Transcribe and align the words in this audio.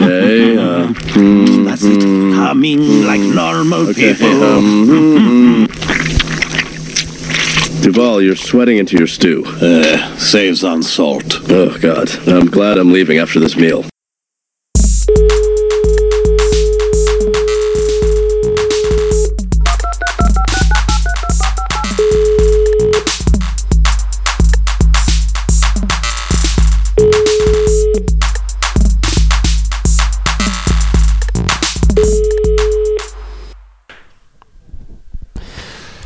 Uh, 0.00 0.92
mm, 1.14 1.64
That's 1.64 1.82
it. 1.84 2.02
Humming 2.34 3.04
like 3.04 3.20
normal 3.20 3.88
okay. 3.90 4.12
people. 4.14 4.42
Um, 4.44 4.86
mm, 4.86 5.68
Duval, 7.82 8.20
you're 8.22 8.36
sweating 8.36 8.78
into 8.78 8.96
your 8.96 9.06
stew. 9.06 9.44
Uh, 9.46 10.16
saves 10.16 10.64
on 10.64 10.82
salt. 10.82 11.40
Oh, 11.50 11.78
God. 11.78 12.10
I'm 12.28 12.46
glad 12.46 12.76
I'm 12.76 12.92
leaving 12.92 13.18
after 13.18 13.40
this 13.40 13.56
meal. 13.56 13.84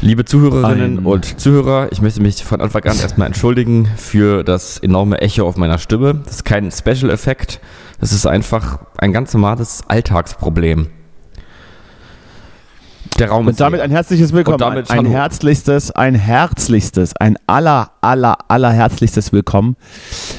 Liebe 0.05 0.25
Zuhörerinnen 0.25 0.99
Ein- 0.99 1.07
und 1.07 1.41
Zuhörer, 1.41 1.93
ich 1.93 2.03
möchte 2.03 2.21
mich 2.21 2.43
von 2.43 2.61
Anfang 2.61 2.83
an 2.83 2.99
erstmal 2.99 3.29
entschuldigen 3.29 3.87
für 3.97 4.43
das 4.43 4.79
enorme 4.79 5.21
Echo 5.21 5.47
auf 5.47 5.57
meiner 5.57 5.79
Stimme. 5.79 6.17
Das 6.25 6.35
ist 6.35 6.45
kein 6.45 6.73
Special-Effekt, 6.73 7.61
das 8.01 8.11
ist 8.11 8.27
einfach 8.27 8.81
ein 8.99 9.13
ganz 9.13 9.33
normales 9.33 9.83
Alltagsproblem. 9.87 10.89
Der 13.21 13.29
Raum 13.29 13.47
Und 13.47 13.53
ist 13.53 13.61
damit 13.61 13.81
ein 13.81 13.93
herzliches 13.93 14.33
Willkommen. 14.33 14.55
Und 14.55 14.61
damit 14.61 14.91
ein 14.91 14.99
hallo. 14.99 15.11
herzlichstes, 15.11 15.93
ein 15.93 16.17
herzlichstes, 16.17 17.15
ein 17.15 17.37
aller, 17.47 17.93
aller, 18.01 18.39
aller 18.49 18.73
herzlichstes 18.73 19.33
Willkommen 19.33 19.77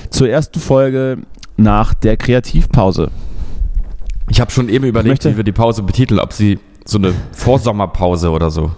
zur 0.10 0.28
ersten 0.28 0.60
Folge 0.60 1.20
nach 1.56 1.94
der 1.94 2.18
Kreativpause. 2.18 3.12
Ich 4.28 4.42
habe 4.42 4.52
schon 4.52 4.68
eben 4.68 4.84
überlegt, 4.84 5.24
wie 5.24 5.38
wir 5.38 5.46
die 5.46 5.54
Pause 5.54 5.84
betiteln, 5.84 6.20
ob 6.20 6.34
sie 6.34 6.60
so 6.84 6.98
eine 6.98 7.14
Vorsommerpause 7.32 8.30
oder 8.30 8.52
so. 8.52 8.74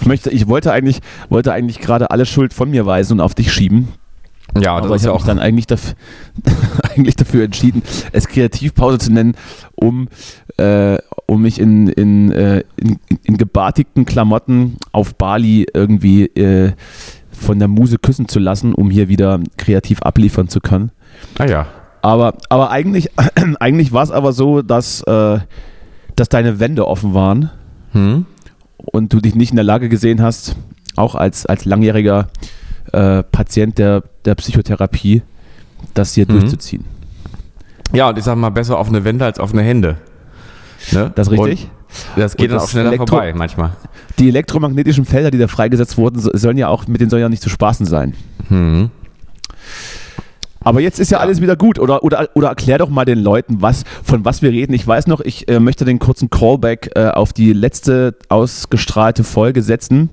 Ich 0.00 0.06
möchte, 0.06 0.30
ich 0.30 0.48
wollte 0.48 0.72
eigentlich, 0.72 1.00
wollte 1.28 1.52
eigentlich 1.52 1.80
gerade 1.80 2.10
alle 2.10 2.26
Schuld 2.26 2.52
von 2.52 2.70
mir 2.70 2.86
weisen 2.86 3.14
und 3.14 3.20
auf 3.20 3.34
dich 3.34 3.52
schieben. 3.52 3.88
Ja, 4.56 4.76
das 4.76 4.86
aber 4.86 4.94
ist 4.94 5.02
ich 5.02 5.06
ja 5.06 5.12
habe 5.12 5.18
mich 5.18 5.22
auch 5.22 5.26
dann 5.26 5.38
eigentlich, 5.38 5.66
daf 5.66 5.94
eigentlich 6.82 7.16
dafür 7.16 7.44
entschieden, 7.44 7.82
es 8.12 8.28
Kreativpause 8.28 8.98
zu 8.98 9.12
nennen, 9.12 9.34
um, 9.74 10.08
äh, 10.58 10.98
um 11.26 11.42
mich 11.42 11.58
in, 11.58 11.88
in, 11.88 12.30
äh, 12.30 12.62
in, 12.76 12.98
in 13.24 13.36
gebartigten 13.36 14.04
Klamotten 14.04 14.76
auf 14.92 15.14
Bali 15.16 15.66
irgendwie 15.72 16.26
äh, 16.26 16.72
von 17.32 17.58
der 17.58 17.68
Muse 17.68 17.98
küssen 17.98 18.28
zu 18.28 18.38
lassen, 18.38 18.74
um 18.74 18.90
hier 18.90 19.08
wieder 19.08 19.40
kreativ 19.56 20.02
abliefern 20.02 20.48
zu 20.48 20.60
können. 20.60 20.92
Ah 21.38 21.46
ja. 21.46 21.66
Aber, 22.02 22.34
aber 22.48 22.70
eigentlich, 22.70 23.10
eigentlich 23.60 23.92
war 23.92 24.04
es 24.04 24.10
aber 24.10 24.32
so, 24.32 24.62
dass, 24.62 25.00
äh, 25.02 25.38
dass 26.14 26.28
deine 26.28 26.60
Wände 26.60 26.86
offen 26.86 27.14
waren 27.14 27.50
Hm? 27.94 28.26
Und 28.84 29.12
du 29.12 29.20
dich 29.20 29.34
nicht 29.34 29.50
in 29.50 29.56
der 29.56 29.64
Lage 29.64 29.88
gesehen 29.88 30.22
hast, 30.22 30.56
auch 30.96 31.14
als, 31.14 31.46
als 31.46 31.64
langjähriger 31.64 32.28
äh, 32.92 33.22
Patient 33.22 33.78
der, 33.78 34.02
der 34.24 34.34
Psychotherapie, 34.36 35.22
das 35.94 36.14
hier 36.14 36.26
Mhm. 36.26 36.32
durchzuziehen. 36.40 36.84
Ja, 37.92 38.08
und 38.08 38.18
ich 38.18 38.24
sag 38.24 38.36
mal, 38.36 38.50
besser 38.50 38.78
offene 38.78 39.04
Wände 39.04 39.24
als 39.24 39.38
offene 39.38 39.62
Hände. 39.62 39.96
Ne? 40.92 41.12
Das 41.14 41.28
ist 41.28 41.32
richtig? 41.32 41.68
Und 42.16 42.22
das 42.22 42.36
geht 42.36 42.46
Und 42.46 42.50
dann 42.50 42.56
das 42.58 42.64
auch 42.64 42.70
schneller 42.70 42.90
Elektro- 42.92 43.06
vorbei 43.06 43.32
manchmal. 43.34 43.70
Die 44.18 44.28
elektromagnetischen 44.28 45.04
Felder, 45.04 45.30
die 45.30 45.38
da 45.38 45.46
freigesetzt 45.48 45.96
wurden, 45.96 46.18
so- 46.20 46.30
sollen 46.34 46.58
ja 46.58 46.68
auch, 46.68 46.86
mit 46.88 47.00
denen 47.00 47.10
soll 47.10 47.20
ja 47.20 47.28
nicht 47.28 47.42
zu 47.42 47.48
spaßen 47.48 47.86
sein. 47.86 48.14
Hm. 48.48 48.90
Aber 50.64 50.80
jetzt 50.80 50.98
ist 50.98 51.10
ja, 51.10 51.18
alles 51.18 51.40
wieder 51.40 51.56
gut. 51.56 51.78
Oder, 51.78 52.02
oder, 52.02 52.28
oder 52.34 52.48
erklär 52.48 52.78
doch 52.78 52.88
mal 52.88 53.04
den 53.04 53.18
Leuten, 53.18 53.60
was, 53.62 53.84
von 54.02 54.24
was 54.24 54.40
wir 54.42 54.50
reden. 54.50 54.72
Ich 54.72 54.86
weiß 54.86 55.06
noch, 55.06 55.20
ich 55.20 55.46
äh, 55.48 55.60
möchte 55.60 55.84
den 55.84 55.98
kurzen 55.98 56.30
Callback 56.30 56.90
äh, 56.96 57.08
auf 57.08 57.32
die 57.32 57.52
letzte 57.52 58.16
ausgestrahlte 58.30 59.24
Folge 59.24 59.62
setzen, 59.62 60.10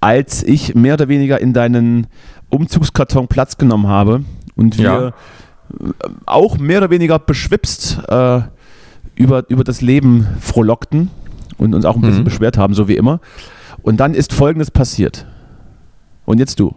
als 0.00 0.42
ich 0.42 0.74
mehr 0.74 0.94
oder 0.94 1.08
weniger 1.08 1.40
in 1.40 1.52
deinen 1.52 2.06
Umzugskarton 2.48 3.28
Platz 3.28 3.58
genommen 3.58 3.86
habe 3.86 4.24
und 4.56 4.78
wir 4.78 4.84
Ja. 4.84 5.08
äh, 5.08 5.12
auch 6.26 6.58
mehr 6.58 6.78
oder 6.78 6.90
weniger 6.90 7.18
beschwipst 7.18 7.98
äh, 8.08 8.40
über, 9.14 9.44
über 9.48 9.62
das 9.64 9.80
Leben 9.82 10.26
frohlockten 10.40 11.10
und 11.58 11.74
uns 11.74 11.84
auch 11.84 11.96
ein 11.96 12.00
bisschen 12.02 12.20
Mhm. 12.20 12.24
beschwert 12.24 12.56
haben, 12.58 12.74
so 12.74 12.88
wie 12.88 12.96
immer. 12.96 13.20
Und 13.82 13.98
dann 14.00 14.14
ist 14.14 14.32
Folgendes 14.32 14.70
passiert. 14.70 15.26
Und 16.24 16.38
jetzt 16.38 16.58
du. 16.60 16.74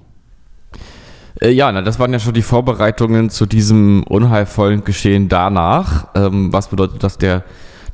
Äh, 1.42 1.52
ja, 1.52 1.72
na, 1.72 1.82
das 1.82 2.00
waren 2.00 2.14
ja 2.14 2.20
schon 2.20 2.34
die 2.34 2.42
Vorbereitungen 2.42 3.30
zu 3.30 3.46
diesem 3.46 4.04
unheilvollen 4.04 4.84
Geschehen 4.84 5.28
danach. 5.30 6.08
Ähm, 6.16 6.52
was 6.54 6.68
bedeutet, 6.70 7.04
dass 7.04 7.18
der, 7.18 7.44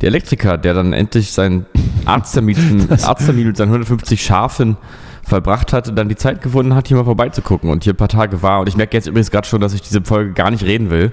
der 0.02 0.08
Elektriker, 0.08 0.58
der 0.58 0.74
dann 0.74 0.94
endlich 0.94 1.32
seinen 1.32 1.66
Arzttermin, 2.06 2.88
Arzttermin 3.04 3.48
mit 3.48 3.58
seinen 3.58 3.70
150 3.70 4.24
Schafen 4.24 4.78
verbracht 5.24 5.74
hatte, 5.74 5.94
dann 5.94 6.10
die 6.10 6.16
Zeit 6.16 6.42
gefunden 6.42 6.76
hat, 6.76 6.88
hier 6.88 6.98
mal 6.98 7.04
vorbeizugucken 7.04 7.70
und 7.70 7.84
hier 7.84 7.94
ein 7.94 7.98
paar 7.98 8.08
Tage 8.10 8.42
war. 8.42 8.60
Und 8.62 8.68
ich 8.70 8.76
merke 8.78 8.96
jetzt 8.98 9.08
übrigens 9.08 9.32
gerade 9.32 9.48
schon, 9.48 9.62
dass 9.62 9.74
ich 9.74 9.82
diese 9.82 10.02
Folge 10.04 10.34
gar 10.34 10.52
nicht 10.52 10.64
reden 10.64 10.90
will, 10.90 11.12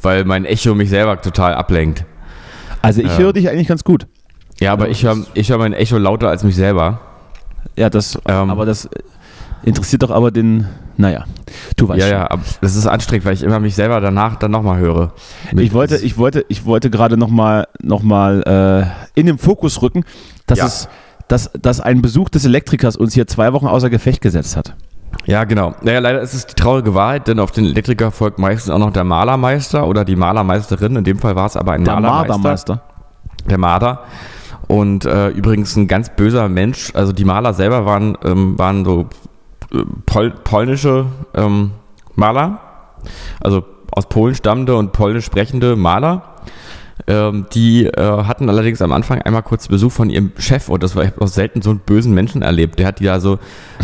weil 0.00 0.24
mein 0.24 0.44
Echo 0.44 0.74
mich 0.74 0.90
selber 0.90 1.20
total 1.20 1.54
ablenkt. 1.54 2.04
Also 2.80 3.02
ich 3.02 3.08
Ja. 3.08 3.18
höre 3.18 3.32
dich 3.32 3.48
eigentlich 3.48 3.68
ganz 3.68 3.84
gut. 3.84 4.06
Ja, 4.60 4.72
aber 4.72 4.88
ich 4.88 5.04
höre 5.04 5.16
ich 5.34 5.50
hör 5.50 5.58
mein 5.58 5.72
Echo 5.72 5.98
lauter 5.98 6.28
als 6.28 6.44
mich 6.44 6.56
selber. 6.56 7.00
Ja, 7.76 7.90
das, 7.90 8.16
Ähm. 8.28 8.50
aber 8.50 8.64
das 8.66 8.88
interessiert 9.64 10.02
doch 10.02 10.10
aber 10.10 10.30
den, 10.30 10.66
naja, 10.96 11.24
du 11.76 11.88
weißt 11.88 12.00
Ja, 12.00 12.06
schon. 12.06 12.16
ja, 12.16 12.30
aber 12.30 12.42
das 12.60 12.76
ist 12.76 12.86
anstrengend, 12.86 13.24
weil 13.26 13.34
ich 13.34 13.42
immer 13.42 13.60
mich 13.60 13.74
selber 13.74 14.00
danach 14.00 14.36
dann 14.36 14.50
nochmal 14.50 14.78
höre. 14.78 15.12
Ich 15.56 15.72
wollte, 15.72 15.96
ich 15.96 16.16
wollte, 16.18 16.44
ich 16.48 16.64
wollte 16.64 16.90
gerade 16.90 17.16
nochmal 17.16 17.66
noch 17.82 18.02
mal, 18.02 18.42
äh, 19.16 19.18
in 19.20 19.26
den 19.26 19.38
Fokus 19.38 19.82
rücken, 19.82 20.04
dass 20.46 20.58
Ja. 20.58 20.66
es, 20.66 20.88
dass, 21.28 21.50
dass 21.60 21.80
ein 21.80 22.02
Besuch 22.02 22.28
des 22.28 22.44
Elektrikers 22.44 22.96
uns 22.96 23.14
hier 23.14 23.26
zwei 23.26 23.52
Wochen 23.52 23.66
außer 23.66 23.90
Gefecht 23.90 24.20
gesetzt 24.20 24.56
hat. 24.56 24.74
Ja, 25.26 25.44
genau. 25.44 25.74
Naja, 25.82 25.98
leider 26.00 26.20
ist 26.20 26.34
es 26.34 26.46
die 26.46 26.54
traurige 26.54 26.94
Wahrheit, 26.94 27.28
denn 27.28 27.38
auf 27.38 27.50
den 27.52 27.64
Elektriker 27.66 28.10
folgt 28.10 28.38
meistens 28.38 28.70
auch 28.72 28.78
noch 28.78 28.92
der 28.92 29.04
Malermeister 29.04 29.86
oder 29.86 30.04
die 30.04 30.16
Malermeisterin. 30.16 30.96
In 30.96 31.04
dem 31.04 31.18
Fall 31.18 31.36
war 31.36 31.46
es 31.46 31.56
aber 31.56 31.72
ein 31.72 31.84
Der 31.84 31.94
Malermeister. 31.94 32.28
Mardermeister. 32.38 32.82
Der 33.48 33.58
Marder. 33.58 34.00
Und 34.68 35.04
äh, 35.04 35.28
übrigens 35.28 35.76
ein 35.76 35.86
ganz 35.86 36.10
böser 36.16 36.48
Mensch. 36.48 36.92
Also 36.94 37.12
die 37.12 37.24
Maler 37.26 37.52
selber 37.52 37.84
waren, 37.84 38.16
ähm, 38.24 38.58
waren 38.58 38.84
so 38.84 39.06
pol 40.06 40.30
polnische 40.30 41.06
ähm, 41.34 41.72
Maler. 42.14 42.60
Also 43.40 43.64
aus 43.90 44.08
Polen 44.08 44.34
stammende 44.34 44.76
und 44.76 44.92
polnisch 44.92 45.26
sprechende 45.26 45.76
Maler. 45.76 46.22
Ähm, 47.06 47.46
die 47.52 47.86
äh, 47.86 48.24
hatten 48.24 48.48
allerdings 48.48 48.80
am 48.80 48.92
Anfang 48.92 49.20
einmal 49.22 49.42
kurz 49.42 49.66
Besuch 49.66 49.90
von 49.90 50.08
ihrem 50.08 50.32
Chef 50.38 50.68
und 50.68 50.82
das 50.82 50.94
war 50.94 51.04
ich 51.04 51.10
auch 51.18 51.26
selten 51.26 51.60
so 51.62 51.70
einen 51.70 51.80
bösen 51.80 52.14
Menschen 52.14 52.42
erlebt. 52.42 52.78
Der 52.78 52.86
hat 52.86 53.00
die 53.00 53.04
da 53.04 53.18
so, 53.18 53.38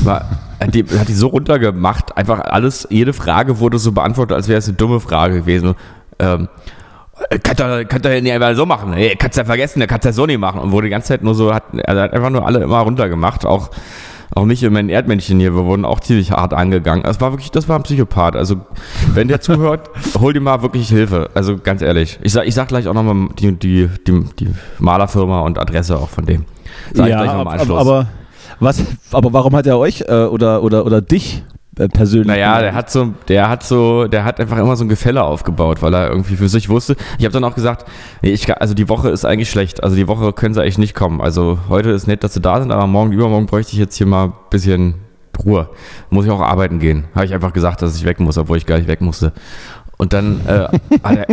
war, 0.05 0.25
die, 0.73 0.85
hat 0.85 1.09
die 1.09 1.15
so 1.15 1.29
runtergemacht, 1.29 2.17
einfach 2.17 2.41
alles, 2.41 2.87
jede 2.91 3.13
Frage 3.13 3.59
wurde 3.59 3.79
so 3.79 3.93
beantwortet, 3.93 4.37
als 4.37 4.47
wäre 4.49 4.59
es 4.59 4.69
eine 4.69 4.77
dumme 4.77 5.01
Frage 5.01 5.41
gewesen. 5.41 5.75
Ähm, 6.19 6.49
Kannst 7.43 7.59
du, 7.59 7.85
kannst 7.85 8.05
du 8.05 8.23
nicht 8.23 8.33
einfach 8.33 8.55
so 8.55 8.65
machen. 8.65 8.93
Hey, 8.93 9.17
kannst 9.19 9.37
du 9.37 9.41
ja 9.41 9.45
vergessen, 9.45 9.85
kannst 9.89 10.05
du 10.05 10.11
ja 10.11 10.13
so 10.13 10.25
nicht 10.25 10.39
machen. 10.39 10.61
Und 10.61 10.71
wurde 10.71 10.87
die 10.87 10.91
ganze 10.93 11.09
Zeit 11.09 11.25
nur 11.25 11.35
so, 11.35 11.53
hat, 11.53 11.65
also 11.85 12.01
hat 12.01 12.13
einfach 12.13 12.31
nur 12.31 12.47
alle 12.47 12.61
immer 12.61 12.79
runtergemacht. 12.79 13.45
Auch, 13.45 13.71
auch 14.35 14.45
mich 14.45 14.65
und 14.65 14.73
mein 14.73 14.89
Erdmännchen 14.89 15.41
hier, 15.41 15.55
wir 15.55 15.65
wurden 15.65 15.85
auch 15.85 16.01
ziemlich 16.01 16.33
hart 16.33 16.53
angegangen. 16.55 17.03
Das 17.03 17.21
war 17.21 17.33
wirklich, 17.33 17.51
das 17.51 17.69
war 17.69 17.77
ein 17.77 17.83
Psychopath. 17.83 18.37
Also, 18.37 18.57
wenn 19.15 19.29
der 19.29 19.41
zuhört, 19.41 19.91
hol 20.21 20.33
dir 20.33 20.41
mal 20.41 20.63
wirklich 20.63 20.89
Hilfe. 20.89 21.31
Also, 21.35 21.57
ganz 21.59 21.83
ehrlich. 21.83 22.19
Ich 22.23 22.33
sag, 22.33 22.47
ich 22.47 22.55
sag 22.55 22.69
gleich 22.69 22.89
auch 22.89 22.95
nochmal 22.95 23.29
die, 23.39 23.53
die, 23.53 23.89
die, 24.07 24.25
die 24.39 24.49
Malerfirma 24.79 25.41
und 25.41 25.59
Adresse 25.59 25.97
auch 25.97 26.09
von 26.09 26.27
dem. 26.27 26.45
Sag 26.93 27.07
ich 27.07 27.11
ja, 27.13 27.23
gleich 27.23 27.33
noch 27.33 27.41
im 27.43 27.49
aber, 27.49 27.53
Anschluss. 27.53 27.81
aber, 27.81 28.07
was, 28.61 28.85
aber 29.13 29.33
warum 29.33 29.57
hat 29.57 29.67
er 29.67 29.79
euch 29.79 30.03
äh, 30.03 30.25
oder, 30.25 30.63
oder, 30.63 30.85
oder 30.85 31.01
dich 31.01 31.43
persönlich? 31.87 32.27
Naja, 32.27 32.61
der 32.61 32.75
hat 32.75 32.91
so, 32.91 33.15
der 33.29 33.49
hat 33.49 33.63
so, 33.63 34.09
der 34.09 34.25
hat 34.25 34.41
einfach 34.41 34.59
immer 34.59 34.75
so 34.75 34.85
ein 34.85 34.89
Gefälle 34.89 35.23
aufgebaut, 35.23 35.81
weil 35.83 35.95
er 35.95 36.09
irgendwie 36.09 36.35
für 36.37 36.49
sich 36.49 36.69
wusste. 36.69 36.97
Ich 37.19 37.25
habe 37.25 37.33
dann 37.33 37.45
auch 37.45 37.55
gesagt, 37.55 37.85
nee, 38.23 38.31
ich, 38.31 38.53
also 38.61 38.75
die 38.75 38.89
Woche 38.89 39.11
ist 39.11 39.25
eigentlich 39.25 39.51
schlecht. 39.51 39.83
Also 39.85 39.95
die 39.95 40.09
Woche 40.09 40.33
können 40.33 40.55
sie 40.55 40.61
eigentlich 40.63 40.79
nicht 40.79 40.95
kommen. 40.95 41.21
Also 41.21 41.59
heute 41.69 41.91
ist 41.91 42.07
nett, 42.09 42.25
dass 42.25 42.35
sie 42.35 42.41
da 42.41 42.59
sind, 42.61 42.73
aber 42.73 42.87
morgen, 42.89 43.13
übermorgen 43.13 43.47
bräuchte 43.47 43.73
ich 43.75 43.79
jetzt 43.79 43.95
hier 43.97 44.07
mal 44.07 44.25
ein 44.25 44.33
bisschen 44.51 44.95
Ruhe. 45.45 45.69
Muss 46.11 46.25
ich 46.25 46.33
auch 46.33 46.41
arbeiten 46.41 46.81
gehen. 46.81 47.05
Habe 47.15 47.25
ich 47.27 47.33
einfach 47.33 47.53
gesagt, 47.53 47.81
dass 47.81 47.95
ich 47.97 48.05
weg 48.05 48.19
muss, 48.19 48.37
obwohl 48.39 48.57
ich 48.57 48.67
gar 48.67 48.79
nicht 48.79 48.89
weg 48.89 49.01
musste. 49.01 49.33
Und 49.97 50.13
dann, 50.13 50.41
äh, 50.47 50.69
hat 51.03 51.17
er, 51.17 51.27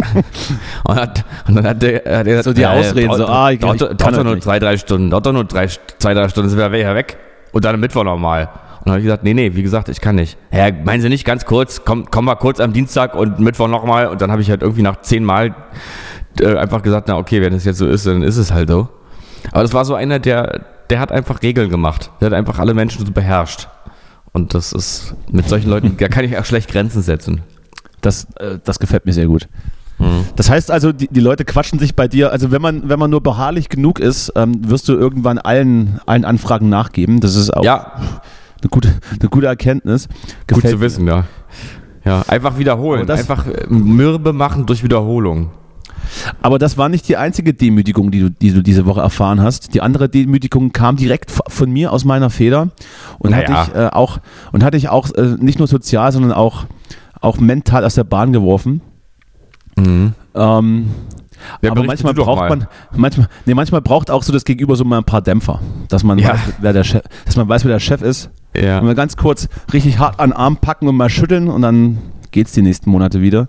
und, 0.84 0.96
hat, 0.96 1.26
und 1.48 1.56
dann 1.56 1.66
hat 1.68 1.82
der, 1.82 2.02
hat 2.20 2.26
der 2.28 2.44
So 2.44 2.54
die 2.54 2.66
Ausreden, 2.66 3.14
so, 3.16 3.26
ah, 3.28 3.52
ich- 3.52 3.60
dauert, 3.60 3.76
ich 3.82 3.82
doch 3.82 3.96
das 3.96 4.12
nur 4.24 4.34
nicht. 4.36 4.44
zwei, 4.44 4.60
drei 4.60 4.78
Stunden, 4.78 5.10
dauert 5.10 5.26
doch 5.26 5.34
nur 5.34 5.44
drei, 5.46 5.68
zwei, 6.00 6.14
drei 6.14 6.30
Stunden, 6.30 6.50
sind 6.50 6.60
wir 6.60 6.72
wieder 6.72 6.94
weg. 6.96 7.18
Und 7.52 7.64
dann 7.64 7.76
am 7.76 7.82
Mittwoch 7.82 8.04
nochmal. 8.04 8.50
Und 8.86 8.90
dann 8.90 8.94
habe 8.94 9.00
ich 9.00 9.06
gesagt, 9.06 9.24
nee, 9.24 9.34
nee, 9.34 9.56
wie 9.56 9.64
gesagt, 9.64 9.90
ich 9.90 10.00
kann 10.00 10.14
nicht. 10.14 10.38
Ja, 10.52 10.70
meinen 10.72 11.02
Sie 11.02 11.10
nicht 11.10 11.26
ganz 11.26 11.46
kurz, 11.46 11.82
komm, 11.86 12.06
komm 12.12 12.26
mal 12.26 12.36
kurz 12.36 12.60
am 12.60 12.72
Dienstag 12.72 13.16
und 13.16 13.40
Mittwoch 13.40 13.68
nochmal. 13.68 14.06
Und 14.08 14.22
dann 14.22 14.32
habe 14.32 14.44
ich 14.44 14.52
halt 14.52 14.62
irgendwie 14.62 14.84
nach 14.84 15.02
zehn 15.02 15.24
Mal 15.24 15.56
äh, 16.40 16.56
einfach 16.56 16.84
gesagt, 16.84 17.08
na 17.08 17.18
okay, 17.18 17.42
wenn 17.42 17.52
das 17.52 17.66
jetzt 17.66 17.80
so 17.80 17.88
ist, 17.88 18.06
dann 18.06 18.22
ist 18.22 18.38
es 18.38 18.54
halt 18.54 18.70
so. 18.70 18.88
Aber 19.52 19.64
das 19.64 19.74
war 19.74 19.86
so 19.86 19.96
einer, 19.96 20.20
der, 20.20 20.66
der 20.92 21.00
hat 21.00 21.12
einfach 21.12 21.42
Regeln 21.42 21.72
gemacht. 21.72 22.12
Der 22.22 22.28
hat 22.28 22.34
einfach 22.34 22.60
alle 22.60 22.76
Menschen 22.76 23.04
so 23.04 23.12
beherrscht. 23.12 23.70
Und 24.34 24.54
das 24.54 24.72
ist, 24.72 25.16
mit 25.32 25.50
solchen 25.50 25.72
Leuten, 25.72 25.98
da 26.00 26.08
kann 26.08 26.24
ich 26.24 26.38
auch 26.38 26.46
schlecht 26.46 26.70
Grenzen 26.70 27.02
setzen. 27.02 27.42
Das, 28.02 28.28
äh, 28.36 28.60
das 28.64 28.78
gefällt 28.78 29.08
mir 29.08 29.14
sehr 29.14 29.26
gut. 29.26 29.48
Das 30.36 30.50
heißt 30.50 30.72
also, 30.72 30.92
die, 30.92 31.08
die 31.08 31.22
Leute 31.22 31.46
quatschen 31.46 31.80
sich 31.80 31.96
bei 31.96 32.08
dir. 32.08 32.32
Also 32.32 32.52
wenn 32.52 32.62
man, 32.62 32.90
wenn 32.90 33.00
man 33.00 33.10
nur 33.10 33.24
beharrlich 33.24 33.70
genug 33.70 34.00
ist, 34.00 34.32
ähm, 34.36 34.70
wirst 34.70 34.90
du 34.90 34.94
irgendwann 34.94 35.38
allen, 35.38 36.00
allen 36.06 36.26
Anfragen 36.26 36.68
nachgeben. 36.70 37.22
Das 37.22 37.36
ist 37.36 37.50
auch 37.52 37.64
Ja, 37.64 37.94
eine, 38.62 38.70
gute, 38.70 38.94
eine 39.20 39.30
gute 39.30 39.48
Erkenntnis. 39.48 40.08
gut 40.08 40.18
Gefällt 40.48 40.72
zu 40.72 40.78
mir. 40.78 40.82
wissen, 40.82 41.08
ja. 41.08 41.26
Ja, 42.04 42.22
einfach 42.28 42.58
wiederholen. 42.60 43.10
Einfach 43.10 43.48
äh, 43.48 43.66
mürbe 43.68 44.32
machen 44.34 44.66
durch 44.66 44.84
Wiederholung. 44.84 45.50
Aber 46.42 46.60
das 46.60 46.78
war 46.78 46.88
nicht 46.88 47.08
die 47.10 47.18
einzige 47.18 47.54
Demütigung, 47.56 48.12
die 48.12 48.20
du, 48.20 48.30
die 48.30 48.52
du 48.52 48.62
diese 48.62 48.86
Woche 48.86 49.02
erfahren 49.02 49.42
hast. 49.42 49.74
Die 49.74 49.82
andere 49.82 50.08
Demütigung 50.08 50.72
kam 50.72 50.98
direkt 50.98 51.32
von 51.32 51.72
mir 51.72 51.92
aus 51.92 52.06
meiner 52.06 52.30
Feder 52.30 52.70
und 53.18 53.32
Naja. 53.32 53.50
hatte 53.50 53.72
ich 53.72 53.78
äh, 53.78 53.88
auch 53.88 54.20
und 54.52 54.64
hatte 54.64 54.78
ich 54.78 54.88
auch 54.90 55.12
äh, 55.16 55.36
nicht 55.40 55.58
nur 55.58 55.68
sozial, 55.68 56.12
sondern 56.12 56.32
auch 56.32 56.66
auch 57.22 57.40
mental 57.40 57.84
aus 57.84 57.96
der 57.96 58.04
Bahn 58.04 58.34
geworfen. 58.34 58.82
Ähm, 59.78 60.92
Ja, 61.62 61.72
aber 61.72 61.84
manchmal 61.84 62.14
braucht 62.14 62.40
mal. 62.42 62.50
man, 62.50 62.68
manchmal, 62.96 63.28
nee, 63.46 63.54
manchmal 63.54 63.82
braucht 63.82 64.10
auch 64.12 64.24
so 64.24 64.32
das 64.34 64.46
Gegenüber 64.46 64.76
so 64.76 64.84
mal 64.86 64.98
ein 65.00 65.04
paar 65.04 65.22
Dämpfer, 65.22 65.60
dass 65.90 66.04
man, 66.04 66.18
Ja. 66.20 66.34
weiß, 66.34 66.40
wer 66.60 66.74
der 66.74 66.84
Chef, 66.84 67.04
dass 67.26 67.36
man 67.36 67.48
weiß, 67.48 67.64
wer 67.66 67.72
der 67.74 67.80
Chef 67.80 68.02
ist. 68.02 68.30
Ja. 68.56 68.80
Und 68.80 68.86
mal 68.86 68.96
ganz 68.96 69.18
kurz 69.18 69.48
richtig 69.74 70.00
hart 70.00 70.20
an 70.20 70.30
den 70.32 70.38
Arm 70.38 70.58
packen 70.58 70.88
und 70.88 70.96
mal 70.96 71.10
schütteln 71.10 71.48
und 71.50 71.62
dann 71.62 71.98
geht's 72.32 72.52
die 72.52 72.62
nächsten 72.62 72.90
Monate 72.90 73.22
wieder. 73.22 73.48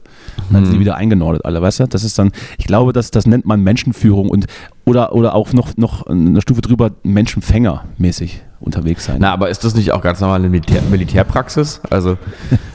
Dann 0.51 0.61
Mhm. 0.61 0.65
sind 0.67 0.75
die 0.75 0.81
wieder 0.81 0.97
eingenordet, 0.97 1.45
alle, 1.45 1.61
weißt 1.61 1.81
du? 1.81 1.87
Das 1.89 2.05
ist 2.05 2.19
dann, 2.19 2.31
ich 2.59 2.67
glaube, 2.67 2.93
das, 2.93 3.11
das 3.11 3.27
nennt 3.27 3.45
man 3.47 3.61
Menschenführung 3.63 4.29
und 4.31 4.47
oder, 4.87 5.13
oder 5.13 5.35
auch 5.35 5.53
noch, 5.53 5.77
noch 5.77 6.07
eine 6.07 6.41
Stufe 6.41 6.61
drüber 6.61 6.93
Menschenfänger 7.03 7.85
mäßig 7.99 8.43
unterwegs 8.61 9.05
sein. 9.05 9.17
Na, 9.21 9.33
aber 9.33 9.51
ist 9.51 9.65
das 9.65 9.75
nicht 9.75 9.93
auch 9.93 10.01
ganz 10.01 10.21
normal 10.21 10.39
eine 10.39 10.49
Militär 10.49 10.81
Militärpraxis? 10.83 11.81
Also 11.91 12.17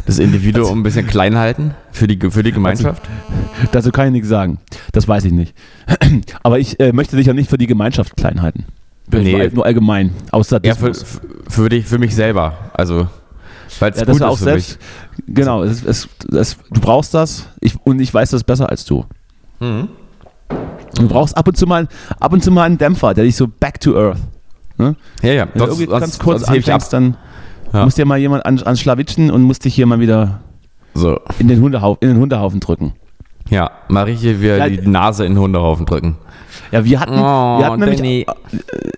das 0.06 0.20
Individuum 0.20 0.80
ein 0.80 0.84
bisschen 0.84 1.08
klein 1.08 1.38
halten 1.38 1.74
für 1.92 2.08
die, 2.08 2.20
für 2.30 2.44
die 2.44 2.52
Gemeinschaft? 2.52 3.10
Dazu 3.72 3.92
kann 3.92 4.08
ich 4.08 4.12
nichts 4.12 4.28
sagen. 4.28 4.60
Das 4.92 5.08
weiß 5.08 5.24
ich 5.24 5.32
nicht. 5.32 5.56
Aber 6.44 6.60
ich 6.60 6.80
äh, 6.82 6.92
möchte 6.92 7.16
dich 7.16 7.28
ja 7.28 7.34
nicht 7.34 7.50
für 7.50 7.58
die 7.58 7.68
Gemeinschaft 7.68 8.18
klein 8.18 8.42
halten. 8.42 8.66
Nee. 9.10 9.50
Nur 9.54 9.66
allgemein. 9.66 10.12
Außer 10.32 10.60
Ja, 10.64 10.76
für, 10.76 10.94
für, 10.94 11.70
dich, 11.70 11.86
für 11.86 11.98
mich 11.98 12.14
selber. 12.14 12.54
Also, 12.74 13.08
weil 13.80 13.92
es 13.92 14.00
ja, 14.00 14.06
gut 14.06 14.16
ist 14.16 14.22
auch 14.22 14.38
für 14.38 14.44
selbst. 14.44 14.80
mich. 15.18 15.36
Genau, 15.36 15.64
es, 15.64 15.84
es, 15.84 16.10
es, 16.32 16.58
du 16.70 16.82
brauchst 16.82 17.14
das 17.14 17.48
ich, 17.62 17.76
und 17.84 18.00
ich 18.02 18.14
weiß 18.14 18.32
das 18.32 18.44
besser 18.44 18.70
als 18.70 18.86
du. 18.86 19.06
Mhm. 19.60 19.88
Du 20.96 21.08
brauchst 21.08 21.36
ab 21.38 21.48
und 21.48 21.58
zu 21.58 21.66
mal 21.68 21.88
ab 22.20 22.34
und 22.34 22.44
zu 22.44 22.52
mal 22.52 22.64
einen 22.64 22.78
Dämpfer, 22.78 23.14
der 23.14 23.24
dich 23.24 23.36
so 23.36 23.48
back 23.48 23.80
to 23.80 23.96
earth. 23.98 24.18
Ne? 24.78 24.96
Ja, 25.22 25.32
ja. 25.34 25.48
Wenn 25.54 25.60
du 25.60 25.66
irgendwie 25.68 25.88
ganz 25.88 26.20
kurz 26.20 26.42
sonst 26.46 26.58
anfängst, 26.58 26.92
dann 26.94 27.16
Ja. 27.74 27.86
muss 27.86 27.96
dir 27.96 28.06
mal 28.06 28.18
jemand 28.18 28.46
an, 28.46 28.62
ans 28.64 28.80
Schlawittchen 28.82 29.32
und 29.32 29.42
muss 29.44 29.60
dich 29.60 29.74
hier 29.76 29.86
mal 29.86 30.00
wieder 30.00 30.42
So, 30.94 31.20
in 31.40 31.48
den, 31.48 31.62
Hundehaufen, 31.62 32.00
in 32.02 32.10
den 32.10 32.18
Hundehaufen 32.22 32.60
drücken. 32.60 32.94
ja. 33.50 33.72
Mal 33.88 34.04
richtig 34.04 34.42
wieder 34.42 34.58
Ja, 34.58 34.68
die 34.70 34.86
Nase 34.88 35.26
in 35.26 35.34
den 35.36 35.42
Hundehaufen 35.42 35.86
drücken. 35.86 36.18
Ja, 36.72 36.84
wir 36.84 37.00
hatten, 37.00 37.14
Oh, 37.14 37.60
wir 37.60 37.66
hatten 37.66 37.80
nämlich, 37.80 38.26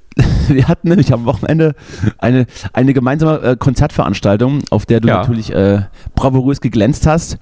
wir 0.48 0.68
hatten 0.68 0.90
nämlich 0.90 1.13
am 1.13 1.25
Wochenende 1.25 1.75
eine, 2.18 2.45
eine 2.74 2.94
gemeinsame 2.94 3.40
äh, 3.42 3.56
Konzertveranstaltung, 3.57 4.62
auf 4.72 4.86
der 4.86 5.00
du 5.01 5.07
Ja. 5.10 5.18
natürlich 5.18 5.54
äh, 5.54 5.81
bravourös 6.16 6.62
geglänzt 6.62 7.06
hast. 7.07 7.38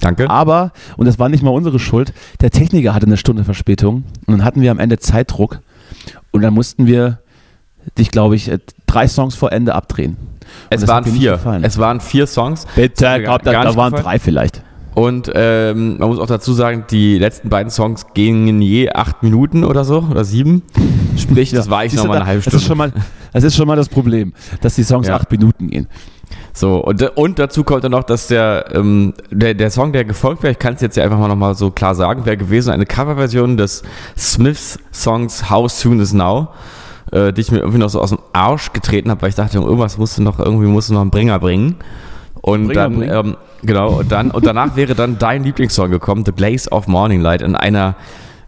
Danke. 0.00 0.28
Aber, 0.30 0.72
und 0.96 1.06
das 1.06 1.18
war 1.18 1.28
nicht 1.28 1.42
mal 1.42 1.50
unsere 1.50 1.78
Schuld, 1.78 2.12
der 2.40 2.50
Techniker 2.50 2.94
hatte 2.94 3.06
eine 3.06 3.16
Stunde 3.16 3.44
Verspätung 3.44 4.04
und 4.26 4.38
dann 4.38 4.44
hatten 4.44 4.60
wir 4.60 4.70
am 4.70 4.78
Ende 4.78 4.98
Zeitdruck 4.98 5.60
und 6.30 6.42
dann 6.42 6.52
mussten 6.54 6.86
wir 6.86 7.18
dich, 7.98 8.10
glaube 8.10 8.36
ich, 8.36 8.50
äh, 8.50 8.58
drei 8.86 9.08
Songs 9.08 9.34
vor 9.34 9.52
Ende 9.52 9.74
abdrehen. 9.74 10.16
Und 10.70 10.82
es 10.82 10.86
waren 10.88 11.04
vier. 11.04 11.38
Es 11.62 11.78
waren 11.78 12.00
vier 12.00 12.26
Songs. 12.26 12.66
Bitte, 12.74 13.04
mir 13.08 13.20
glaub, 13.22 13.42
da, 13.42 13.52
da 13.52 13.76
waren 13.76 13.90
gefallen. 13.92 14.02
drei 14.04 14.18
vielleicht. 14.18 14.62
Und 14.94 15.30
ähm, 15.34 15.98
man 15.98 16.08
muss 16.08 16.20
auch 16.20 16.26
dazu 16.28 16.52
sagen, 16.52 16.84
die 16.88 17.18
letzten 17.18 17.48
beiden 17.48 17.68
Songs 17.70 18.06
gingen 18.14 18.62
je 18.62 18.90
acht 18.90 19.24
Minuten 19.24 19.64
oder 19.64 19.84
so, 19.84 20.06
oder 20.08 20.24
sieben. 20.24 20.62
Sprich, 21.16 21.50
das 21.50 21.68
war 21.68 21.84
ich 21.84 21.94
nochmal 21.94 22.18
eine 22.18 22.26
halbe 22.26 22.44
Das 22.44 22.54
ist, 22.54 22.64
schon 22.64 22.76
Stunde. 22.76 22.94
mal, 22.98 23.02
das 23.32 23.42
ist 23.42 23.56
schon 23.56 23.66
mal 23.66 23.74
das 23.76 23.88
Problem, 23.88 24.32
dass 24.60 24.76
die 24.76 24.84
Songs 24.84 25.08
Ja. 25.08 25.16
acht 25.16 25.30
Minuten 25.32 25.68
gehen. 25.70 25.88
So, 26.52 26.78
und, 26.78 27.02
und 27.16 27.38
dazu 27.38 27.64
kommt 27.64 27.84
dann 27.84 27.92
noch, 27.92 28.04
dass 28.04 28.28
der, 28.28 28.66
ähm, 28.74 29.14
der, 29.30 29.54
der 29.54 29.70
Song, 29.70 29.92
der 29.92 30.04
gefolgt 30.04 30.42
wäre, 30.42 30.52
ich 30.52 30.58
kann 30.58 30.74
es 30.74 30.80
jetzt 30.80 30.96
ja 30.96 31.04
einfach 31.04 31.18
mal 31.18 31.28
nochmal 31.28 31.54
so 31.54 31.70
klar 31.70 31.94
sagen, 31.94 32.26
wäre 32.26 32.36
gewesen 32.36 32.70
eine 32.72 32.86
Coverversion 32.86 33.56
des 33.56 33.82
Smiths-Songs 34.16 35.50
How 35.50 35.70
Soon 35.70 36.00
Is 36.00 36.12
Now, 36.12 36.48
äh, 37.12 37.32
die 37.32 37.40
ich 37.40 37.50
mir 37.50 37.58
irgendwie 37.58 37.78
noch 37.78 37.90
so 37.90 38.00
aus 38.00 38.10
dem 38.10 38.20
Arsch 38.32 38.72
getreten 38.72 39.10
habe, 39.10 39.22
weil 39.22 39.30
ich 39.30 39.34
dachte, 39.34 39.58
irgendwas 39.58 39.98
musst 39.98 40.18
du 40.18 40.22
noch, 40.22 40.38
irgendwie 40.38 40.66
musst 40.66 40.90
du 40.90 40.94
noch 40.94 41.00
einen 41.00 41.10
Bringer 41.10 41.38
bringen. 41.38 41.76
Und 42.40 42.68
Bringer 42.68 42.82
dann, 42.82 42.98
bringen? 42.98 43.12
ähm, 43.12 43.36
genau, 43.62 44.00
und 44.00 44.12
dann, 44.12 44.30
und 44.30 44.46
danach 44.46 44.76
wäre 44.76 44.94
dann 44.94 45.18
dein 45.18 45.44
Lieblingssong 45.44 45.90
gekommen, 45.90 46.24
The 46.24 46.32
Blaze 46.32 46.70
of 46.70 46.86
Morning 46.86 47.20
Light, 47.20 47.42
in 47.42 47.56
einer 47.56 47.96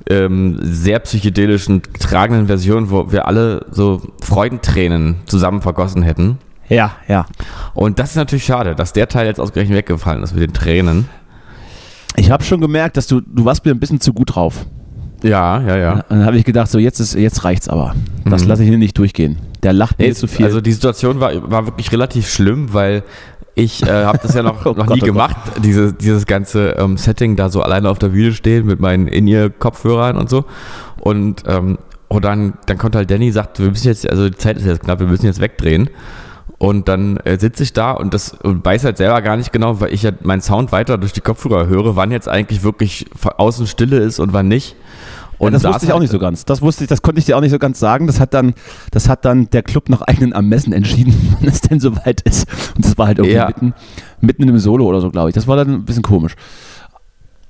ähm, 0.08 0.58
sehr 0.60 1.00
psychedelischen, 1.00 1.82
tragenden 1.98 2.46
Version, 2.46 2.90
wo 2.90 3.10
wir 3.10 3.26
alle 3.26 3.66
so 3.70 4.02
Freudentränen 4.22 5.16
zusammen 5.26 5.62
vergossen 5.62 6.02
hätten. 6.02 6.38
Ja, 6.68 6.92
ja. 7.08 7.26
Und 7.74 7.98
das 7.98 8.10
ist 8.10 8.16
natürlich 8.16 8.44
schade, 8.44 8.74
dass 8.74 8.92
der 8.92 9.08
Teil 9.08 9.26
jetzt 9.26 9.40
ausgerechnet 9.40 9.76
weggefallen 9.78 10.22
ist 10.22 10.34
mit 10.34 10.42
den 10.42 10.52
Tränen. 10.52 11.08
Ich 12.16 12.30
habe 12.30 12.42
schon 12.44 12.60
gemerkt, 12.60 12.96
dass 12.96 13.06
du, 13.06 13.20
du 13.20 13.44
warst 13.44 13.64
mir 13.64 13.72
ein 13.72 13.78
bisschen 13.80 14.00
zu 14.00 14.12
gut 14.12 14.34
drauf. 14.34 14.66
Ja, 15.22 15.60
ja, 15.62 15.76
ja. 15.76 15.92
Und 15.94 16.04
dann 16.10 16.24
habe 16.26 16.36
ich 16.38 16.44
gedacht, 16.44 16.70
so 16.70 16.78
jetzt, 16.78 17.00
ist, 17.00 17.14
jetzt 17.14 17.44
reicht's 17.44 17.68
aber. 17.68 17.94
Das 18.24 18.42
Mhm. 18.42 18.48
lasse 18.48 18.62
ich 18.64 18.68
hier 18.68 18.78
nicht 18.78 18.96
durchgehen. 18.98 19.38
Der 19.62 19.72
lacht 19.72 19.98
Nee, 19.98 20.08
mir 20.08 20.14
zu 20.14 20.26
viel. 20.26 20.44
Also 20.46 20.60
die 20.60 20.72
Situation 20.72 21.20
war, 21.20 21.50
war 21.50 21.66
wirklich 21.66 21.90
relativ 21.92 22.28
schlimm, 22.28 22.72
weil 22.72 23.02
ich 23.54 23.82
äh, 23.82 24.04
habe 24.04 24.18
das 24.22 24.34
ja 24.34 24.42
noch, 24.42 24.64
Oh 24.66 24.70
noch 24.70 24.86
Gott, 24.86 24.88
nie 24.88 24.92
oh 24.94 24.98
Gott. 24.98 25.04
gemacht, 25.06 25.36
diese, 25.62 25.92
dieses 25.94 26.26
ganze 26.26 26.70
ähm, 26.78 26.96
Setting 26.98 27.36
da 27.36 27.48
so 27.48 27.62
alleine 27.62 27.88
auf 27.88 27.98
der 27.98 28.08
Bühne 28.08 28.32
stehen 28.32 28.66
mit 28.66 28.80
meinen 28.80 29.08
In-Ear-Kopfhörern 29.08 30.16
und 30.16 30.28
so. 30.28 30.44
Und, 31.00 31.44
ähm, 31.46 31.78
und 32.08 32.24
dann, 32.24 32.54
dann 32.66 32.76
kommt 32.78 32.94
halt 32.94 33.10
Danny, 33.10 33.32
sagt, 33.32 33.58
wir 33.58 33.68
müssen 33.70 33.88
jetzt, 33.88 34.08
also 34.08 34.28
die 34.28 34.36
Zeit 34.36 34.58
ist 34.58 34.66
jetzt 34.66 34.82
knapp, 34.84 35.00
wir 35.00 35.06
müssen 35.06 35.26
jetzt 35.26 35.40
wegdrehen. 35.40 35.88
Und 36.58 36.88
dann 36.88 37.18
äh, 37.18 37.38
sitze 37.38 37.62
ich 37.62 37.74
da 37.74 37.90
und 37.92 38.14
das 38.14 38.32
und 38.32 38.64
weiß 38.64 38.84
halt 38.84 38.96
selber 38.96 39.20
gar 39.20 39.36
nicht 39.36 39.52
genau, 39.52 39.80
weil 39.80 39.92
ich 39.92 40.02
ja 40.02 40.12
meinen 40.22 40.40
Sound 40.40 40.72
weiter 40.72 40.96
durch 40.96 41.12
die 41.12 41.20
Kopfhörer 41.20 41.66
höre, 41.66 41.96
wann 41.96 42.10
jetzt 42.10 42.28
eigentlich 42.28 42.62
wirklich 42.62 43.06
außen 43.22 43.66
Stille 43.66 43.98
ist 43.98 44.18
und 44.20 44.32
wann 44.32 44.48
nicht. 44.48 44.74
Und 45.38 45.52
ja, 45.52 45.58
das 45.58 45.64
wusste 45.64 45.84
ich 45.84 45.90
auch 45.92 45.96
halt- 45.96 46.02
nicht 46.04 46.12
so 46.12 46.18
ganz. 46.18 46.46
Das 46.46 46.62
wusste 46.62 46.84
ich, 46.84 46.88
das 46.88 47.02
konnte 47.02 47.18
ich 47.18 47.26
dir 47.26 47.36
auch 47.36 47.42
nicht 47.42 47.50
so 47.50 47.58
ganz 47.58 47.78
sagen. 47.78 48.06
Das 48.06 48.20
hat 48.20 48.32
dann, 48.32 48.54
das 48.90 49.06
hat 49.10 49.26
dann 49.26 49.50
der 49.50 49.62
Club 49.62 49.90
nach 49.90 50.00
eigenen 50.00 50.32
Ermessen 50.32 50.72
entschieden, 50.72 51.36
wann 51.40 51.46
es 51.46 51.60
denn 51.60 51.78
soweit 51.78 52.22
ist. 52.22 52.46
Und 52.74 52.86
das 52.86 52.96
war 52.96 53.08
halt 53.08 53.18
irgendwie 53.18 53.36
Ja. 53.36 53.46
mitten, 53.48 53.74
mitten 54.22 54.42
in 54.44 54.48
einem 54.48 54.58
Solo 54.58 54.86
oder 54.86 55.02
so, 55.02 55.10
glaube 55.10 55.28
ich. 55.28 55.34
Das 55.34 55.46
war 55.46 55.56
dann 55.56 55.68
ein 55.70 55.84
bisschen 55.84 56.02
komisch. 56.02 56.36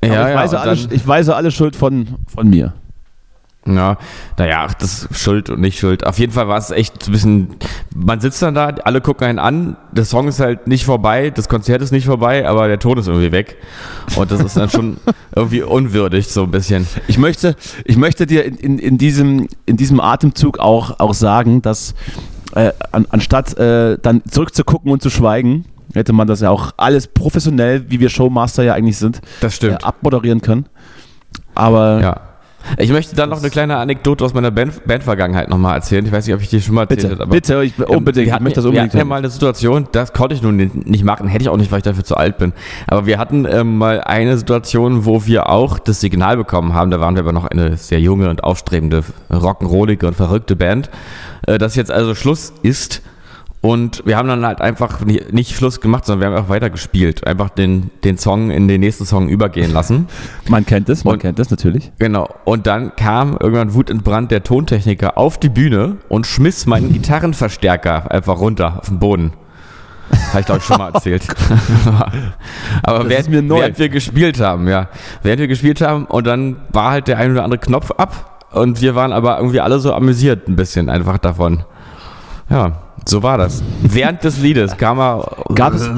Ja, 0.05 0.11
ich, 0.11 0.15
ja, 0.15 0.35
weise 0.35 0.59
alle, 0.61 0.77
ich 0.91 1.07
weise 1.07 1.37
alle 1.37 1.53
Schuld 1.53 1.77
von, 1.77 2.09
von 2.27 2.51
mir. 2.51 2.73
Ja, 3.67 3.97
naja, 4.37 4.69
das 4.79 5.05
ist 5.05 5.19
Schuld 5.19 5.51
und 5.51 5.61
nicht 5.61 5.79
Schuld. 5.79 6.07
Auf 6.07 6.19
jeden 6.19 6.33
Fall 6.33 6.49
war 6.49 6.59
es 6.59 6.71
echt 6.71 7.03
so 7.03 7.11
ein 7.11 7.13
bisschen, 7.13 7.49
man 7.95 8.21
sitzt 8.21 8.41
dann 8.43 8.55
da, 8.55 8.67
alle 8.85 9.01
gucken 9.01 9.27
einen 9.27 9.39
an, 9.39 9.77
der 9.93 10.05
Song 10.05 10.29
ist 10.29 10.41
halt 10.41 10.67
nicht 10.69 10.85
vorbei, 10.85 11.31
das 11.31 11.49
Konzert 11.49 11.83
ist 11.83 11.91
nicht 11.91 12.07
vorbei, 12.07 12.47
aber 12.49 12.69
der 12.69 12.79
Ton 12.79 12.99
ist 12.99 13.09
irgendwie 13.09 13.33
weg. 13.33 13.57
Und 14.15 14.31
das 14.31 14.41
ist 14.41 14.57
dann 14.57 14.71
schon 14.71 14.99
irgendwie 15.35 15.63
unwürdig, 15.63 16.29
so 16.29 16.45
ein 16.45 16.51
bisschen. 16.51 16.87
Ich 17.09 17.19
möchte, 17.19 17.57
ich 17.85 17.97
möchte 17.97 18.27
dir 18.27 18.45
in, 18.45 18.57
in, 18.57 18.79
in, 18.79 18.99
diesem, 18.99 19.49
in 19.67 19.77
diesem 19.77 20.01
Atemzug 20.01 20.59
auch, 20.59 21.01
auch 21.01 21.15
sagen, 21.15 21.63
dass 21.63 21.95
äh, 22.55 22.73
an, 22.93 23.07
anstatt 23.11 23.57
äh, 23.59 23.99
dann 24.01 24.23
zurückzugucken 24.31 24.93
und 24.93 25.03
zu 25.03 25.11
schweigen, 25.11 25.65
hätte 25.95 26.13
man 26.13 26.27
das 26.27 26.41
ja 26.41 26.51
auch 26.51 26.73
alles 26.77 27.07
professionell, 27.07 27.85
wie 27.89 28.01
wir 28.01 28.09
Showmaster 28.09 28.63
ja 28.63 28.75
eigentlich 28.75 28.99
sind, 28.99 29.21
äh, 29.43 29.73
abmoderieren 29.83 30.41
können. 30.41 30.67
Aber 31.55 32.01
Ja. 32.01 32.21
Ich 32.79 32.91
möchte 32.91 33.15
dann 33.17 33.31
noch 33.31 33.39
eine 33.39 33.51
kleine 33.51 33.77
Anekdote 33.77 34.25
aus 34.25 34.35
meiner 34.35 34.51
Band- 34.51 34.85
Bandvergangenheit 34.87 35.49
nochmal 35.49 35.77
erzählen. 35.77 36.05
Ich 36.05 36.13
weiß 36.13 36.27
nicht, 36.27 36.35
ob 36.35 36.41
ich 36.41 36.49
die 36.49 36.61
schon 36.61 36.75
mal 36.75 36.83
erzählt 36.83 37.03
bitte, 37.03 37.19
habe. 37.21 37.31
bitte, 37.31 37.63
ich, 37.65 37.79
unbedingt, 37.79 38.17
wir 38.17 38.23
ich 38.25 38.33
hatten, 38.33 38.45
möchte 38.45 38.57
das 38.57 38.65
wir 38.65 38.69
unbedingt 38.71 38.93
hatten 38.93 38.99
ja 38.99 39.05
mal 39.05 39.17
eine 39.17 39.31
Situation, 39.31 39.89
das 39.93 40.13
konnte 40.13 40.35
ich 40.35 40.43
nun 40.43 40.57
nicht 40.57 41.05
machen, 41.05 41.29
hätte 41.29 41.43
ich 41.43 41.49
auch 41.49 41.57
nicht, 41.57 41.71
weil 41.71 41.79
ich 41.79 41.85
dafür 41.85 42.05
zu 42.05 42.17
alt 42.17 42.39
bin. 42.39 42.53
Aber 42.87 43.07
wir 43.07 43.19
hatten 43.19 43.47
ähm, 43.49 43.79
mal 43.79 44.01
eine 44.01 44.37
Situation, 44.37 45.05
wo 45.05 45.27
wir 45.27 45.49
auch 45.49 45.79
das 45.79 46.01
Signal 46.01 46.37
bekommen 46.37 46.75
haben, 46.75 46.91
da 46.91 47.01
waren 47.01 47.15
wir 47.15 47.23
aber 47.23 47.33
noch 47.33 47.47
eine 47.47 47.77
sehr 47.77 48.01
junge 48.01 48.29
und 48.31 48.45
aufstrebende, 48.45 49.05
rock'n'rollige 49.31 50.07
und 50.07 50.15
verrückte 50.15 50.57
Band, 50.57 50.91
äh, 51.47 51.59
dass 51.59 51.77
jetzt 51.77 51.91
also 51.91 52.15
Schluss 52.15 52.53
ist 52.63 53.03
Und 53.67 54.03
wir 54.07 54.17
haben 54.17 54.29
dann 54.29 54.47
halt 54.47 54.61
einfach 54.61 55.01
nicht 55.05 55.57
Schluss 55.57 55.81
gemacht, 55.81 56.05
sondern 56.07 56.21
wir 56.21 56.27
haben 56.29 56.37
einfach 56.37 56.51
weiter 56.55 56.71
gespielt. 56.71 57.27
Einfach 57.27 57.49
den, 57.51 57.91
den 58.05 58.17
Song 58.17 58.51
in 58.53 58.69
den 58.69 58.81
nächsten 58.81 59.05
Song 59.07 59.29
übergehen 59.29 59.73
lassen. 59.73 60.07
Man 60.49 60.65
kennt 60.65 60.89
es, 60.89 61.03
man 61.05 61.15
Und- 61.15 61.21
kennt 61.21 61.41
es 61.41 61.51
natürlich. 61.51 61.91
Genau. 61.99 62.29
Und 62.45 62.69
dann 62.69 62.95
kam 62.95 63.33
irgendwann 63.41 63.75
wutentbrannt 63.75 64.31
der 64.31 64.45
Tontechniker 64.45 65.19
auf 65.19 65.39
die 65.41 65.49
Bühne 65.49 65.97
und 66.09 66.29
schmiss 66.29 66.67
meinen 66.67 66.93
Gitarrenverstärker 66.93 68.09
einfach 68.13 68.39
runter 68.39 68.79
auf 68.79 68.87
den 68.89 69.01
Boden. 69.01 69.33
Habe 70.31 70.41
ich 70.41 70.47
glaube 70.47 70.61
ich 70.61 70.65
schon 70.67 70.79
mal 70.79 70.93
erzählt. 70.95 71.27
Aber 72.85 72.99
Das 73.01 73.09
während, 73.09 73.21
ist 73.23 73.31
mir 73.31 73.43
neu. 73.43 73.59
während 73.61 73.79
wir 73.81 73.89
gespielt 73.89 74.39
haben, 74.41 74.69
ja. 74.69 74.89
Während 75.25 75.41
wir 75.41 75.49
gespielt 75.49 75.81
haben 75.81 76.05
und 76.05 76.25
dann 76.27 76.57
war 76.73 76.93
halt 76.93 77.09
der 77.09 77.19
ein 77.19 77.33
oder 77.33 77.43
andere 77.43 77.59
Knopf 77.61 77.91
ab 77.93 78.47
und 78.53 78.81
wir 78.81 78.95
waren 78.95 79.13
aber 79.13 79.39
irgendwie 79.39 79.61
alle 79.61 79.81
so 79.81 79.93
amüsiert 79.93 80.47
ein 80.49 80.55
bisschen 80.55 80.89
einfach 80.89 81.19
davon. 81.19 81.65
Ja, 82.49 82.83
so 83.09 83.23
war 83.23 83.39
das. 83.39 83.63
Während 83.83 84.23
des 84.25 84.39
Liedes 84.39 84.77
kam 84.77 84.99
er. 84.99 85.37
Gab 85.55 85.75
es- 85.75 85.89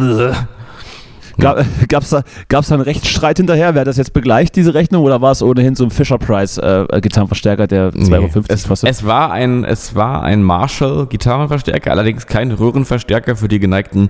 Gab 1.88 2.02
es 2.02 2.10
da, 2.10 2.22
gab's 2.48 2.66
da 2.66 2.74
einen 2.74 2.82
Rechtsstreit 2.82 3.36
hinterher? 3.36 3.72
Wer 3.74 3.82
hat 3.82 3.86
das 3.86 3.96
jetzt 3.96 4.12
begleicht, 4.12 4.56
diese 4.56 4.74
Rechnung? 4.74 5.04
Oder 5.04 5.20
war 5.20 5.30
es 5.30 5.40
ohnehin 5.40 5.76
so 5.76 5.84
ein 5.84 5.90
Fisher-Price 5.92 6.58
äh, 6.58 6.86
Gitarrenverstärker, 7.00 7.68
der 7.68 7.90
2,50 7.92 8.12
Euro 8.12 8.44
es, 8.48 8.66
kostet? 8.66 8.90
es 8.90 9.06
war 9.06 9.30
ein, 9.30 9.62
es 9.64 9.94
war 9.94 10.24
ein 10.24 10.42
Marshall 10.42 11.06
Gitarrenverstärker, 11.06 11.92
allerdings 11.92 12.26
kein 12.26 12.50
Röhrenverstärker 12.50 13.36
für 13.36 13.46
die 13.46 13.60
geneigten 13.60 14.08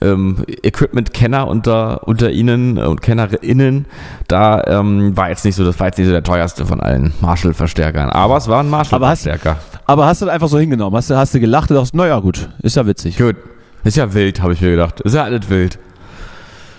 ähm, 0.00 0.44
Equipment-Kenner 0.46 1.48
unter, 1.48 2.06
unter 2.06 2.30
Ihnen 2.30 2.78
und 2.78 3.02
KennerInnen. 3.02 3.86
Da 4.28 4.62
ähm, 4.66 5.16
war 5.16 5.30
jetzt 5.30 5.44
nicht 5.44 5.54
so, 5.54 5.64
das 5.64 5.78
war 5.80 5.86
jetzt 5.86 5.98
nicht 5.98 6.06
so 6.06 6.12
der 6.12 6.22
teuerste 6.22 6.66
von 6.66 6.80
allen 6.80 7.12
Marshall-Verstärkern. 7.20 8.10
Aber 8.10 8.36
es 8.36 8.48
war 8.48 8.60
ein 8.60 8.70
Marshall-Verstärker. 8.70 9.56
Aber 9.86 10.06
hast 10.06 10.22
du 10.22 10.26
das 10.26 10.34
einfach 10.34 10.48
so 10.48 10.58
hingenommen? 10.58 10.96
Hast 10.96 11.10
du, 11.10 11.16
hast 11.16 11.34
du 11.34 11.40
gelacht 11.40 11.70
und 11.70 11.76
dachtest, 11.76 11.94
naja 11.94 12.18
gut, 12.20 12.48
ist 12.62 12.76
ja 12.76 12.86
witzig. 12.86 13.16
Gut. 13.16 13.36
Ist 13.84 13.96
ja 13.96 14.12
wild, 14.12 14.42
habe 14.42 14.52
ich 14.52 14.60
mir 14.60 14.70
gedacht. 14.70 15.00
Ist 15.00 15.14
ja 15.14 15.24
alles 15.24 15.48
wild. 15.48 15.78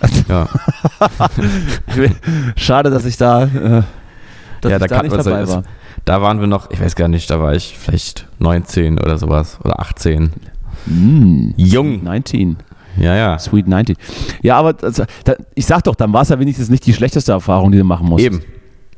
Ja, 0.28 0.46
Schade, 2.56 2.88
dass 2.90 3.04
ich 3.04 3.16
da, 3.16 3.42
äh, 3.42 3.82
dass 4.60 4.70
ja 4.70 4.76
ich 4.76 4.78
da, 4.78 4.78
da 4.78 4.86
kann 4.86 5.06
nicht 5.06 5.16
man 5.16 5.24
dabei 5.24 5.44
so, 5.44 5.54
war. 5.54 5.62
da 6.04 6.22
waren 6.22 6.38
wir 6.38 6.46
noch, 6.46 6.70
ich 6.70 6.80
weiß 6.80 6.94
gar 6.94 7.08
nicht, 7.08 7.28
da 7.30 7.40
war 7.40 7.54
ich 7.54 7.76
vielleicht 7.76 8.28
19 8.38 9.00
oder 9.00 9.18
sowas 9.18 9.58
oder 9.64 9.80
18. 9.80 10.30
Mm, 10.86 11.50
Jung. 11.56 12.04
19. 12.04 12.58
Ja, 13.00 13.16
ja. 13.16 13.38
Sweet 13.38 13.68
19. 13.68 13.96
Ja, 14.42 14.56
aber 14.56 14.72
das, 14.72 15.02
da, 15.24 15.34
ich 15.54 15.66
sag 15.66 15.82
doch, 15.84 15.94
dann 15.94 16.12
war 16.12 16.22
es 16.22 16.28
ja 16.28 16.38
wenigstens 16.38 16.68
nicht 16.68 16.86
die 16.86 16.92
schlechteste 16.92 17.32
Erfahrung, 17.32 17.72
die 17.72 17.78
du 17.78 17.84
machen 17.84 18.06
musst. 18.08 18.24
Eben. 18.24 18.42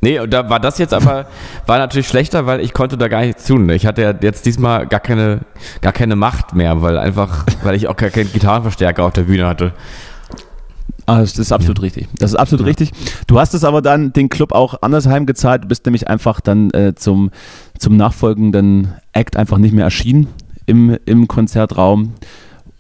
Nee, 0.02 0.19
und 0.19 0.33
da 0.33 0.49
war 0.49 0.61
das 0.61 0.78
jetzt 0.78 0.95
aber, 0.95 1.26
war 1.66 1.78
natürlich 1.78 2.09
schlechter, 2.09 2.47
weil 2.47 2.61
ich 2.61 2.73
konnte 2.73 2.97
da 2.97 3.09
gar 3.09 3.21
nichts 3.21 3.45
tun. 3.45 3.69
Ich 3.69 3.85
hatte 3.85 4.00
ja 4.00 4.14
jetzt 4.19 4.47
diesmal 4.47 4.87
gar 4.87 5.00
keine, 5.00 5.40
gar 5.83 5.92
keine 5.92 6.16
Macht 6.16 6.54
mehr, 6.54 6.80
weil 6.80 6.97
einfach, 6.97 7.45
weil 7.62 7.75
ich 7.75 7.87
auch 7.87 7.97
gar 7.97 8.09
keinen 8.09 8.33
Gitarrenverstärker 8.33 9.04
auf 9.04 9.12
der 9.12 9.23
Bühne 9.23 9.47
hatte. 9.47 9.73
Ah, 11.04 11.21
das 11.21 11.37
ist 11.38 11.52
absolut 11.52 11.83
richtig. 11.83 12.09
Das 12.19 12.30
ist 12.30 12.37
absolut 12.37 12.64
richtig. 12.66 12.92
Du 13.26 13.40
hast 13.40 13.52
es 13.52 13.64
aber 13.64 13.83
dann 13.83 14.12
den 14.12 14.28
Club 14.28 14.52
auch 14.52 14.76
anders 14.80 15.07
heimgezahlt. 15.07 15.64
Du 15.64 15.69
bist 15.69 15.85
nämlich 15.85 16.09
einfach 16.09 16.40
dann 16.40 16.71
äh, 16.71 16.95
zum, 16.95 17.30
zum 17.78 17.97
nachfolgenden 17.97 18.95
Act 19.12 19.37
einfach 19.37 19.59
nicht 19.59 19.75
mehr 19.75 19.85
erschienen 19.85 20.28
im, 20.66 20.97
im 21.07 21.26
Konzertraum. 21.26 22.14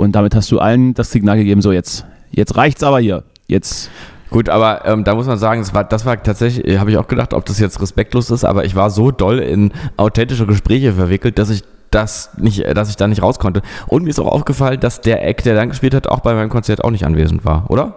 Und 0.00 0.12
damit 0.12 0.34
hast 0.34 0.50
du 0.50 0.58
allen 0.58 0.94
das 0.94 1.10
Signal 1.10 1.36
gegeben, 1.36 1.60
so 1.60 1.72
jetzt, 1.72 2.06
jetzt 2.30 2.56
reicht's 2.56 2.82
aber 2.82 3.00
hier. 3.00 3.22
Jetzt, 3.48 3.90
Gut, 4.30 4.48
aber 4.48 4.86
ähm, 4.86 5.04
da 5.04 5.14
muss 5.14 5.26
man 5.26 5.36
sagen, 5.38 5.60
das 5.60 5.74
war, 5.74 5.84
das 5.84 6.06
war 6.06 6.22
tatsächlich, 6.22 6.66
äh, 6.66 6.78
habe 6.78 6.90
ich 6.90 6.96
auch 6.96 7.08
gedacht, 7.08 7.34
ob 7.34 7.44
das 7.44 7.58
jetzt 7.58 7.82
respektlos 7.82 8.30
ist, 8.30 8.44
aber 8.44 8.64
ich 8.64 8.76
war 8.76 8.88
so 8.88 9.10
doll 9.10 9.40
in 9.40 9.72
authentische 9.96 10.46
Gespräche 10.46 10.92
verwickelt, 10.92 11.36
dass 11.36 11.50
ich 11.50 11.64
das 11.90 12.30
nicht, 12.38 12.60
äh, 12.60 12.72
dass 12.72 12.88
ich 12.88 12.96
da 12.96 13.08
nicht 13.08 13.22
raus 13.22 13.38
konnte. 13.40 13.60
Und 13.88 14.04
mir 14.04 14.10
ist 14.10 14.20
auch 14.20 14.32
aufgefallen, 14.32 14.78
dass 14.80 15.00
der 15.00 15.26
Act, 15.26 15.44
der 15.44 15.56
dann 15.56 15.68
gespielt 15.68 15.94
hat, 15.94 16.06
auch 16.06 16.20
bei 16.20 16.32
meinem 16.32 16.48
Konzert 16.48 16.82
auch 16.84 16.92
nicht 16.92 17.04
anwesend 17.04 17.44
war, 17.44 17.68
oder? 17.68 17.94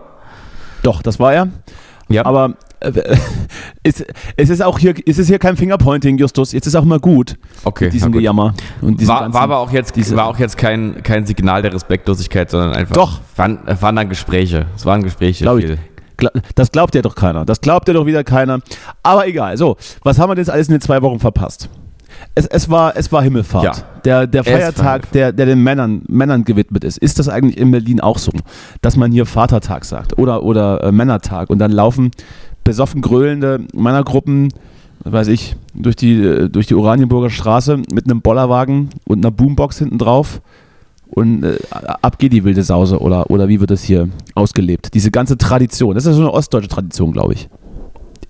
doch, 0.83 1.01
das 1.01 1.19
war 1.19 1.33
er. 1.33 1.47
Ja. 2.09 2.25
Aber 2.25 2.55
äh, 2.81 2.91
es, 3.83 4.03
es 4.37 4.49
ist 4.49 4.61
auch 4.61 4.77
hier, 4.79 4.93
es 5.05 5.17
ist 5.17 5.27
hier 5.27 5.39
kein 5.39 5.55
Fingerpointing, 5.57 6.17
Justus. 6.17 6.51
Jetzt 6.51 6.67
ist 6.67 6.75
auch 6.75 6.83
mal 6.83 6.99
gut. 6.99 7.37
Okay, 7.63 7.85
mit 7.85 7.93
diesem 7.93 8.11
gut. 8.11 8.19
Gejammer. 8.19 8.53
Und 8.81 8.99
diesem 8.99 9.13
War, 9.13 9.21
ganzen- 9.21 9.33
war 9.35 9.41
aber 9.41 9.57
auch 9.59 9.71
jetzt, 9.71 9.95
diese- 9.95 10.15
war 10.15 10.25
auch 10.27 10.37
jetzt 10.39 10.57
kein, 10.57 11.01
kein 11.03 11.25
Signal 11.25 11.61
der 11.61 11.73
Respektlosigkeit, 11.73 12.49
sondern 12.51 12.73
einfach. 12.73 12.93
Doch. 12.95 13.19
Waren, 13.35 13.59
es 13.65 13.81
waren 13.81 13.95
dann 13.95 14.09
Gespräche. 14.09 14.65
Es 14.75 14.85
waren 14.85 15.03
Gespräche. 15.03 15.43
Glaub 15.45 15.59
ich. 15.59 15.71
Das 16.55 16.71
glaubt 16.71 16.93
ja 16.95 17.01
doch 17.01 17.15
keiner. 17.15 17.43
Das 17.43 17.59
glaubt 17.59 17.87
ja 17.87 17.93
doch 17.93 18.05
wieder 18.05 18.23
keiner. 18.23 18.59
Aber 19.01 19.27
egal. 19.27 19.57
So, 19.57 19.77
was 20.03 20.19
haben 20.19 20.29
wir 20.29 20.35
denn 20.35 20.43
jetzt 20.43 20.51
alles 20.51 20.67
in 20.67 20.75
den 20.75 20.81
zwei 20.81 21.01
Wochen 21.01 21.19
verpasst? 21.19 21.69
Es, 22.35 22.45
es, 22.47 22.69
war, 22.69 22.95
es 22.95 23.11
war 23.11 23.23
Himmelfahrt. 23.23 23.63
Ja. 23.63 23.83
Der, 24.05 24.27
der 24.27 24.43
Feiertag, 24.43 25.11
der, 25.11 25.31
der 25.31 25.45
den 25.45 25.61
Männern, 25.63 26.01
Männern 26.07 26.43
gewidmet 26.43 26.83
ist. 26.83 26.97
Ist 26.97 27.19
das 27.19 27.29
eigentlich 27.29 27.57
in 27.57 27.71
Berlin 27.71 28.01
auch 28.01 28.17
so, 28.17 28.31
dass 28.81 28.97
man 28.97 29.11
hier 29.11 29.25
Vatertag 29.25 29.85
sagt 29.85 30.17
oder, 30.17 30.43
oder 30.43 30.83
äh, 30.83 30.91
Männertag 30.91 31.49
und 31.49 31.59
dann 31.59 31.71
laufen 31.71 32.11
besoffen 32.63 33.01
gröhlende 33.01 33.59
Männergruppen, 33.73 34.53
weiß 35.03 35.27
ich, 35.27 35.55
durch 35.73 35.95
die, 35.95 36.21
äh, 36.21 36.49
durch 36.49 36.67
die 36.67 36.75
Oranienburger 36.75 37.29
Straße 37.29 37.77
mit 37.91 38.05
einem 38.05 38.21
Bollerwagen 38.21 38.89
und 39.05 39.19
einer 39.19 39.31
Boombox 39.31 39.79
hinten 39.79 39.97
drauf 39.97 40.41
und 41.13 41.43
äh, 41.43 41.57
ab 41.69 42.17
geht 42.17 42.33
die 42.33 42.43
wilde 42.43 42.63
Sause 42.63 42.99
oder, 42.99 43.29
oder 43.29 43.47
wie 43.47 43.59
wird 43.59 43.71
das 43.71 43.83
hier 43.83 44.09
ausgelebt? 44.33 44.93
Diese 44.93 45.11
ganze 45.11 45.37
Tradition, 45.37 45.95
das 45.95 46.05
ist 46.05 46.15
so 46.15 46.21
eine 46.21 46.33
ostdeutsche 46.33 46.69
Tradition, 46.69 47.11
glaube 47.11 47.33
ich. 47.33 47.49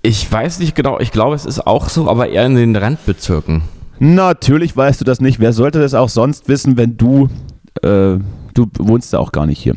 Ich 0.06 0.30
weiß 0.30 0.60
nicht 0.60 0.76
genau, 0.76 1.00
ich 1.00 1.12
glaube, 1.12 1.34
es 1.36 1.46
ist 1.46 1.66
auch 1.66 1.88
so, 1.88 2.10
aber 2.10 2.28
eher 2.28 2.46
in 2.46 2.56
den 2.56 2.76
Randbezirken. 2.76 3.62
Natürlich 4.00 4.76
weißt 4.76 5.00
du 5.00 5.06
das 5.06 5.22
nicht. 5.22 5.40
Wer 5.40 5.54
sollte 5.54 5.80
das 5.80 5.94
auch 5.94 6.10
sonst 6.10 6.50
wissen, 6.50 6.76
wenn 6.76 6.98
du, 6.98 7.30
äh, 7.82 8.20
du 8.54 8.68
wohnst 8.80 9.14
ja 9.14 9.20
auch 9.20 9.32
gar 9.32 9.46
nicht 9.46 9.60
hier. 9.60 9.76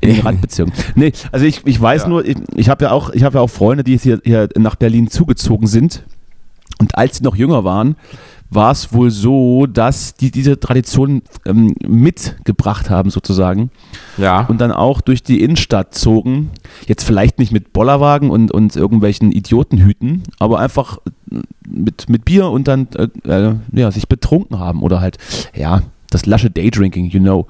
In 0.00 0.14
den 0.14 0.20
Randbezirken. 0.20 0.72
Nee, 0.94 1.12
also 1.30 1.44
ich, 1.44 1.66
ich 1.66 1.78
weiß 1.80 2.02
Ja. 2.04 2.08
nur, 2.08 2.24
ich, 2.24 2.36
ich 2.54 2.68
habe 2.70 2.84
ja 2.86 2.90
auch, 2.92 3.10
ich 3.10 3.22
habe 3.22 3.36
ja 3.36 3.42
auch 3.42 3.50
Freunde, 3.50 3.84
die 3.84 3.92
jetzt 3.92 4.02
hier, 4.04 4.20
hier 4.24 4.48
nach 4.56 4.76
Berlin 4.76 5.10
zugezogen 5.10 5.66
sind. 5.66 6.04
Und 6.78 6.96
als 6.96 7.18
sie 7.18 7.22
noch 7.24 7.36
jünger 7.36 7.64
waren, 7.64 7.96
war 8.50 8.70
es 8.70 8.92
wohl 8.92 9.10
so, 9.10 9.66
dass 9.66 10.14
die 10.14 10.30
diese 10.30 10.58
Tradition 10.60 11.22
ähm, 11.44 11.74
mitgebracht 11.86 12.90
haben, 12.90 13.10
sozusagen. 13.10 13.70
Ja. 14.16 14.46
und 14.46 14.60
dann 14.60 14.72
auch 14.72 15.00
durch 15.00 15.22
die 15.22 15.42
Innenstadt 15.42 15.94
zogen. 15.94 16.50
Jetzt 16.86 17.04
vielleicht 17.04 17.38
nicht 17.38 17.52
mit 17.52 17.72
Bollerwagen 17.72 18.30
und, 18.30 18.50
und 18.50 18.74
irgendwelchen 18.76 19.32
Idiotenhüten, 19.32 20.22
aber 20.38 20.58
einfach 20.58 20.98
äh, 21.30 21.40
mit, 21.68 22.08
mit 22.08 22.24
Bier 22.24 22.48
und 22.48 22.68
dann 22.68 22.88
äh, 22.94 23.08
äh, 23.28 23.54
ja, 23.72 23.90
sich 23.90 24.08
betrunken 24.08 24.58
haben 24.58 24.82
oder 24.82 25.00
halt, 25.00 25.18
ja, 25.54 25.82
das 26.10 26.26
lasche 26.26 26.50
Daydrinking, 26.50 27.10
you 27.10 27.20
know. 27.20 27.46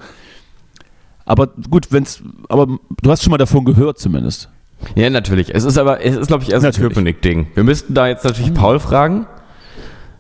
Aber 1.24 1.48
gut, 1.70 1.88
wenn's, 1.90 2.22
aber 2.48 2.66
du 3.02 3.10
hast 3.10 3.22
schon 3.22 3.32
mal 3.32 3.38
davon 3.38 3.64
gehört 3.64 3.98
zumindest. 3.98 4.48
ja, 4.94 5.10
natürlich. 5.10 5.54
Es 5.54 5.64
ist 5.64 5.78
aber, 5.78 6.04
es 6.04 6.16
ist, 6.16 6.28
glaube 6.28 6.44
ich, 6.44 6.50
erst 6.52 6.64
ein. 6.64 6.72
Köpenick-Ding. 6.72 7.48
Wir 7.54 7.64
müssten 7.64 7.94
da 7.94 8.08
jetzt 8.08 8.24
natürlich 8.24 8.54
Paul 8.54 8.78
fragen. 8.78 9.26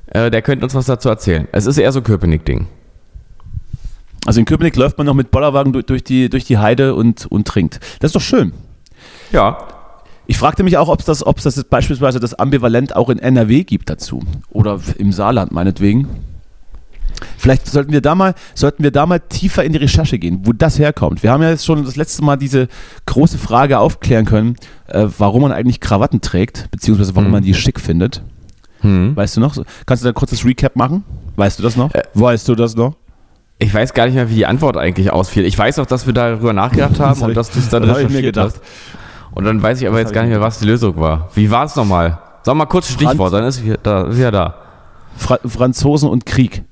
Äh, 0.06 0.30
der 0.30 0.42
könnte 0.42 0.64
uns 0.64 0.74
was 0.74 0.86
dazu 0.86 1.08
erzählen. 1.08 1.48
Es 1.52 1.66
ist 1.66 1.78
eher 1.78 1.92
so 1.92 2.00
ein 2.00 2.04
Köpenick-Ding. 2.04 2.66
Also 4.24 4.40
in 4.40 4.46
Köpenick 4.46 4.76
läuft 4.76 4.98
man 4.98 5.06
noch 5.06 5.14
mit 5.14 5.30
Bollerwagen 5.30 5.72
durch, 5.72 5.86
durch, 5.86 6.04
die, 6.04 6.28
durch 6.28 6.44
die 6.44 6.58
Heide 6.58 6.94
und, 6.94 7.26
und 7.26 7.46
trinkt. 7.46 7.80
Das 8.00 8.08
ist 8.08 8.16
doch 8.16 8.20
schön. 8.20 8.52
Ja. 9.32 9.58
Ich 10.26 10.38
fragte 10.38 10.64
mich 10.64 10.76
auch, 10.76 10.88
ob 10.88 10.98
es 10.98 11.06
das, 11.06 11.24
ob's 11.24 11.44
das 11.44 11.62
beispielsweise 11.64 12.18
das 12.18 12.34
Ambivalent 12.34 12.96
auch 12.96 13.08
in 13.10 13.18
NRW 13.20 13.62
gibt 13.62 13.88
dazu. 13.88 14.22
Oder 14.50 14.80
im 14.98 15.12
Saarland 15.12 15.52
meinetwegen. 15.52 16.08
Vielleicht 17.38 17.66
sollten 17.66 17.92
wir 17.92 18.00
da 18.00 18.14
mal, 18.14 18.34
sollten 18.54 18.82
wir 18.82 18.90
da 18.90 19.06
mal 19.06 19.20
tiefer 19.20 19.64
in 19.64 19.72
die 19.72 19.78
Recherche 19.78 20.18
gehen, 20.18 20.40
wo 20.44 20.52
das 20.52 20.78
herkommt. 20.78 21.22
Wir 21.22 21.30
haben 21.30 21.42
ja 21.42 21.50
jetzt 21.50 21.64
schon 21.64 21.84
das 21.84 21.96
letzte 21.96 22.24
Mal 22.24 22.36
diese 22.36 22.68
große 23.06 23.38
Frage 23.38 23.78
aufklären 23.78 24.24
können, 24.24 24.56
äh, 24.88 25.06
warum 25.18 25.42
man 25.42 25.52
eigentlich 25.52 25.80
Krawatten 25.80 26.20
trägt, 26.20 26.70
beziehungsweise 26.72 27.14
warum 27.14 27.26
Hm. 27.26 27.32
man 27.32 27.42
die 27.44 27.54
schick 27.54 27.80
findet. 27.80 28.22
Hm. 28.86 29.16
Weißt 29.16 29.36
du 29.36 29.40
noch? 29.40 29.56
Kannst 29.84 30.02
du 30.04 30.08
da 30.08 30.12
kurz 30.12 30.30
das 30.30 30.44
Recap 30.44 30.76
machen? 30.76 31.04
Weißt 31.36 31.58
du 31.58 31.62
das 31.62 31.76
noch? 31.76 31.92
Äh, 31.94 32.02
weißt 32.14 32.48
du 32.48 32.54
das 32.54 32.76
noch? 32.76 32.94
Ich 33.58 33.72
weiß 33.72 33.94
gar 33.94 34.06
nicht 34.06 34.14
mehr, 34.14 34.28
wie 34.30 34.34
die 34.34 34.46
Antwort 34.46 34.76
eigentlich 34.76 35.10
ausfiel. 35.12 35.44
Ich 35.44 35.56
weiß 35.58 35.78
auch, 35.78 35.86
dass 35.86 36.06
wir 36.06 36.12
darüber 36.12 36.52
nachgedacht 36.52 36.98
haben 37.00 37.18
Das 37.20 37.28
und 37.28 37.34
dass 37.36 37.50
du 37.50 37.58
es 37.58 37.68
dann 37.68 37.82
das 37.82 37.90
ich 37.98 38.04
mir 38.04 38.08
recherchiert 38.10 38.34
gedacht. 38.34 38.54
hast. 38.56 38.60
Und 39.34 39.44
dann 39.44 39.62
weiß 39.62 39.80
ich 39.80 39.86
aber 39.88 39.96
Das 39.98 40.04
jetzt 40.08 40.14
gar 40.14 40.24
ich 40.24 40.30
nicht 40.30 40.38
mehr, 40.38 40.46
was 40.46 40.58
die 40.58 40.66
Lösung 40.66 40.96
war. 41.00 41.28
Wie 41.34 41.50
war 41.50 41.64
es 41.64 41.74
nochmal? 41.76 42.18
Sag 42.42 42.54
mal 42.54 42.66
kurz 42.66 42.88
Stichwort, 42.90 43.16
Franz- 43.16 43.32
dann 43.32 43.44
ist 43.44 43.64
wieder 43.64 43.78
da. 43.82 44.02
Ist 44.04 44.16
wieder 44.18 44.30
da. 44.30 44.54
Fra 45.16 45.38
Franzosen 45.46 46.08
und 46.10 46.24
Krieg. 46.26 46.62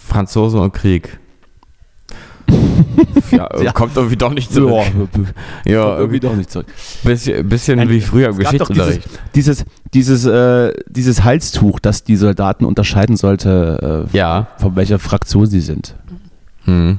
Franzose 0.00 0.58
und 0.58 0.72
Krieg. 0.72 1.18
ja, 3.30 3.48
Ja. 3.62 3.72
kommt 3.72 3.96
irgendwie 3.96 4.16
doch 4.16 4.32
nicht 4.32 4.52
zurück. 4.52 4.84
Ja, 5.64 5.96
irgendwie 5.96 5.98
irgendwie 5.98 6.20
doch 6.20 6.34
nicht 6.34 6.50
zurück. 6.50 6.66
bisschen, 7.02 7.48
bisschen 7.48 7.88
wie 7.88 8.00
früher 8.00 8.28
im 8.30 8.36
Geschichtsunterricht. 8.38 9.08
Dieses, 9.34 9.58
dieses, 9.58 9.64
dieses, 9.94 10.24
äh, 10.24 10.72
dieses 10.88 11.22
Halstuch, 11.24 11.78
das 11.80 12.04
die 12.04 12.16
Soldaten 12.16 12.64
unterscheiden 12.64 13.16
sollte, 13.16 14.08
äh, 14.12 14.16
Ja. 14.16 14.48
von 14.58 14.74
welcher 14.76 14.98
Fraktion 14.98 15.46
sie 15.46 15.60
sind. 15.60 15.94
Hm. 16.64 16.98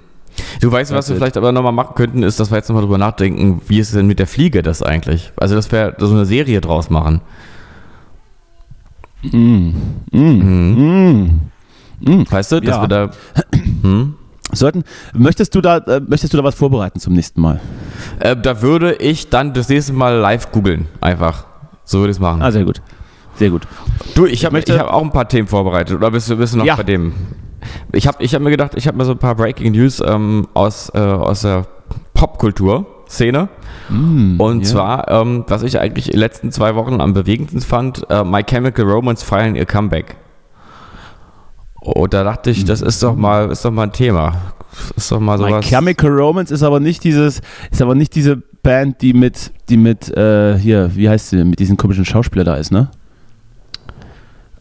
Du 0.62 0.72
weißt, 0.72 0.92
was 0.94 1.10
wir 1.10 1.16
vielleicht 1.16 1.38
aber 1.38 1.52
nochmal 1.52 1.72
machen 1.72 1.94
könnten, 1.96 2.24
ist, 2.24 2.40
dass 2.40 2.52
wir 2.52 2.58
jetzt 2.58 2.68
nochmal 2.70 2.84
drüber 2.84 2.98
nachdenken, 2.98 3.62
wie 3.68 3.80
ist 3.80 3.90
es 3.90 3.94
denn 3.96 4.08
mit 4.08 4.20
der 4.20 4.28
Fliege 4.28 4.62
das 4.64 4.82
eigentlich? 4.82 5.32
Also, 5.38 5.56
dass 5.56 5.72
wir 5.72 5.96
so 6.00 6.10
eine 6.10 6.26
Serie 6.26 6.60
draus 6.62 6.90
machen. 6.90 7.22
Mm. 9.24 9.70
Mm. 10.12 10.20
Mhm. 10.20 11.40
Mm. 12.02 12.24
Weißt 12.30 12.52
du, 12.52 12.60
dass 12.62 12.76
Ja. 12.76 12.82
wir 12.82 12.88
da 12.88 13.10
Sollten, 14.52 14.84
möchtest, 15.16 15.56
du 15.56 15.62
da, 15.62 15.78
äh, 15.78 16.00
möchtest 16.06 16.34
du 16.34 16.38
da 16.38 16.44
was 16.44 16.54
vorbereiten 16.54 17.00
zum 17.00 17.14
nächsten 17.14 17.42
Mal? 17.42 17.60
Äh, 18.20 18.36
da 18.36 18.62
würde 18.62 18.94
ich 18.96 19.30
dann 19.30 19.54
das 19.54 19.68
nächste 19.70 19.94
Mal 19.94 20.16
live 20.18 20.52
googeln. 20.52 20.88
Einfach. 21.02 21.46
So 21.86 22.00
würde 22.00 22.12
ich 22.12 22.18
es 22.18 22.22
machen. 22.22 22.42
Ah, 22.42 22.52
sehr 22.52 22.64
gut. 22.66 22.82
Sehr 23.36 23.50
gut. 23.50 23.68
du, 24.16 24.26
ich 24.26 24.46
habe 24.46 24.60
hab 24.60 24.94
auch 24.94 25.02
ein 25.02 25.12
paar 25.12 25.28
Themen 25.28 25.48
vorbereitet. 25.48 25.96
Oder 25.96 26.12
bist 26.12 26.30
du, 26.30 26.38
bist 26.38 26.54
du 26.54 26.60
noch 26.60 26.66
Ja. 26.66 26.76
bei 26.76 26.84
dem? 26.84 27.14
Ich 27.92 28.08
habe 28.08 28.22
ich 28.24 28.36
hab 28.36 28.42
mir 28.42 28.52
gedacht, 28.52 28.74
ich 28.76 28.88
habe 28.88 28.98
mir 28.98 29.06
so 29.06 29.12
ein 29.14 29.18
paar 29.18 29.36
Breaking 29.36 29.72
News 29.72 30.02
ähm, 30.06 30.48
aus, 30.54 30.92
äh, 30.94 31.00
aus 31.00 31.42
der 31.42 31.66
Popkultur-Szene. 32.14 33.50
Und 33.90 34.60
ja. 34.60 34.64
zwar, 34.64 35.10
ähm, 35.10 35.46
was 35.48 35.64
ich 35.64 35.80
eigentlich 35.80 36.08
in 36.08 36.14
den 36.14 36.20
letzten 36.20 36.52
zwei 36.52 36.76
Wochen 36.76 37.02
am 37.02 37.14
bewegendsten 37.14 37.62
fand, 37.62 38.06
äh, 38.10 38.24
My 38.24 38.44
Chemical 38.44 38.86
Romance 38.86 39.24
feiern 39.26 39.56
ihr 39.56 39.66
Comeback. 39.66 40.16
Und 41.80 42.14
da 42.14 42.24
dachte 42.24 42.50
ich, 42.50 42.64
das 42.66 42.82
ist 42.82 43.04
doch 43.04 43.16
mal, 43.16 43.52
ist 43.52 43.66
doch 43.66 43.72
mal 43.72 43.84
ein 43.84 43.92
Thema. 43.92 44.36
Ist 44.96 45.12
doch 45.12 45.20
mal 45.20 45.38
My 45.38 45.50
sowas. 45.50 45.66
Chemical 45.66 46.10
Romance 46.12 46.54
ist 46.54 46.64
aber 46.64 46.80
nicht 46.80 47.04
dieses, 47.04 47.42
ist 47.72 47.82
aber 47.82 47.96
nicht 47.96 48.16
diese 48.16 48.42
Band, 48.64 49.02
die 49.02 49.14
mit, 49.14 49.52
die 49.70 49.78
mit, 49.78 50.10
äh, 50.16 50.58
hier, 50.58 50.96
wie 50.96 51.10
heißt 51.10 51.30
sie, 51.30 51.44
mit 51.44 51.60
diesem 51.60 51.78
komischen 51.78 52.06
Schauspieler 52.06 52.44
da 52.46 52.56
ist, 52.56 52.72
ne? 52.72 52.90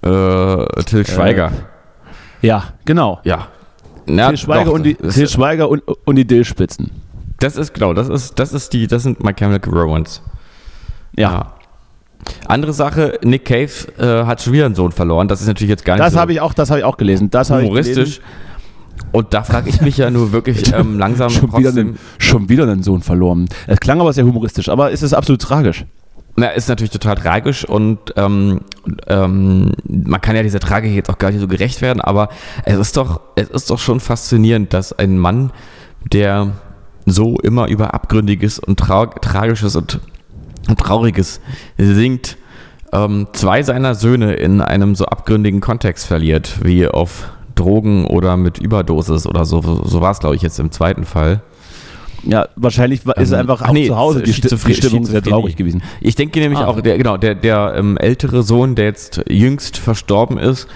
äh, 0.02 0.82
Till 0.84 1.06
Schweiger. 1.06 1.52
Ja, 2.42 2.64
genau. 2.84 3.20
ja. 3.24 3.48
Na, 4.06 4.28
Till 4.28 4.38
Schweiger, 4.38 4.64
doch, 4.64 4.72
und 4.72 4.82
die, 4.82 4.94
das- 4.96 5.14
Till 5.14 5.28
Schweiger 5.28 5.68
und, 5.68 5.82
und 6.04 6.16
die 6.16 6.26
Dillspitzen. 6.26 6.90
Das 7.38 7.56
ist 7.56 7.74
genau, 7.74 7.92
das 7.94 8.08
ist, 8.08 8.38
das 8.38 8.52
ist 8.52 8.72
die, 8.72 8.86
das 8.86 9.02
sind 9.04 9.22
My 9.22 9.32
Chemical 9.32 9.72
Romance. 9.72 10.20
Ja. 11.16 11.54
Andere 12.46 12.72
Sache, 12.72 13.18
Nick 13.24 13.44
Cave 13.44 13.70
äh, 13.98 14.26
hat 14.26 14.42
schon 14.42 14.52
wieder 14.52 14.66
einen 14.66 14.76
Sohn 14.76 14.92
verloren. 14.92 15.26
Das 15.26 15.40
ist 15.40 15.48
natürlich 15.48 15.70
jetzt 15.70 15.84
gar 15.84 15.94
nicht 15.94 16.04
Das 16.04 16.12
so 16.12 16.20
habe 16.20 16.32
ich 16.32 16.40
auch, 16.40 16.54
das 16.54 16.70
habe 16.70 16.80
ich 16.80 16.84
auch 16.84 16.96
gelesen. 16.96 17.30
Das 17.30 17.50
habe 17.50 17.62
ich 17.62 17.66
humoristisch. 17.66 18.20
Und 19.12 19.34
da 19.34 19.42
frage 19.42 19.68
ich 19.68 19.80
mich 19.80 19.98
ja 19.98 20.10
nur 20.10 20.32
wirklich 20.32 20.72
ähm, 20.74 20.98
langsam. 20.98 21.30
Schon 21.30 21.52
wieder, 21.52 21.70
trotzdem. 21.70 21.88
einen, 21.88 21.98
schon 22.18 22.48
wieder 22.48 22.64
einen 22.64 22.82
Sohn 22.82 23.02
verloren. 23.02 23.48
Es 23.66 23.80
klang 23.80 24.00
aber 24.00 24.12
sehr 24.12 24.24
humoristisch, 24.24 24.68
aber 24.68 24.92
es 24.92 25.02
ist 25.02 25.12
absolut 25.12 25.42
tragisch. 25.42 25.84
Na, 26.34 26.48
ist 26.48 26.68
natürlich 26.68 26.90
total 26.90 27.16
tragisch 27.16 27.66
und 27.66 27.98
ähm, 28.16 28.62
ähm, 29.06 29.72
man 29.86 30.20
kann 30.22 30.34
ja 30.34 30.42
dieser 30.42 30.60
Tragik 30.60 30.94
jetzt 30.94 31.10
auch 31.10 31.18
gar 31.18 31.30
nicht 31.30 31.40
so 31.40 31.46
gerecht 31.46 31.82
werden, 31.82 32.00
aber 32.00 32.30
es 32.64 32.78
ist 32.78 32.96
doch, 32.96 33.20
es 33.36 33.50
ist 33.50 33.68
doch 33.68 33.78
schon 33.78 34.00
faszinierend, 34.00 34.72
dass 34.72 34.98
ein 34.98 35.18
Mann, 35.18 35.52
der 36.10 36.52
so 37.04 37.38
immer 37.40 37.68
über 37.68 37.92
Abgründiges 37.92 38.58
und 38.58 38.78
Trau 38.80 39.06
Tragisches 39.06 39.76
und, 39.76 40.00
und 40.68 40.78
Trauriges 40.78 41.40
singt, 41.76 42.38
ähm, 42.94 43.26
zwei 43.34 43.62
seiner 43.62 43.94
Söhne 43.94 44.32
in 44.34 44.62
einem 44.62 44.94
so 44.94 45.04
abgründigen 45.04 45.60
Kontext 45.60 46.06
verliert, 46.06 46.60
wie 46.62 46.88
auf 46.88 47.30
Drogen 47.54 48.06
oder 48.06 48.36
mit 48.36 48.58
Überdosis 48.58 49.26
oder 49.26 49.44
so. 49.44 49.60
So 49.84 50.00
war 50.00 50.10
es, 50.12 50.18
glaube 50.20 50.36
ich, 50.36 50.42
jetzt 50.42 50.58
im 50.58 50.70
zweiten 50.70 51.04
Fall. 51.04 51.42
Ja, 52.24 52.46
wahrscheinlich 52.54 53.04
war- 53.06 53.16
ist 53.16 53.32
Ähm, 53.32 53.40
einfach 53.40 53.62
ach 53.62 53.68
auch 53.70 53.72
nee, 53.72 53.88
zu 53.88 53.96
Hause 53.96 54.22
die, 54.22 54.32
die 54.32 54.74
Stimmung 54.74 55.04
sehr 55.04 55.22
traurig 55.22 55.56
gewesen. 55.56 55.82
Ich 56.00 56.14
denke 56.14 56.38
nämlich 56.38 56.60
Ah. 56.60 56.66
auch, 56.68 56.80
der, 56.80 56.96
genau, 56.96 57.16
der, 57.16 57.34
der 57.34 57.74
ähm, 57.76 57.96
ältere 57.96 58.42
Sohn, 58.44 58.76
der 58.76 58.84
jetzt 58.84 59.22
jüngst 59.28 59.76
verstorben 59.76 60.38
ist, 60.38 60.68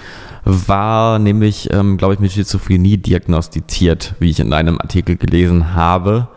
war 0.44 1.18
nämlich, 1.20 1.68
ähm, 1.72 1.96
glaube 1.98 2.14
ich, 2.14 2.20
mit 2.20 2.32
Schizophrenie 2.32 2.98
diagnostiziert, 2.98 4.14
wie 4.18 4.30
ich 4.30 4.40
in 4.40 4.52
einem 4.52 4.80
Artikel 4.80 5.16
gelesen 5.16 5.74
habe. 5.74 6.28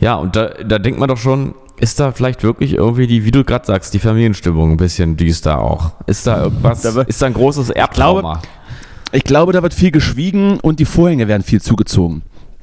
Ja, 0.00 0.14
und 0.14 0.36
da, 0.36 0.50
da 0.64 0.78
denkt 0.78 1.00
man 1.00 1.08
doch 1.08 1.16
schon, 1.18 1.54
ist 1.80 1.98
da 2.00 2.12
vielleicht 2.12 2.42
wirklich 2.42 2.74
irgendwie 2.74 3.06
die, 3.06 3.24
wie 3.24 3.30
du 3.30 3.44
gerade 3.44 3.64
sagst, 3.66 3.94
die 3.94 3.98
Familienstimmung 4.00 4.72
ein 4.72 4.76
bisschen 4.76 5.16
düster 5.16 5.60
auch? 5.60 5.92
Ist 6.06 6.26
da 6.26 6.44
irgendwas, 6.44 6.84
ist 6.84 7.22
da 7.22 7.26
ein 7.26 7.34
großes 7.34 7.70
Erbtrauma? 7.70 8.18
Ich 8.18 8.22
glaube, 8.22 8.48
da 9.12 9.62
wird 9.62 9.74
viel 9.74 9.90
geschwiegen 9.90 10.60
und 10.60 10.80
die 10.80 10.84
Vorhänge 10.84 11.28
werden 11.28 11.42
viel 11.42 11.60
zugezogen. 11.60 12.22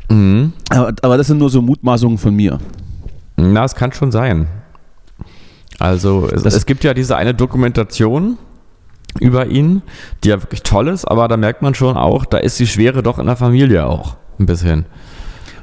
Mhm. 0.10 0.54
Aber, 0.70 0.94
aber 1.02 1.18
das 1.18 1.28
sind 1.28 1.38
nur 1.38 1.50
so 1.50 1.62
Mutmaßungen 1.62 2.18
von 2.18 2.36
mir. 2.36 2.60
Na, 3.38 3.64
es 3.66 3.76
kann 3.76 3.92
schon 3.92 4.12
sein. 4.12 4.48
Also 5.80 6.30
es, 6.32 6.46
es 6.46 6.66
gibt 6.66 6.84
ja 6.84 6.94
diese 6.94 7.18
eine 7.18 7.34
Dokumentation 7.34 8.38
über 9.20 9.48
ihn, 9.48 9.82
die 10.24 10.30
ja 10.30 10.42
wirklich 10.42 10.64
toll 10.64 10.88
ist, 10.88 11.06
aber 11.06 11.28
da 11.28 11.38
merkt 11.38 11.62
man 11.62 11.74
schon 11.74 11.98
auch, 11.98 12.26
da 12.26 12.38
ist 12.38 12.60
die 12.60 12.68
Schwere 12.68 13.04
doch 13.04 13.20
in 13.20 13.26
der 13.26 13.36
Familie 13.36 13.86
auch 13.86 14.16
ein 14.40 14.46
bisschen. 14.46 14.86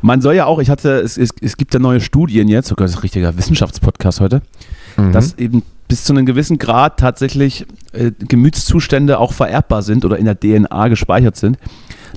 Man 0.01 0.21
soll 0.21 0.35
ja 0.35 0.47
auch, 0.47 0.59
ich 0.59 0.68
hatte, 0.68 1.01
es, 1.01 1.16
es, 1.16 1.31
es 1.40 1.57
gibt 1.57 1.73
ja 1.75 1.81
neue 1.81 2.01
Studien 2.01 2.49
jetzt, 2.49 2.68
sogar 2.68 2.85
das 2.85 2.92
ist 2.92 2.99
ein 2.99 3.03
richtiger 3.03 3.37
Wissenschaftspodcast 3.37 4.21
heute, 4.21 4.42
Mhm. 4.97 5.12
dass 5.12 5.38
eben 5.38 5.62
bis 5.92 6.05
zu 6.05 6.14
einem 6.14 6.24
gewissen 6.24 6.57
Grad 6.57 6.98
tatsächlich 6.98 7.66
äh, 7.92 8.12
Gemütszustände 8.26 9.18
auch 9.18 9.35
vererbbar 9.35 9.83
sind 9.83 10.07
oder 10.07 10.16
in 10.16 10.24
der 10.24 10.40
DNA 10.40 10.88
gespeichert 10.88 11.37
sind. 11.37 11.59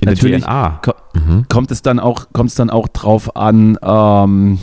in 0.00 0.08
natürlich 0.08 0.40
der 0.44 0.48
DNA. 0.50 0.80
ko 0.82 0.92
Mhm. 1.14 1.44
kommt 1.50 1.70
es 1.70 1.82
dann 1.82 2.00
auch, 2.00 2.28
kommt 2.32 2.48
es 2.48 2.54
dann 2.56 2.70
auch 2.70 2.88
drauf 2.88 3.36
an, 3.36 3.78
ähm, 3.82 4.58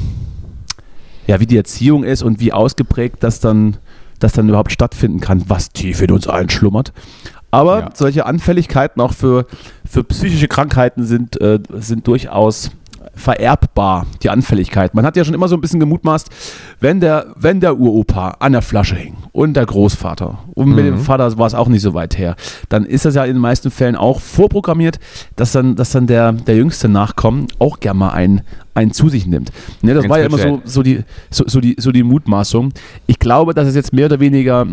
ja, 1.28 1.39
wie 1.39 1.45
die 1.45 1.58
Erziehung 1.58 2.04
ist 2.04 2.23
und 2.23 2.39
wie 2.39 2.54
ausgeprägt 2.54 3.17
das 3.21 3.39
dann, 3.39 3.78
das 4.17 4.34
dann 4.34 4.49
überhaupt 4.49 4.71
stattfinden 4.71 5.19
kann, 5.19 5.43
was 5.47 5.69
tief 5.69 6.02
in 6.02 6.10
uns 6.10 6.28
einschlummert. 6.28 6.91
Aber 7.52 7.80
Ja. 7.82 7.89
solche 7.93 8.26
Anfälligkeiten 8.26 8.99
auch 8.99 9.13
für, 9.13 9.45
für 9.88 10.04
psychische 10.04 10.47
Krankheiten 10.47 11.04
sind, 11.06 11.39
äh, 11.39 11.60
sind 11.76 12.08
durchaus 12.08 12.71
vererbbar, 13.15 14.08
die 14.23 14.30
Anfälligkeit. 14.30 14.95
Man 14.95 15.06
hat 15.06 15.15
ja 15.15 15.23
schon 15.23 15.34
immer 15.36 15.47
so 15.47 15.56
ein 15.56 15.62
bisschen 15.62 15.80
gemutmaßt, 15.80 16.30
wenn 16.80 16.99
der, 16.99 17.28
wenn 17.36 17.60
der 17.60 17.78
Uropa 17.78 18.38
an 18.39 18.54
der 18.54 18.62
Flasche 18.62 18.95
hing 18.95 19.15
und 19.32 19.54
der 19.54 19.65
Großvater 19.65 20.39
und 20.56 20.69
mit 20.69 20.86
dem 20.86 20.97
Vater 20.97 21.38
war 21.38 21.45
es 21.47 21.54
auch 21.54 21.67
nicht 21.67 21.82
so 21.82 21.93
weit 21.93 22.17
her, 22.17 22.36
dann 22.69 22.86
ist 22.86 23.06
das 23.06 23.15
ja 23.15 23.23
in 23.23 23.34
den 23.34 23.41
meisten 23.41 23.69
Fällen 23.71 23.95
auch 23.95 24.19
vorprogrammiert, 24.19 24.99
dass 25.36 25.52
dann, 25.52 25.76
dass 25.76 25.91
dann 25.91 26.08
der, 26.08 26.32
der 26.32 26.56
jüngste 26.56 26.89
Nachkommen 26.89 27.47
auch 27.60 27.80
gerne 27.80 27.99
mal 27.99 28.10
einen, 28.12 28.41
einen 28.73 28.91
zu 28.91 29.10
sich 29.10 29.28
nimmt. 29.28 29.52
Ne, 29.82 29.93
das 29.93 30.04
Ganz 30.04 30.12
war 30.12 30.19
ja 30.19 30.26
immer 30.26 30.38
so, 30.39 30.62
so, 30.65 30.82
die, 30.84 31.04
so, 31.30 31.43
so, 31.47 31.62
die, 31.62 31.76
so 31.80 31.91
die 31.91 32.04
Mutmaßung. 32.04 32.73
Ich 33.06 33.19
glaube, 33.19 33.54
dass 33.54 33.67
es 33.67 33.76
jetzt 33.76 33.93
mehr 33.93 34.08
oder 34.08 34.19
weniger 34.19 34.65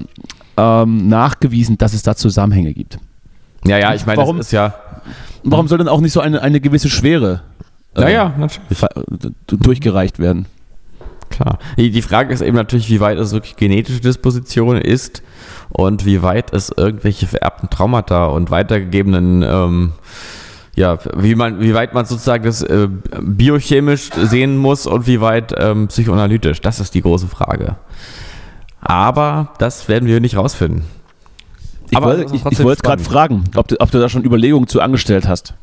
ähm, 0.57 1.09
nachgewiesen, 1.09 1.77
dass 1.79 1.93
es 1.93 2.03
da 2.03 2.17
Zusammenhänge 2.17 2.73
gibt. 2.73 2.99
Ja, 3.67 3.77
ja, 3.79 3.95
ich 3.95 4.07
meine, 4.07 4.17
Warum- 4.19 4.41
ja. 4.51 4.75
Warum 5.43 5.69
soll 5.69 5.79
dann 5.79 5.89
auch 5.89 6.01
nicht 6.01 6.13
so 6.13 6.21
eine, 6.21 6.43
eine 6.43 6.61
gewisse 6.61 6.91
Schwere 6.91 7.43
Naja, 7.95 8.33
natürlich. 8.39 8.79
ver- 8.79 8.91
d- 9.09 9.31
durchgereicht 9.49 10.19
werden? 10.19 10.47
Klar. 11.31 11.59
Die 11.77 12.03
Frage 12.03 12.33
ist 12.35 12.41
eben 12.41 12.57
natürlich, 12.57 12.89
wie 12.91 13.01
weit 13.01 13.19
es 13.19 13.33
wirklich 13.33 13.57
genetische 13.57 14.01
Disposition 14.01 14.77
ist 14.77 15.23
und 15.71 16.05
wie 16.05 16.23
weit 16.23 16.53
es 16.53 16.73
irgendwelche 16.77 17.27
vererbten 17.27 17.71
Traumata 17.71 18.27
und 18.27 18.51
weitergegebenen, 18.51 19.43
ähm, 19.43 19.93
ja, 20.75 20.99
wie 21.17 21.35
man, 21.37 21.61
wie 21.61 21.73
weit 21.75 21.95
man 21.95 22.05
sozusagen 22.05 22.45
das 22.45 22.63
äh, 22.63 22.89
biochemisch 23.21 24.11
sehen 24.25 24.57
muss 24.57 24.87
und 24.87 25.07
wie 25.07 25.21
weit 25.21 25.55
ähm, 25.57 25.87
psychoanalytisch. 25.89 26.61
Das 26.61 26.81
ist 26.81 26.95
die 26.95 27.03
große 27.03 27.29
Frage. 27.29 27.77
Aber 28.81 29.53
das 29.59 29.89
werden 29.89 30.09
wir 30.09 30.21
nicht 30.21 30.37
rausfinden. 30.37 30.83
Ich 31.91 31.97
Aber 31.97 32.07
wollte 32.19 32.35
ich, 32.35 32.45
ich 32.45 32.63
wollte 32.65 32.83
gerade 32.83 33.03
fragen, 33.03 33.45
ob 33.57 33.69
du, 33.69 33.77
ob 33.81 33.91
du 33.91 33.99
da 34.01 34.09
schon 34.09 34.25
Überlegungen 34.25 34.69
zu 34.69 34.81
angestellt 34.81 35.29
hast. 35.29 35.55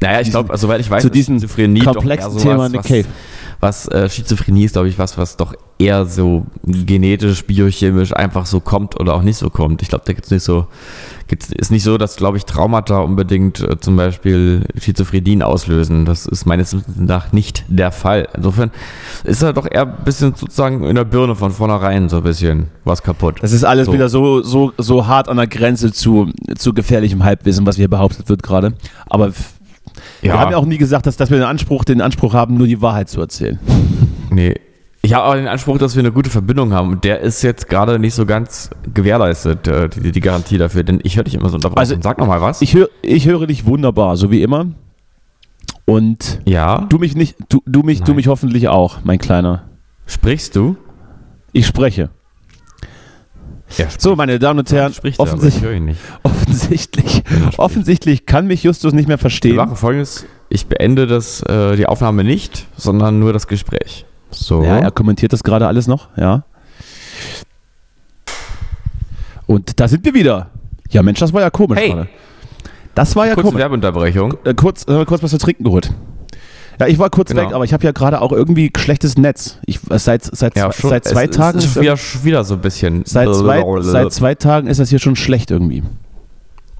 Naja, 0.00 0.20
ich 0.20 0.30
glaube, 0.30 0.56
soweit 0.58 0.80
ich 0.80 0.90
weiß, 0.90 1.02
zu 1.02 1.10
diesem 1.10 1.40
Schizophrenie 1.40 1.80
doch 1.80 1.94
komplexen 1.94 2.32
eher 2.36 2.42
Thema 2.42 2.68
Nick 2.68 2.80
was, 2.80 2.86
Cave. 2.86 3.04
was 3.60 3.88
äh, 3.88 4.08
Schizophrenie 4.10 4.64
ist, 4.64 4.72
glaube 4.72 4.88
ich, 4.88 4.98
was, 4.98 5.16
was 5.16 5.36
doch 5.36 5.54
eher 5.78 6.04
so 6.06 6.46
genetisch, 6.64 7.44
biochemisch 7.44 8.14
einfach 8.14 8.46
so 8.46 8.60
kommt 8.60 8.98
oder 9.00 9.14
auch 9.14 9.22
nicht 9.22 9.36
so 9.36 9.48
kommt. 9.50 9.80
Ich 9.82 9.88
glaube, 9.88 10.04
da 10.06 10.12
gibt's 10.12 10.30
nicht 10.30 10.42
so, 10.42 10.66
gibt's, 11.28 11.50
ist 11.50 11.70
nicht 11.70 11.82
so, 11.82 11.96
dass, 11.96 12.16
glaube 12.16 12.36
ich, 12.36 12.44
Traumata 12.44 13.00
unbedingt 13.00 13.60
äh, 13.60 13.80
zum 13.80 13.96
Beispiel 13.96 14.66
Schizophrenien 14.78 15.42
auslösen. 15.42 16.04
Das 16.04 16.26
ist 16.26 16.44
meines 16.44 16.74
Wissens 16.74 16.96
nach 16.98 17.32
nicht 17.32 17.64
der 17.68 17.90
Fall. 17.90 18.28
Insofern 18.36 18.70
ist 19.24 19.42
da 19.42 19.54
doch 19.54 19.66
eher 19.70 19.82
ein 19.82 20.04
bisschen 20.04 20.34
sozusagen 20.34 20.84
in 20.84 20.94
der 20.94 21.04
Birne 21.04 21.34
von 21.36 21.52
vornherein 21.52 22.10
so 22.10 22.18
ein 22.18 22.22
bisschen 22.22 22.68
was 22.84 23.02
kaputt. 23.02 23.36
Das 23.40 23.52
ist 23.52 23.64
alles 23.64 23.86
So. 23.86 23.92
wieder 23.94 24.10
so, 24.10 24.42
so, 24.42 24.72
so 24.76 25.06
hart 25.06 25.28
an 25.30 25.38
der 25.38 25.46
Grenze 25.46 25.90
zu, 25.90 26.30
zu 26.56 26.74
gefährlichem 26.74 27.24
Halbwissen, 27.24 27.64
was 27.66 27.76
hier 27.76 27.88
behauptet 27.88 28.28
wird 28.28 28.42
gerade. 28.42 28.74
Aber 29.06 29.32
f- 29.96 30.02
wir 30.22 30.38
haben 30.38 30.50
ja 30.52 30.56
auch 30.58 30.66
nie 30.66 30.78
gesagt, 30.78 31.06
dass, 31.06 31.16
dass 31.16 31.30
wir 31.30 31.38
den 31.38 31.46
Anspruch, 31.46 31.84
den 31.84 32.00
Anspruch 32.00 32.34
haben, 32.34 32.56
nur 32.56 32.66
die 32.66 32.80
Wahrheit 32.82 33.08
zu 33.08 33.20
erzählen. 33.20 33.58
Nee. 34.30 34.54
Ich 35.02 35.14
habe 35.14 35.24
aber 35.24 35.36
den 35.36 35.46
Anspruch, 35.46 35.78
dass 35.78 35.94
wir 35.94 36.00
eine 36.00 36.10
gute 36.10 36.30
Verbindung 36.30 36.72
haben. 36.72 36.90
Und 36.90 37.04
der 37.04 37.20
ist 37.20 37.42
jetzt 37.42 37.68
gerade 37.68 37.98
nicht 38.00 38.14
so 38.14 38.26
ganz 38.26 38.70
gewährleistet, 38.92 39.68
äh, 39.68 39.88
die, 39.88 40.10
die 40.10 40.20
Garantie 40.20 40.58
dafür. 40.58 40.82
Denn 40.82 40.98
ich 41.04 41.16
höre 41.16 41.22
dich 41.24 41.34
immer 41.34 41.48
so 41.48 41.54
unterbrochen. 41.54 41.78
Also, 41.78 41.94
Sag 42.00 42.18
nochmal 42.18 42.40
was. 42.40 42.60
Ich, 42.60 42.74
hör, 42.74 42.88
ich 43.02 43.26
höre 43.26 43.46
dich 43.46 43.66
wunderbar, 43.66 44.16
so 44.16 44.32
wie 44.32 44.42
immer. 44.42 44.66
Und 45.84 46.40
ja. 46.44 46.84
du 46.88 46.98
mich 46.98 47.14
nicht, 47.14 47.36
du, 47.48 47.62
du 47.66 47.82
mich, 47.82 48.00
du 48.00 48.06
Nein. 48.06 48.16
mich 48.16 48.26
hoffentlich 48.26 48.66
auch, 48.66 48.98
mein 49.04 49.18
Kleiner. 49.18 49.62
Sprichst 50.06 50.56
du? 50.56 50.76
Ich 51.52 51.66
spreche. 51.68 52.10
Ja, 53.76 53.86
So, 53.98 54.14
meine 54.16 54.38
Damen 54.38 54.60
und 54.60 54.70
Herren, 54.72 54.92
spricht 54.94 55.18
offensichtlich, 55.18 55.62
höre 55.64 55.72
ihn 55.74 55.86
nicht. 55.86 56.00
offensichtlich, 56.22 57.22
offensichtlich 57.56 58.24
kann 58.26 58.46
mich 58.46 58.62
Justus 58.62 58.92
nicht 58.92 59.08
mehr 59.08 59.16
Wir 59.16 59.22
verstehen. 59.22 59.56
machen 59.56 59.76
folgendes. 59.76 60.24
Ich 60.48 60.66
beende 60.66 61.06
das, 61.06 61.42
äh, 61.42 61.74
die 61.76 61.86
Aufnahme 61.86 62.22
nicht, 62.24 62.66
sondern 62.76 63.18
nur 63.18 63.32
das 63.32 63.48
Gespräch. 63.48 64.06
So. 64.30 64.62
Ja, 64.62 64.78
er 64.78 64.90
kommentiert 64.92 65.32
das 65.32 65.42
gerade 65.42 65.66
alles 65.66 65.88
noch, 65.88 66.08
ja. 66.16 66.44
Und 69.46 69.78
da 69.80 69.88
sind 69.88 70.04
wir 70.04 70.14
wieder. 70.14 70.50
Ja, 70.90 71.02
Mensch, 71.02 71.18
das 71.20 71.32
war 71.32 71.40
ja 71.42 71.50
komisch 71.50 71.78
Hey. 71.78 71.90
gerade. 71.90 72.08
Das 72.94 73.14
war 73.16 73.26
ja 73.26 73.34
Kurze 73.34 73.48
komisch. 73.48 73.60
Werbeunterbrechung. 73.60 74.34
Äh, 74.44 74.54
kurz, 74.54 74.86
äh, 74.88 75.04
kurz 75.04 75.22
was 75.22 75.30
zu 75.30 75.38
trinken 75.38 75.64
geholt. 75.64 75.92
Ja, 76.78 76.86
ich 76.86 76.98
war 76.98 77.10
kurz 77.10 77.30
Genau. 77.30 77.42
weg, 77.42 77.54
aber 77.54 77.64
ich 77.64 77.72
habe 77.72 77.84
ja 77.84 77.92
gerade 77.92 78.20
auch 78.20 78.32
irgendwie 78.32 78.70
schlechtes 78.76 79.16
Netz. 79.16 79.58
Ich, 79.66 79.78
äh, 79.90 79.98
seit, 79.98 80.24
seit, 80.24 80.56
Ja, 80.56 80.70
zwei, 80.70 80.88
seit 80.88 81.04
zwei 81.04 81.24
es 81.24 81.30
Tagen 81.36 81.58
Ist 81.58 81.64
ist 81.76 81.80
wieder, 81.80 81.96
wieder 82.22 82.44
so 82.44 82.54
ein 82.54 82.60
bisschen. 82.60 83.02
Seit 83.04 83.34
zwei, 83.34 83.62
seit 83.80 84.12
zwei 84.12 84.34
Tagen 84.34 84.66
ist 84.68 84.80
das 84.80 84.90
hier 84.90 84.98
schon 84.98 85.16
schlecht 85.16 85.50
irgendwie. 85.50 85.82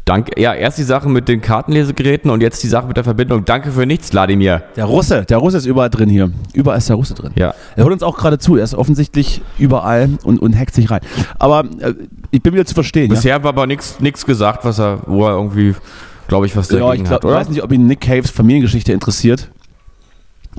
Danke. 0.04 0.40
Ja, 0.40 0.54
erst 0.54 0.78
die 0.78 0.85
Sache 0.85 1.09
mit 1.09 1.26
den 1.26 1.40
Kartenlesegeräten 1.40 2.30
und 2.30 2.40
jetzt 2.40 2.62
die 2.62 2.68
Sache 2.68 2.87
mit 2.87 2.96
der 2.96 3.02
Verbindung. 3.02 3.44
Danke 3.44 3.72
für 3.72 3.87
nichts, 3.87 4.12
Wladimir. 4.12 4.62
Der 4.76 4.85
Russe, 4.85 5.24
der 5.24 5.38
Russe 5.38 5.56
ist 5.56 5.66
überall 5.66 5.90
drin 5.90 6.09
hier. 6.09 6.30
Überall 6.52 6.78
ist 6.78 6.88
der 6.88 6.94
Russe 6.94 7.14
drin. 7.14 7.32
Ja. 7.35 7.54
Er 7.74 7.82
hört 7.82 7.92
uns 7.92 8.04
auch 8.04 8.16
gerade 8.16 8.38
zu. 8.38 8.54
Er 8.56 8.62
ist 8.62 8.76
offensichtlich 8.76 9.42
überall 9.59 10.11
und, 10.22 10.40
und 10.40 10.56
hackt 10.56 10.74
sich 10.76 10.92
rein. 10.92 11.00
Aber 11.40 11.64
äh, 11.80 11.94
ich 12.30 12.40
bin 12.40 12.52
wieder 12.54 12.64
zu 12.64 12.74
verstehen. 12.74 13.09
Ja, 13.09 13.14
Bisher 13.16 13.42
war 13.42 13.48
aber 13.48 13.66
nichts 13.66 14.24
gesagt, 14.24 14.64
was 14.64 14.78
er, 14.78 15.00
wo 15.06 15.26
er 15.26 15.32
irgendwie, 15.32 15.74
glaube 16.28 16.46
ich, 16.46 16.56
was 16.56 16.70
ja 16.70 16.78
dagegen 16.78 17.06
ich 17.06 17.11
hat, 17.11 17.22
glaub, 17.22 17.32
oder? 17.32 17.40
weiß 17.40 17.48
nicht, 17.48 17.64
ob 17.64 17.72
ihn 17.72 17.88
Nick 17.88 18.02
Caves 18.02 18.30
Familiengeschichte 18.30 18.92
interessiert. 18.92 19.48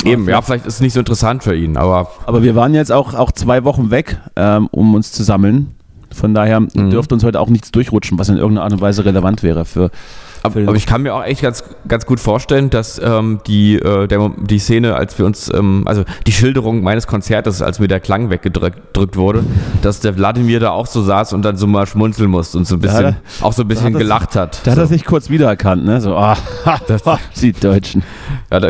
Eben, 0.05 0.27
ja, 0.29 0.41
vielleicht 0.41 0.65
ist 0.65 0.75
es 0.75 0.79
nicht 0.81 0.93
so 0.93 0.99
interessant 0.99 1.43
für 1.43 1.55
ihn, 1.55 1.75
aber 1.77 2.09
Aber 2.25 2.43
wir 2.43 2.55
waren 2.55 2.73
jetzt 2.73 2.91
auch, 2.91 3.13
auch 3.13 3.31
zwei 3.31 3.63
Wochen 3.63 3.89
weg, 3.91 4.17
ähm, 4.35 4.67
um 4.71 4.93
uns 4.95 5.11
zu 5.11 5.23
sammeln. 5.23 5.71
Von 6.13 6.33
daher 6.33 6.61
Mhm. 6.61 6.89
dürfte 6.89 7.13
uns 7.15 7.23
heute 7.23 7.39
auch 7.39 7.49
nichts 7.49 7.71
durchrutschen, 7.71 8.17
was 8.17 8.29
in 8.29 8.37
irgendeiner 8.37 8.63
Art 8.63 8.73
und 8.73 8.81
Weise 8.81 9.03
relevant 9.05 9.43
wäre 9.43 9.65
für. 9.65 9.91
Aber, 10.43 10.61
aber 10.61 10.75
ich 10.75 10.85
kann 10.85 11.01
mir 11.01 11.13
auch 11.13 11.23
echt 11.23 11.41
ganz, 11.41 11.63
ganz 11.87 12.05
gut 12.05 12.19
vorstellen, 12.21 12.69
dass 12.69 13.01
ähm, 13.03 13.39
die, 13.47 13.75
äh, 13.75 14.07
der, 14.07 14.31
die 14.37 14.59
Szene, 14.59 14.95
als 14.95 15.17
wir 15.19 15.25
uns, 15.25 15.51
ähm, 15.53 15.83
also 15.85 16.03
die 16.25 16.31
Schilderung 16.31 16.81
meines 16.83 17.07
Konzertes, 17.07 17.61
als 17.61 17.79
mir 17.79 17.87
der 17.89 17.99
Klang 17.99 18.29
weggedrückt 18.29 18.93
gedrückt 18.93 19.17
wurde, 19.17 19.43
dass 19.81 19.99
der 19.99 20.15
Wladimir 20.15 20.59
da 20.61 20.69
auch 20.71 20.85
so 20.85 21.01
saß 21.03 21.33
und 21.33 21.41
dann 21.43 21.57
so 21.57 21.67
mal 21.67 21.85
schmunzeln 21.87 22.29
musste 22.29 22.57
und 22.59 22.65
so 22.65 22.75
ein 22.75 22.77
hat 22.77 22.81
bisschen, 22.83 23.05
er- 23.05 23.15
auch 23.45 23.51
so 23.53 23.63
ein 23.63 23.67
bisschen 23.67 23.93
hat 23.93 23.99
gelacht 23.99 24.35
hat. 24.37 24.61
Da 24.63 24.71
hat 24.71 24.75
so. 24.77 24.81
er 24.83 24.87
sich 24.87 25.03
kurz 25.05 25.29
wiedererkannt, 25.29 25.83
ne? 25.83 25.99
So, 25.99 26.15
ah, 26.15 26.37
Das- 26.87 27.01
die 27.41 27.51
Deutschen. 27.51 28.03
ja, 28.51 28.59
da, 28.61 28.69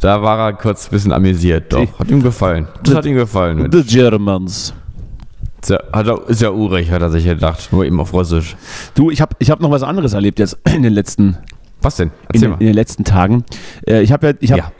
da 0.00 0.22
war 0.22 0.38
er 0.38 0.52
kurz 0.54 0.86
ein 0.86 0.90
bisschen 0.90 1.12
amüsiert, 1.12 1.72
doch. 1.72 1.98
Hat 1.98 2.08
ihm 2.10 2.22
gefallen. 2.22 2.68
Das 2.84 2.94
hat 2.94 3.06
ihm 3.06 3.14
gefallen. 3.16 3.70
The 3.72 3.82
Germans. 3.82 4.74
Ist 5.62 5.70
ja, 5.70 5.78
hat 5.92 6.06
er, 6.06 6.28
ist 6.28 6.40
ja 6.40 6.50
urig, 6.50 6.90
hat 6.90 7.02
er 7.02 7.10
sich 7.10 7.24
gedacht. 7.24 7.68
Nur 7.70 7.84
eben 7.84 8.00
auf 8.00 8.12
Russisch. 8.14 8.56
Du, 8.94 9.10
ich 9.10 9.20
habe 9.20 9.36
ich 9.38 9.50
hab 9.50 9.60
noch 9.60 9.70
was 9.70 9.82
anderes 9.82 10.14
erlebt 10.14 10.38
jetzt 10.38 10.56
in 10.72 10.82
den 10.82 10.92
letzten, 10.94 11.36
Was 11.82 11.96
denn? 11.96 12.08
in, 12.08 12.14
Erzähl 12.28 12.40
den- 12.40 12.50
mal. 12.50 12.56
in 12.60 12.66
den 12.66 12.74
letzten 12.74 13.04
Tagen. 13.04 13.44
Äh, 13.86 14.00
ich 14.02 14.10
habe 14.12 14.28
ja, 14.28 14.32
ich 14.40 14.52
hab, 14.52 14.58
Ja. 14.58 14.72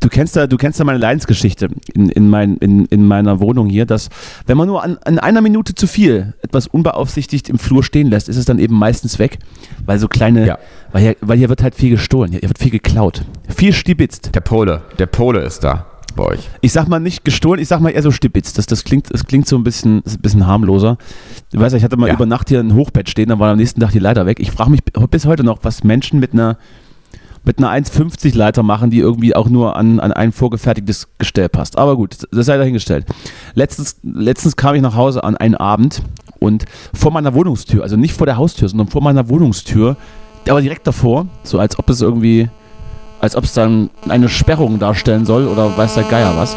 Du 0.00 0.08
kennst 0.08 0.36
ja, 0.36 0.46
du 0.46 0.56
kennst 0.56 0.78
ja 0.78 0.84
meine 0.84 0.98
Leidensgeschichte 0.98 1.68
in, 1.94 2.08
in, 2.10 2.28
mein, 2.28 2.56
in, 2.58 2.86
in 2.86 3.06
meiner 3.06 3.40
Wohnung 3.40 3.68
hier, 3.68 3.86
dass 3.86 4.08
wenn 4.46 4.56
man 4.56 4.66
nur 4.68 4.82
an, 4.82 4.98
an 5.04 5.18
einer 5.18 5.40
Minute 5.40 5.74
zu 5.74 5.86
viel 5.86 6.34
etwas 6.42 6.66
unbeaufsichtigt 6.66 7.48
im 7.48 7.58
Flur 7.58 7.82
stehen 7.84 8.08
lässt, 8.08 8.28
ist 8.28 8.36
es 8.36 8.44
dann 8.44 8.58
eben 8.58 8.74
meistens 8.78 9.18
weg, 9.18 9.38
weil 9.84 9.98
so 9.98 10.08
kleine, 10.08 10.46
Ja. 10.46 10.58
weil, 10.92 11.02
hier, 11.02 11.16
weil 11.20 11.38
hier 11.38 11.48
wird 11.48 11.62
halt 11.62 11.74
viel 11.74 11.90
gestohlen, 11.90 12.32
hier 12.32 12.42
wird 12.42 12.58
viel 12.58 12.70
geklaut, 12.70 13.22
viel 13.48 13.72
stibitzt. 13.72 14.34
Der 14.34 14.40
Pole. 14.40 14.82
Der 14.98 15.06
Pole 15.06 15.40
ist 15.40 15.64
da 15.64 15.86
bei 16.14 16.24
euch. 16.24 16.48
Ich 16.62 16.72
sag 16.72 16.88
mal 16.88 16.98
nicht 16.98 17.24
gestohlen, 17.26 17.60
ich 17.60 17.68
sag 17.68 17.80
mal 17.80 17.90
eher 17.90 18.00
so 18.00 18.10
stibitzt. 18.10 18.56
Das, 18.56 18.64
das, 18.64 18.84
klingt, 18.84 19.12
das 19.12 19.26
klingt 19.26 19.46
so 19.46 19.56
ein 19.56 19.64
bisschen, 19.64 19.98
ein 19.98 20.18
bisschen 20.22 20.46
harmloser. 20.46 20.96
Du 21.52 21.60
weißt, 21.60 21.74
ja, 21.74 21.76
ich 21.78 21.84
hatte 21.84 21.98
mal 21.98 22.08
Ja. 22.08 22.14
über 22.14 22.24
Nacht 22.24 22.48
hier 22.48 22.60
ein 22.60 22.74
Hochbett 22.74 23.10
stehen, 23.10 23.28
dann 23.28 23.38
war 23.38 23.50
am 23.52 23.58
nächsten 23.58 23.80
Tag 23.80 23.92
die 23.92 23.98
Leiter 23.98 24.24
weg. 24.24 24.40
Ich 24.40 24.50
frage 24.50 24.70
mich 24.70 24.82
bis 24.84 25.26
heute 25.26 25.44
noch, 25.44 25.58
was 25.62 25.84
Menschen 25.84 26.18
mit 26.18 26.32
einer, 26.32 26.56
mit 27.46 27.58
einer 27.58 27.70
1,50 27.70 28.36
Leiter 28.36 28.62
machen, 28.62 28.90
die 28.90 28.98
irgendwie 28.98 29.34
auch 29.34 29.48
nur 29.48 29.76
an, 29.76 30.00
an 30.00 30.12
ein 30.12 30.32
vorgefertigtes 30.32 31.08
Gestell 31.18 31.48
passt. 31.48 31.78
Aber 31.78 31.96
gut, 31.96 32.26
das 32.30 32.46
sei 32.46 32.56
dahingestellt. 32.56 33.06
Letztens, 33.54 33.96
letztens 34.02 34.56
kam 34.56 34.74
ich 34.74 34.82
nach 34.82 34.96
Hause 34.96 35.22
an 35.24 35.36
einen 35.36 35.54
Abend 35.54 36.02
und 36.40 36.64
vor 36.92 37.12
meiner 37.12 37.34
Wohnungstür, 37.34 37.82
also 37.82 37.96
nicht 37.96 38.14
vor 38.14 38.26
der 38.26 38.36
Haustür, 38.36 38.68
sondern 38.68 38.88
vor 38.88 39.02
meiner 39.02 39.28
Wohnungstür, 39.28 39.96
aber 40.48 40.60
direkt 40.60 40.86
davor, 40.86 41.26
so 41.42 41.58
als 41.58 41.78
ob 41.78 41.88
es 41.88 42.00
irgendwie 42.00 42.48
als 43.20 43.34
ob 43.34 43.44
es 43.44 43.54
dann 43.54 43.90
eine 44.08 44.28
Sperrung 44.28 44.78
darstellen 44.78 45.24
soll 45.24 45.46
oder 45.46 45.76
weiß 45.76 45.94
der 45.94 46.04
Geier 46.04 46.36
was, 46.36 46.56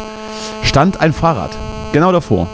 stand 0.62 1.00
ein 1.00 1.12
Fahrrad. 1.12 1.50
Genau 1.92 2.12
davor. 2.12 2.46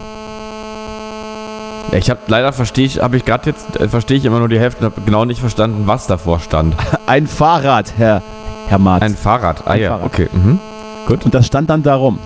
Ich 1.93 2.09
habe 2.09 2.19
leider 2.27 2.53
verstehe 2.53 2.85
ich, 2.85 3.01
habe 3.01 3.17
ich 3.17 3.25
gerade 3.25 3.49
jetzt 3.49 3.79
äh, 3.79 3.87
verstehe 3.87 4.17
ich 4.17 4.25
immer 4.25 4.39
nur 4.39 4.49
die 4.49 4.59
Hälfte 4.59 4.85
und 4.85 4.91
habe 4.93 5.01
genau 5.05 5.25
nicht 5.25 5.39
verstanden, 5.39 5.83
was 5.85 6.05
davor 6.07 6.39
stand. 6.39 6.75
Ein 7.07 7.27
Fahrrad, 7.27 7.93
Herr, 7.97 8.21
Herr 8.67 8.77
Marz. 8.77 9.01
Ein 9.03 9.15
Fahrrad. 9.15 9.63
Ah 9.65 9.71
Ein 9.71 9.81
ja, 9.81 9.89
Fahrrad. 9.91 10.05
okay. 10.05 10.27
Mhm. 10.33 10.59
Gut. 11.07 11.23
und 11.25 11.33
das 11.33 11.47
stand 11.47 11.69
dann 11.69 11.83
darum. 11.83 12.19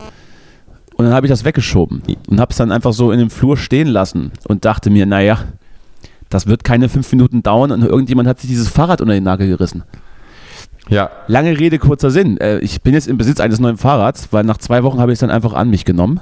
Und 0.96 1.06
dann 1.06 1.14
habe 1.14 1.26
ich 1.26 1.32
das 1.32 1.46
weggeschoben 1.46 2.02
und 2.28 2.40
habe 2.40 2.52
es 2.52 2.58
dann 2.58 2.72
einfach 2.72 2.94
so 2.94 3.12
in 3.12 3.20
dem 3.20 3.30
Flur 3.30 3.58
stehen 3.58 3.88
lassen 3.88 4.32
und 4.48 4.66
dachte 4.66 4.90
mir, 4.90 5.06
naja, 5.06 5.40
das 6.30 6.48
wird 6.48 6.64
keine 6.64 6.90
fünf 6.90 7.12
Minuten 7.12 7.42
dauern 7.44 7.72
und 7.72 7.84
irgendjemand 7.84 8.28
hat 8.28 8.40
sich 8.40 8.50
dieses 8.50 8.68
Fahrrad 8.70 9.02
unter 9.02 9.14
den 9.14 9.24
Nagel 9.24 9.48
gerissen. 9.48 9.84
Ja, 10.90 11.10
Lange 11.28 11.58
Rede, 11.58 11.80
kurzer 11.80 12.10
Sinn. 12.12 12.38
Äh, 12.38 12.60
Ich 12.60 12.82
bin 12.82 12.94
jetzt 12.94 13.08
im 13.08 13.18
Besitz 13.18 13.40
eines 13.40 13.60
neuen 13.60 13.78
Fahrrads, 13.78 14.30
weil 14.32 14.44
nach 14.44 14.58
zwei 14.58 14.84
Wochen 14.84 15.00
habe 15.00 15.12
ich 15.12 15.16
es 15.18 15.20
dann 15.22 15.32
einfach 15.32 15.54
an 15.54 15.70
mich 15.70 15.86
genommen. 15.86 16.20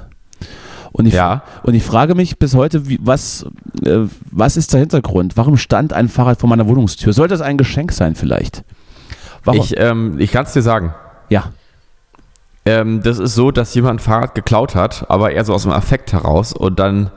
Und 0.92 1.06
ich, 1.06 1.14
Ja. 1.14 1.42
und 1.62 1.74
ich 1.74 1.84
frage 1.84 2.14
mich 2.14 2.38
bis 2.38 2.54
heute, 2.54 2.88
wie, 2.88 2.98
was, 3.02 3.46
äh, 3.84 4.00
was 4.30 4.56
ist 4.56 4.72
der 4.72 4.80
Hintergrund? 4.80 5.36
Warum 5.36 5.56
stand 5.56 5.92
ein 5.92 6.08
Fahrrad 6.08 6.40
vor 6.40 6.48
meiner 6.48 6.66
Wohnungstür? 6.66 7.12
Sollte 7.12 7.34
es 7.34 7.40
ein 7.40 7.56
Geschenk 7.58 7.92
sein 7.92 8.14
vielleicht? 8.14 8.64
Warum? 9.44 9.60
ich, 9.60 9.78
ähm, 9.78 10.16
ich 10.18 10.32
kann 10.32 10.44
es 10.44 10.52
dir 10.52 10.62
sagen. 10.62 10.94
ja. 11.28 11.44
Ähm, 12.66 13.02
das 13.02 13.18
ist 13.18 13.34
so, 13.34 13.50
dass 13.50 13.74
jemand 13.74 14.00
ein 14.00 14.04
Fahrrad 14.04 14.34
geklaut 14.34 14.74
hat, 14.74 15.06
aber 15.08 15.32
eher 15.32 15.46
so 15.46 15.54
aus 15.54 15.62
dem 15.62 15.72
Affekt 15.72 16.12
heraus 16.12 16.52
und 16.52 16.78
dann 16.78 17.10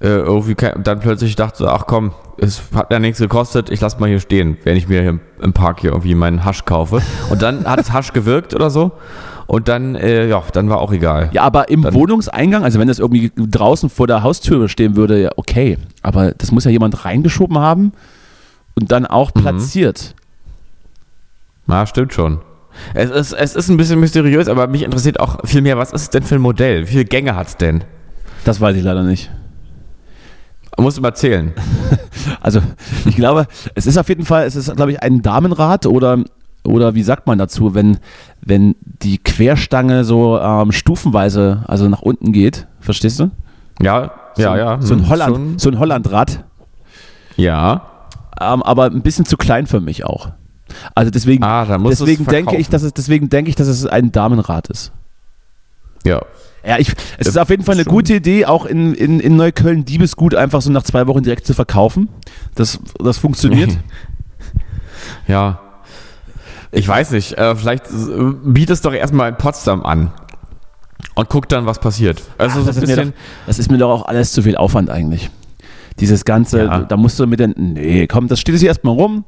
äh, 0.00 0.08
irgendwie 0.08 0.56
kein, 0.56 0.82
dann 0.82 0.98
plötzlich 0.98 1.36
dachte, 1.36 1.70
ach 1.70 1.84
komm, 1.86 2.10
es 2.38 2.60
hat 2.74 2.90
ja 2.92 2.98
nichts 2.98 3.20
gekostet, 3.20 3.70
ich 3.70 3.80
lass 3.80 4.00
mal 4.00 4.08
hier 4.08 4.18
stehen, 4.18 4.58
wenn 4.64 4.76
ich 4.76 4.88
mir 4.88 5.00
hier 5.00 5.20
im 5.40 5.52
Park 5.52 5.80
hier 5.80 5.90
irgendwie 5.92 6.16
meinen 6.16 6.44
Hasch 6.44 6.64
kaufe. 6.64 7.00
Und 7.30 7.40
dann 7.40 7.64
hat 7.66 7.78
es 7.78 7.92
Hasch 7.92 8.12
gewirkt 8.12 8.52
oder 8.52 8.68
so. 8.68 8.90
Und 9.46 9.68
dann, 9.68 9.94
äh, 9.94 10.26
ja, 10.28 10.42
dann 10.52 10.68
war 10.70 10.78
auch 10.80 10.92
egal. 10.92 11.30
Ja, 11.32 11.42
aber 11.42 11.68
im 11.68 11.82
Dann- 11.82 11.94
Wohnungseingang, 11.94 12.64
also 12.64 12.78
wenn 12.80 12.88
das 12.88 12.98
irgendwie 12.98 13.30
draußen 13.36 13.90
vor 13.90 14.06
der 14.06 14.22
Haustür 14.22 14.68
stehen 14.68 14.96
würde, 14.96 15.22
ja, 15.22 15.30
okay. 15.36 15.76
Aber 16.02 16.32
das 16.32 16.50
muss 16.50 16.64
ja 16.64 16.70
jemand 16.70 17.04
reingeschoben 17.04 17.58
haben 17.58 17.92
und 18.74 18.90
dann 18.90 19.06
auch 19.06 19.34
Mhm. 19.34 19.40
platziert. 19.40 20.14
Ja, 21.66 21.86
stimmt 21.86 22.12
schon. 22.14 22.40
Es 22.94 23.10
ist, 23.10 23.32
es 23.32 23.54
ist 23.54 23.68
ein 23.68 23.76
bisschen 23.76 24.00
mysteriös, 24.00 24.48
aber 24.48 24.66
mich 24.66 24.82
interessiert 24.82 25.20
auch 25.20 25.38
viel 25.46 25.62
mehr, 25.62 25.78
was 25.78 25.92
ist 25.92 26.02
es 26.02 26.10
denn 26.10 26.22
für 26.24 26.34
ein 26.36 26.40
Modell? 26.40 26.82
Wie 26.82 26.90
viele 26.92 27.04
Gänge 27.04 27.36
hat 27.36 27.46
es 27.48 27.56
denn? 27.56 27.84
Das 28.44 28.60
weiß 28.60 28.76
ich 28.76 28.82
leider 28.82 29.02
nicht. 29.02 29.30
Musst 30.76 30.96
du 30.98 31.02
mal 31.02 31.14
zählen. 31.14 31.52
Also 32.40 32.60
ich 33.06 33.16
glaube, 33.16 33.46
es 33.74 33.86
ist 33.86 33.96
auf 33.98 34.08
jeden 34.08 34.24
Fall, 34.26 34.46
es 34.46 34.54
ist, 34.56 34.74
glaube 34.76 34.92
ich, 34.92 35.02
ein 35.02 35.20
Damenrad 35.22 35.86
oder, 35.86 36.18
oder 36.66 36.94
wie 36.94 37.02
sagt 37.02 37.26
man 37.26 37.38
dazu, 37.38 37.74
wenn, 37.74 37.98
wenn 38.40 38.74
die 38.82 39.18
Querstange 39.18 40.04
so 40.04 40.38
ähm, 40.40 40.72
stufenweise, 40.72 41.62
also 41.66 41.88
nach 41.88 42.02
unten 42.02 42.32
geht, 42.32 42.66
verstehst 42.80 43.20
du? 43.20 43.30
Ja, 43.80 44.12
ja, 44.36 44.50
so, 44.52 44.56
ja. 44.56 44.80
So 44.80 44.94
ein 44.94 45.00
hm, 45.00 45.08
Holland, 45.08 45.34
schon. 45.36 45.58
so 45.58 45.68
ein 45.70 45.78
Hollandrad, 45.78 46.44
Ja. 47.36 47.82
ähm, 48.40 48.62
aber 48.62 48.86
ein 48.86 49.02
bisschen 49.02 49.24
zu 49.26 49.36
klein 49.36 49.66
für 49.66 49.80
mich 49.80 50.04
auch. 50.04 50.30
Also 50.94 51.10
deswegen, 51.10 51.44
Ah, 51.44 51.64
deswegen 51.78 52.24
denke 52.24 52.56
ich, 52.56 52.68
dass 52.68 52.82
es, 52.82 52.92
deswegen 52.94 53.28
denke 53.28 53.48
ich, 53.50 53.56
dass 53.56 53.68
es 53.68 53.86
ein 53.86 54.10
Damenrad 54.12 54.68
ist. 54.68 54.92
Ja. 56.04 56.22
Ja, 56.66 56.78
ich, 56.78 56.94
es 57.18 57.28
ist 57.28 57.36
Ja, 57.36 57.42
auf 57.42 57.50
jeden 57.50 57.62
Fall 57.62 57.74
eine 57.74 57.84
gute 57.84 58.14
Idee, 58.14 58.46
auch 58.46 58.64
in, 58.64 58.94
in, 58.94 59.20
in 59.20 59.36
Neukölln 59.36 59.84
Diebesgut 59.84 60.34
einfach 60.34 60.62
so 60.62 60.70
nach 60.72 60.82
zwei 60.82 61.06
Wochen 61.06 61.22
direkt 61.22 61.46
zu 61.46 61.52
verkaufen. 61.52 62.08
Das, 62.54 62.80
das 62.98 63.18
funktioniert. 63.18 63.70
Ja. 65.26 65.60
Ich 66.74 66.88
weiß 66.88 67.12
nicht. 67.12 67.38
Äh, 67.38 67.54
vielleicht 67.56 67.84
biet 68.44 68.70
es 68.70 68.80
doch 68.80 68.92
erstmal 68.92 69.30
in 69.30 69.36
Potsdam 69.36 69.82
an. 69.84 70.12
Und 71.14 71.28
guck 71.28 71.48
dann, 71.48 71.66
was 71.66 71.78
passiert. 71.78 72.22
Also 72.38 72.60
so 72.60 72.66
das, 72.66 72.78
ein 72.78 72.82
ist 72.84 72.96
doch, 72.98 73.04
das 73.46 73.58
ist 73.58 73.70
mir 73.70 73.78
doch 73.78 73.90
auch 73.90 74.06
alles 74.06 74.32
zu 74.32 74.42
viel 74.42 74.56
Aufwand 74.56 74.90
eigentlich. 74.90 75.30
Dieses 76.00 76.24
Ganze, 76.24 76.64
Ja. 76.64 76.80
da 76.80 76.96
musst 76.96 77.20
du 77.20 77.26
mit 77.26 77.38
den. 77.38 77.54
Nee, 77.74 78.06
komm, 78.08 78.26
das 78.26 78.40
steht 78.40 78.56
hier 78.58 78.68
erstmal 78.68 78.94
rum 78.94 79.24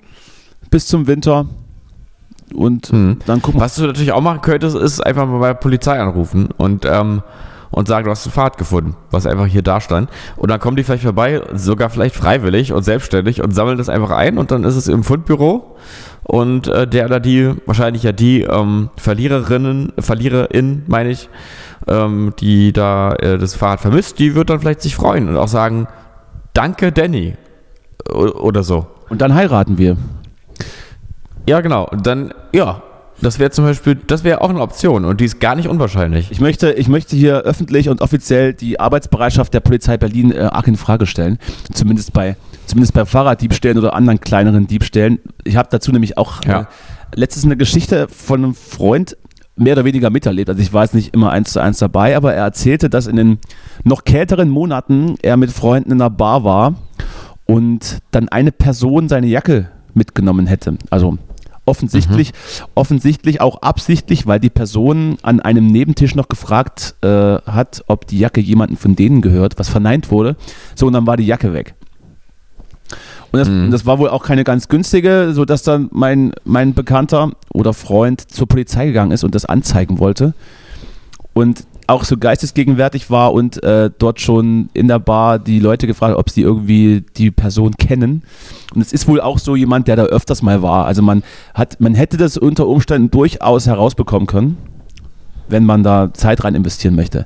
bis 0.71 0.87
zum 0.89 1.07
Winter. 1.07 1.47
Und 2.55 2.89
Hm. 2.89 3.19
dann 3.27 3.43
gucken. 3.43 3.61
Was 3.61 3.77
du 3.77 3.87
natürlich 3.87 4.13
auch 4.13 4.21
machen 4.21 4.41
könntest, 4.41 4.77
ist 4.77 5.05
einfach 5.05 5.27
mal 5.27 5.39
bei 5.39 5.49
der 5.49 5.55
Polizei 5.55 5.99
anrufen 5.99 6.49
und, 6.57 6.85
ähm, 6.85 7.23
und 7.71 7.89
sagen, 7.89 8.05
du 8.05 8.11
hast 8.11 8.25
ein 8.27 8.31
Fahrrad 8.33 8.57
gefunden, 8.59 8.97
was 9.11 9.27
einfach 9.27 9.47
hier 9.47 9.63
da 9.63 9.81
stand. 9.81 10.09
Und 10.37 10.51
dann 10.51 10.61
kommen 10.61 10.77
die 10.77 10.85
vielleicht 10.85 11.03
vorbei, 11.03 11.43
sogar 11.55 11.91
vielleicht 11.91 12.15
freiwillig 12.15 12.73
und 12.73 12.85
selbstständig 12.85 13.43
und 13.43 13.53
sammeln 13.53 13.79
das 13.79 13.89
einfach 13.89 14.11
ein 14.11 14.39
und 14.39 14.51
dann 14.53 14.63
ist 14.65 14.77
es 14.77 14.87
im 14.89 15.03
Fundbüro. 15.05 15.77
Und 16.29 16.67
äh, 16.67 16.89
der 16.89 17.07
oder 17.07 17.21
die, 17.21 17.53
wahrscheinlich 17.67 18.03
ja 18.03 18.11
die 18.11 18.43
ähm, 18.43 18.91
Verliererinnen, 18.97 19.93
Verliererin, 19.99 20.83
meine 20.89 21.11
ich, 21.11 21.29
ähm, 21.87 22.33
die 22.41 22.73
da 22.73 23.12
äh, 23.15 23.39
das 23.39 23.55
Fahrrad 23.55 23.81
vermisst, 23.81 24.19
die 24.19 24.35
wird 24.35 24.51
dann 24.51 24.59
vielleicht 24.59 24.83
sich 24.83 24.97
freuen 24.97 25.29
und 25.29 25.37
auch 25.37 25.47
sagen, 25.47 25.87
danke 26.53 26.91
Danny. 26.91 27.37
O- 28.12 28.41
Oder 28.41 28.65
so. 28.65 28.87
Und 29.09 29.21
dann 29.21 29.35
heiraten 29.35 29.79
wir. 29.79 29.97
Ja, 31.49 31.61
genau. 31.61 31.87
Und 31.89 32.05
dann, 32.09 32.35
ja, 32.53 32.83
Das 33.22 33.38
wäre 33.38 33.50
zum 33.50 33.64
Beispiel, 33.64 33.94
das 33.94 34.24
wäre 34.24 34.42
auch 34.42 34.50
eine 34.50 34.61
Option 34.61 35.05
und 35.05 35.20
die 35.20 35.24
ist 35.24 35.40
gar 35.40 35.55
nicht 35.57 35.68
unwahrscheinlich. 35.68 36.31
Ich 36.31 36.40
möchte, 36.40 36.72
ich 36.72 36.88
möchte 36.88 37.16
hier 37.16 37.38
öffentlich 37.38 37.88
und 37.88 38.02
offiziell 38.02 38.52
die 38.52 38.79
Arbeitsbereitschaft 38.79 39.55
der 39.55 39.61
Polizei 39.61 39.96
Berlin 39.96 40.33
äh, 40.33 40.40
arg 40.40 40.68
in 40.68 40.76
Frage 40.76 41.07
stellen. 41.07 41.38
Zumindest 41.72 42.12
bei, 42.12 42.37
zumindest 42.66 42.92
bei 42.92 43.07
Fahrraddiebstählen 43.07 43.79
oder 43.79 43.94
anderen 43.94 44.20
kleineren 44.20 44.66
Diebstählen. 44.66 45.18
Ich 45.44 45.57
habe 45.57 45.68
dazu 45.70 45.92
nämlich 45.92 46.18
auch 46.18 46.44
Ja. 46.44 46.61
äh, 46.62 46.64
letztens 47.14 47.44
eine 47.46 47.57
Geschichte 47.57 48.07
von 48.09 48.44
einem 48.44 48.55
Freund 48.55 49.16
mehr 49.57 49.72
oder 49.72 49.87
weniger 49.87 50.11
miterlebt. 50.11 50.50
Also 50.50 50.61
ich 50.61 50.74
war 50.74 50.83
jetzt 50.83 50.94
nicht 50.94 51.14
immer 51.14 51.31
eins 51.31 51.52
zu 51.52 51.61
eins 51.61 51.79
dabei, 51.79 52.14
aber 52.16 52.35
er 52.35 52.44
erzählte, 52.44 52.90
dass 52.90 53.07
in 53.07 53.16
den 53.16 53.38
noch 53.85 54.05
kälteren 54.05 54.50
Monaten 54.50 55.14
er 55.22 55.38
mit 55.38 55.50
Freunden 55.50 55.90
in 55.92 56.00
einer 56.02 56.11
Bar 56.11 56.44
war 56.44 56.74
und 57.46 57.98
dann 58.11 58.29
eine 58.29 58.52
Person 58.52 59.09
seine 59.09 59.26
Jacke 59.29 59.70
mitgenommen 59.94 60.46
hätte. 60.46 60.76
Also 60.90 61.16
offensichtlich, 61.66 62.33
offensichtlich 62.74 63.40
auch 63.40 63.62
absichtlich, 63.62 64.26
weil 64.26 64.40
die 64.40 64.50
Person 64.50 65.18
an 65.22 65.40
einem 65.40 65.66
Nebentisch 65.66 66.14
noch 66.14 66.29
gefragt 66.29 66.94
äh, 67.02 67.09
hat, 67.09 67.85
ob 67.88 68.07
die 68.07 68.18
Jacke 68.18 68.40
jemanden 68.40 68.76
von 68.76 68.96
denen 68.96 69.20
gehört, 69.20 69.59
was 69.59 69.68
verneint 69.68 70.11
wurde. 70.11 70.37
So, 70.74 70.87
und 70.87 70.94
dann 70.94 71.07
war 71.07 71.16
die 71.16 71.26
Jacke 71.26 71.52
weg. 71.52 71.74
Und 73.33 73.40
das, 73.40 73.50
das 73.70 73.87
war 73.87 73.98
wohl 73.98 74.09
auch 74.09 74.22
keine 74.22 74.44
ganz 74.44 74.68
günstige, 74.68 75.33
sodass 75.33 75.62
dann 75.62 75.88
mein, 75.92 76.33
mein 76.44 76.74
Bekannter 76.74 77.33
oder 77.52 77.74
Freund 77.74 78.20
zur 78.31 78.46
Polizei 78.46 78.87
gegangen 78.87 79.11
ist 79.11 79.24
und 79.24 79.35
das 79.35 79.44
anzeigen 79.44 79.98
wollte. 79.98 80.33
Und 81.35 81.66
auch 81.87 82.05
so 82.05 82.16
geistesgegenwärtig 82.16 83.11
war 83.11 83.33
und 83.33 83.62
äh, 83.62 83.90
dort 83.96 84.20
schon 84.20 84.68
in 84.75 84.88
der 84.88 84.99
Bar 84.99 85.38
die 85.38 85.61
Leute 85.61 85.87
gefragt, 85.87 86.16
ob 86.16 86.31
sie 86.31 86.42
irgendwie 86.42 87.05
die 87.16 87.31
Person 87.31 87.77
kennen. 87.77 88.22
Und 88.75 88.81
es 88.81 88.92
ist 88.92 89.07
wohl 89.07 89.20
auch 89.20 89.38
so 89.38 89.55
jemand, 89.57 89.88
der 89.88 89.96
da 89.96 90.05
öfters 90.05 90.42
mal 90.42 90.62
war. 90.62 90.87
Also 90.87 91.03
man 91.03 91.22
hat, 91.55 91.81
man 91.81 91.94
hätte 91.94 92.16
das 92.16 92.37
unter 92.37 92.66
Umständen 92.66 93.11
durchaus 93.11 93.66
herausbekommen 93.66 94.27
können, 94.27 94.59
wenn 95.49 95.64
man 95.64 95.85
da 95.85 96.12
Zeit 96.12 96.42
rein 96.42 96.57
investieren 96.57 96.96
möchte. 96.96 97.25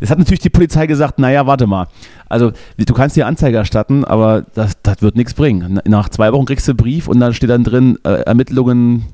Es 0.00 0.10
hat 0.10 0.18
natürlich 0.18 0.40
die 0.40 0.50
Polizei 0.50 0.86
gesagt, 0.86 1.18
naja, 1.18 1.46
warte 1.46 1.66
mal. 1.66 1.86
Also 2.28 2.52
du 2.76 2.94
kannst 2.94 3.16
dir 3.16 3.26
Anzeige 3.26 3.56
erstatten, 3.56 4.04
aber 4.04 4.44
das, 4.54 4.76
das 4.82 5.00
wird 5.00 5.16
nichts 5.16 5.34
bringen. 5.34 5.80
Nach 5.86 6.08
zwei 6.10 6.32
Wochen 6.32 6.44
kriegst 6.44 6.68
du 6.68 6.72
einen 6.72 6.76
Brief 6.76 7.08
und 7.08 7.18
dann 7.20 7.32
steht 7.32 7.50
dann 7.50 7.64
drin, 7.64 7.98
äh, 8.04 8.22
Ermittlungen, 8.22 9.06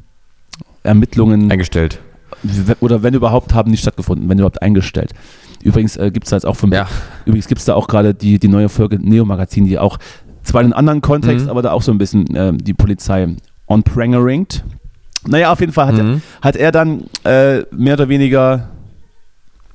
Ermittlungen 0.82 1.50
Eingestellt. 1.50 2.00
Oder 2.81 3.03
wenn 3.03 3.14
überhaupt, 3.14 3.55
haben 3.55 3.70
nicht 3.70 3.81
stattgefunden, 3.83 4.29
wenn 4.29 4.38
überhaupt 4.38 4.62
eingestellt. 4.62 5.12
Übrigens 5.62 5.96
äh, 5.96 6.11
gibt 6.12 6.27
es 6.27 6.31
da 6.31 6.37
jetzt 6.37 6.46
auch 6.46 6.57
von, 6.57 6.70
Ja. 6.72 6.87
übrigens 7.24 7.48
gibt 7.48 7.59
es 7.59 7.64
da 7.64 7.74
auch 7.74 7.88
gerade 7.88 8.14
die, 8.14 8.38
die 8.38 8.48
neue 8.48 8.68
Folge 8.68 8.98
Neo 9.01 9.24
Magazin, 9.24 9.66
die 9.66 9.79
auch 9.79 9.98
zwar 10.44 10.61
in 10.61 10.66
einem 10.68 10.79
anderen 10.79 11.01
Kontext, 11.01 11.46
Mhm. 11.46 11.51
aber 11.51 11.62
da 11.62 11.72
auch 11.72 11.83
so 11.83 11.90
ein 11.92 11.98
bisschen 11.98 12.35
äh, 12.35 12.53
die 12.55 12.74
Polizei 12.74 13.29
on 13.66 13.83
prangeringt. 13.83 14.64
Naja, 15.27 15.53
auf 15.53 15.61
jeden 15.61 15.72
Fall 15.72 15.87
hat, 15.88 15.96
Mhm. 15.96 16.22
er, 16.40 16.44
hat 16.46 16.57
er 16.57 16.72
dann 16.72 17.05
äh, 17.24 17.62
mehr 17.72 17.94
oder 17.94 18.09
weniger, 18.09 18.68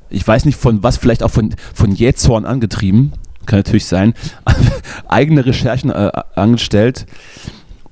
ich 0.09 0.25
weiß 0.25 0.45
nicht 0.45 0.57
von 0.57 0.81
was, 0.83 0.97
vielleicht 0.97 1.21
auch 1.21 1.31
von, 1.31 1.53
von 1.73 1.91
Jähzorn 1.91 2.45
angetrieben, 2.45 3.11
kann 3.45 3.59
natürlich 3.59 3.85
sein, 3.85 4.13
eigene 5.09 5.45
Recherchen 5.45 5.89
äh, 5.91 6.11
angestellt 6.35 7.05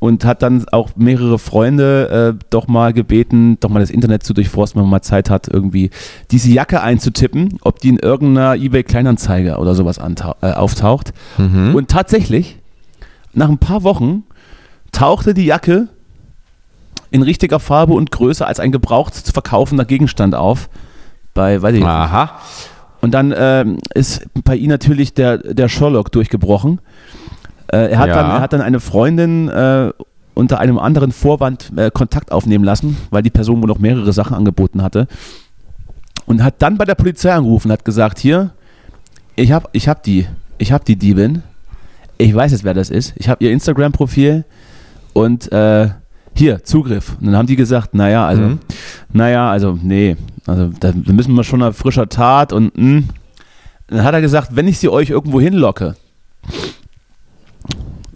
und 0.02 0.26
hat 0.26 0.42
dann 0.42 0.68
auch 0.70 0.96
mehrere 0.96 1.38
Freunde 1.38 2.34
äh, 2.36 2.46
doch 2.50 2.68
mal 2.68 2.92
gebeten, 2.92 3.60
doch 3.60 3.70
mal 3.70 3.82
das 3.82 3.92
Internet 3.92 4.24
zu 4.24 4.34
durchforsten, 4.34 4.80
wenn 4.80 4.86
man 4.86 4.98
mal 4.98 5.02
Zeit 5.04 5.30
hat, 5.30 5.48
irgendwie 5.48 5.92
diese 6.32 6.50
Jacke 6.50 6.82
einzutippen, 6.82 7.60
ob 7.62 7.78
die 7.80 7.90
in 7.90 8.00
irgendeiner 8.00 8.56
eBay 8.56 8.82
Kleinanzeige 8.82 9.58
oder 9.58 9.76
sowas 9.76 10.00
äh, 10.00 10.54
auftaucht. 10.54 11.14
Mhm. 11.38 11.76
Und 11.76 11.92
tatsächlich, 11.92 12.58
nach 13.34 13.48
ein 13.48 13.60
paar 13.60 13.84
Wochen 13.84 14.24
tauchte 14.92 15.36
die 15.36 15.46
Jacke 15.46 15.88
in 17.12 17.22
richtiger 17.22 17.60
Farbe 17.60 17.94
und 17.94 18.10
Größe 18.10 18.48
als 18.48 18.60
ein 18.60 18.72
gebraucht 18.72 19.14
zu 19.14 19.32
verkaufender 19.32 19.86
Gegenstand 19.86 20.34
auf. 20.34 20.68
Bei, 21.36 21.62
weiß 21.62 21.76
ich 21.76 21.82
nicht. 21.82 21.88
Aha. 21.88 22.40
Und 23.02 23.12
dann 23.12 23.36
ähm, 23.38 23.78
ist 23.94 24.26
bei 24.44 24.56
ihm 24.56 24.70
natürlich 24.70 25.14
der, 25.14 25.38
der 25.38 25.70
Sherlock 25.70 26.12
durchgebrochen. 26.12 26.82
Äh, 27.72 27.92
er, 27.92 28.00
hat 28.00 28.08
Ja. 28.10 28.16
dann, 28.16 28.30
er 28.32 28.42
hat 28.42 28.54
dann 28.54 28.62
eine 28.62 28.80
Freundin 28.80 29.48
äh, 29.50 29.92
unter 30.34 30.60
einem 30.60 30.78
anderen 30.80 31.12
Vorwand 31.12 31.72
äh, 31.76 31.92
Kontakt 31.92 32.32
aufnehmen 32.32 32.64
lassen, 32.64 32.98
weil 33.10 33.22
die 33.24 33.30
Person 33.30 33.62
wohl 33.62 33.68
noch 33.68 33.80
mehrere 33.80 34.14
Sachen 34.14 34.36
angeboten 34.36 34.82
hatte. 34.82 35.08
Und 36.26 36.44
hat 36.44 36.56
dann 36.62 36.78
bei 36.78 36.86
der 36.86 36.96
Polizei 36.96 37.34
angerufen 37.34 37.68
und 37.68 37.74
hat 37.74 37.86
gesagt, 37.86 38.20
hier, 38.20 38.52
ich 39.36 39.52
habe 39.52 39.68
ich 39.74 39.88
hab 39.88 40.04
die, 40.04 40.28
ich 40.58 40.72
habe 40.72 40.84
die 40.86 40.96
Diebin. 40.96 41.44
Ich 42.18 42.34
weiß 42.34 42.52
jetzt, 42.52 42.64
wer 42.64 42.74
das 42.74 42.90
ist. 42.90 43.14
Ich 43.18 43.28
habe 43.30 43.44
ihr 43.44 43.52
Instagram-Profil 43.52 44.46
und 45.14 45.52
äh, 45.52 45.90
hier, 46.34 46.64
Zugriff. 46.64 47.18
Und 47.20 47.28
dann 47.28 47.36
haben 47.38 47.48
die 47.48 47.56
gesagt, 47.56 47.94
naja, 47.94 48.26
also, 48.28 48.42
Mhm. 48.44 48.60
naja, 49.12 49.50
also, 49.52 49.78
nee, 49.82 50.16
also 50.48 50.70
da 50.80 50.94
müssen 50.94 51.34
wir 51.34 51.44
schon 51.44 51.60
nach 51.60 51.74
frischer 51.74 52.08
Tat 52.08 52.54
und 52.54 52.78
mh. 52.78 53.04
dann 53.88 54.04
hat 54.04 54.14
er 54.14 54.22
gesagt, 54.22 54.56
wenn 54.56 54.68
ich 54.68 54.78
sie 54.80 54.88
euch 54.90 55.10
irgendwo 55.10 55.42
hinlocke 55.42 55.96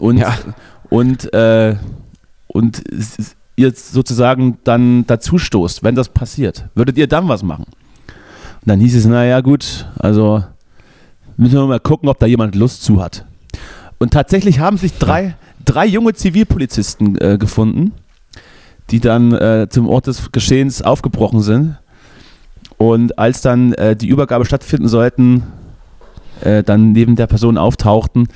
und, 0.06 0.18
Ja. 0.18 0.36
und, 0.90 1.34
äh, 1.34 1.76
und 2.48 2.84
ihr 3.56 3.72
sozusagen 3.74 4.58
dann 4.64 5.06
dazu 5.08 5.38
stoßt, 5.38 5.84
wenn 5.84 5.96
das 5.96 6.10
passiert, 6.10 6.66
würdet 6.76 6.98
ihr 6.98 7.08
dann 7.08 7.28
was 7.28 7.44
machen? 7.44 7.66
Und 7.66 8.68
dann 8.70 8.80
hieß 8.80 8.96
es, 8.96 9.06
naja, 9.06 9.42
gut, 9.42 9.88
also 9.98 10.44
müssen 11.38 11.56
wir 11.56 11.66
mal 11.68 11.80
gucken, 11.80 12.10
ob 12.10 12.20
da 12.20 12.26
jemand 12.26 12.56
Lust 12.56 12.84
zu 12.84 13.02
hat. 13.02 13.26
Und 13.98 14.12
tatsächlich 14.12 14.60
haben 14.60 14.78
sich 14.78 14.98
drei, 14.98 15.36
drei 15.64 15.86
junge 15.86 16.14
Zivilpolizisten 16.14 17.18
äh, 17.20 17.38
gefunden, 17.38 17.94
die 18.92 19.00
dann 19.00 19.34
äh, 19.34 19.68
zum 19.70 19.88
Ort 19.88 20.08
des 20.08 20.32
Geschehens 20.32 20.82
aufgebrochen 20.82 21.42
sind. 21.42 21.78
Und 22.78 23.18
als 23.18 23.42
dann 23.42 23.74
äh, 23.74 23.96
die 23.96 24.08
Übergabe 24.08 24.46
stattfinden 24.46 24.90
sollten, 24.90 25.44
äh, 26.42 26.62
dann 26.64 26.92
neben 26.92 27.16
der 27.16 27.28
Person 27.28 27.58
auftauchten 27.58 28.28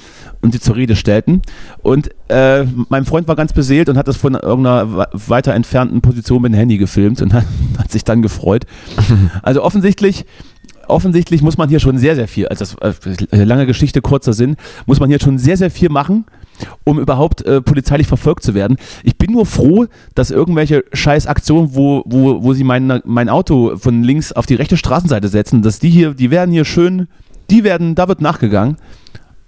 und 0.41 0.53
sie 0.53 0.59
zur 0.59 0.75
Rede 0.75 0.95
stellten. 0.95 1.41
Und 1.81 2.09
äh, 2.29 2.65
mein 2.89 3.05
Freund 3.05 3.27
war 3.27 3.35
ganz 3.35 3.53
beseelt 3.53 3.89
und 3.89 3.97
hat 3.97 4.07
das 4.07 4.17
von 4.17 4.35
irgendeiner 4.35 4.91
we- 4.95 5.07
weiter 5.27 5.53
entfernten 5.53 6.01
Position 6.01 6.41
mit 6.41 6.53
dem 6.53 6.57
Handy 6.57 6.77
gefilmt 6.77 7.21
und 7.21 7.33
hat, 7.33 7.45
hat 7.77 7.91
sich 7.91 8.03
dann 8.03 8.21
gefreut. 8.21 8.65
Also 9.43 9.63
offensichtlich, 9.63 10.25
offensichtlich 10.87 11.41
muss 11.41 11.57
man 11.57 11.69
hier 11.69 11.79
schon 11.79 11.97
sehr, 11.97 12.15
sehr 12.15 12.27
viel, 12.27 12.47
also 12.47 12.65
das, 12.79 12.95
äh, 13.31 13.43
lange 13.43 13.65
Geschichte, 13.65 14.01
kurzer 14.01 14.33
Sinn, 14.33 14.55
muss 14.85 14.99
man 14.99 15.09
hier 15.09 15.19
schon 15.19 15.37
sehr, 15.37 15.57
sehr 15.57 15.71
viel 15.71 15.89
machen, 15.89 16.25
um 16.83 16.99
überhaupt 16.99 17.41
äh, 17.45 17.61
polizeilich 17.61 18.07
verfolgt 18.07 18.43
zu 18.43 18.53
werden. 18.53 18.77
Ich 19.03 19.17
bin 19.17 19.31
nur 19.31 19.45
froh, 19.45 19.85
dass 20.15 20.31
irgendwelche 20.31 20.83
scheiß 20.93 21.27
Aktionen, 21.27 21.69
wo, 21.73 22.03
wo, 22.05 22.43
wo 22.43 22.53
sie 22.53 22.63
mein, 22.63 23.01
mein 23.05 23.29
Auto 23.29 23.77
von 23.77 24.03
links 24.03 24.31
auf 24.31 24.45
die 24.45 24.55
rechte 24.55 24.77
Straßenseite 24.77 25.27
setzen, 25.27 25.61
dass 25.61 25.79
die 25.79 25.89
hier, 25.89 26.13
die 26.13 26.31
werden 26.31 26.51
hier 26.51 26.65
schön, 26.65 27.07
die 27.49 27.63
werden, 27.63 27.95
da 27.95 28.07
wird 28.07 28.21
nachgegangen. 28.21 28.77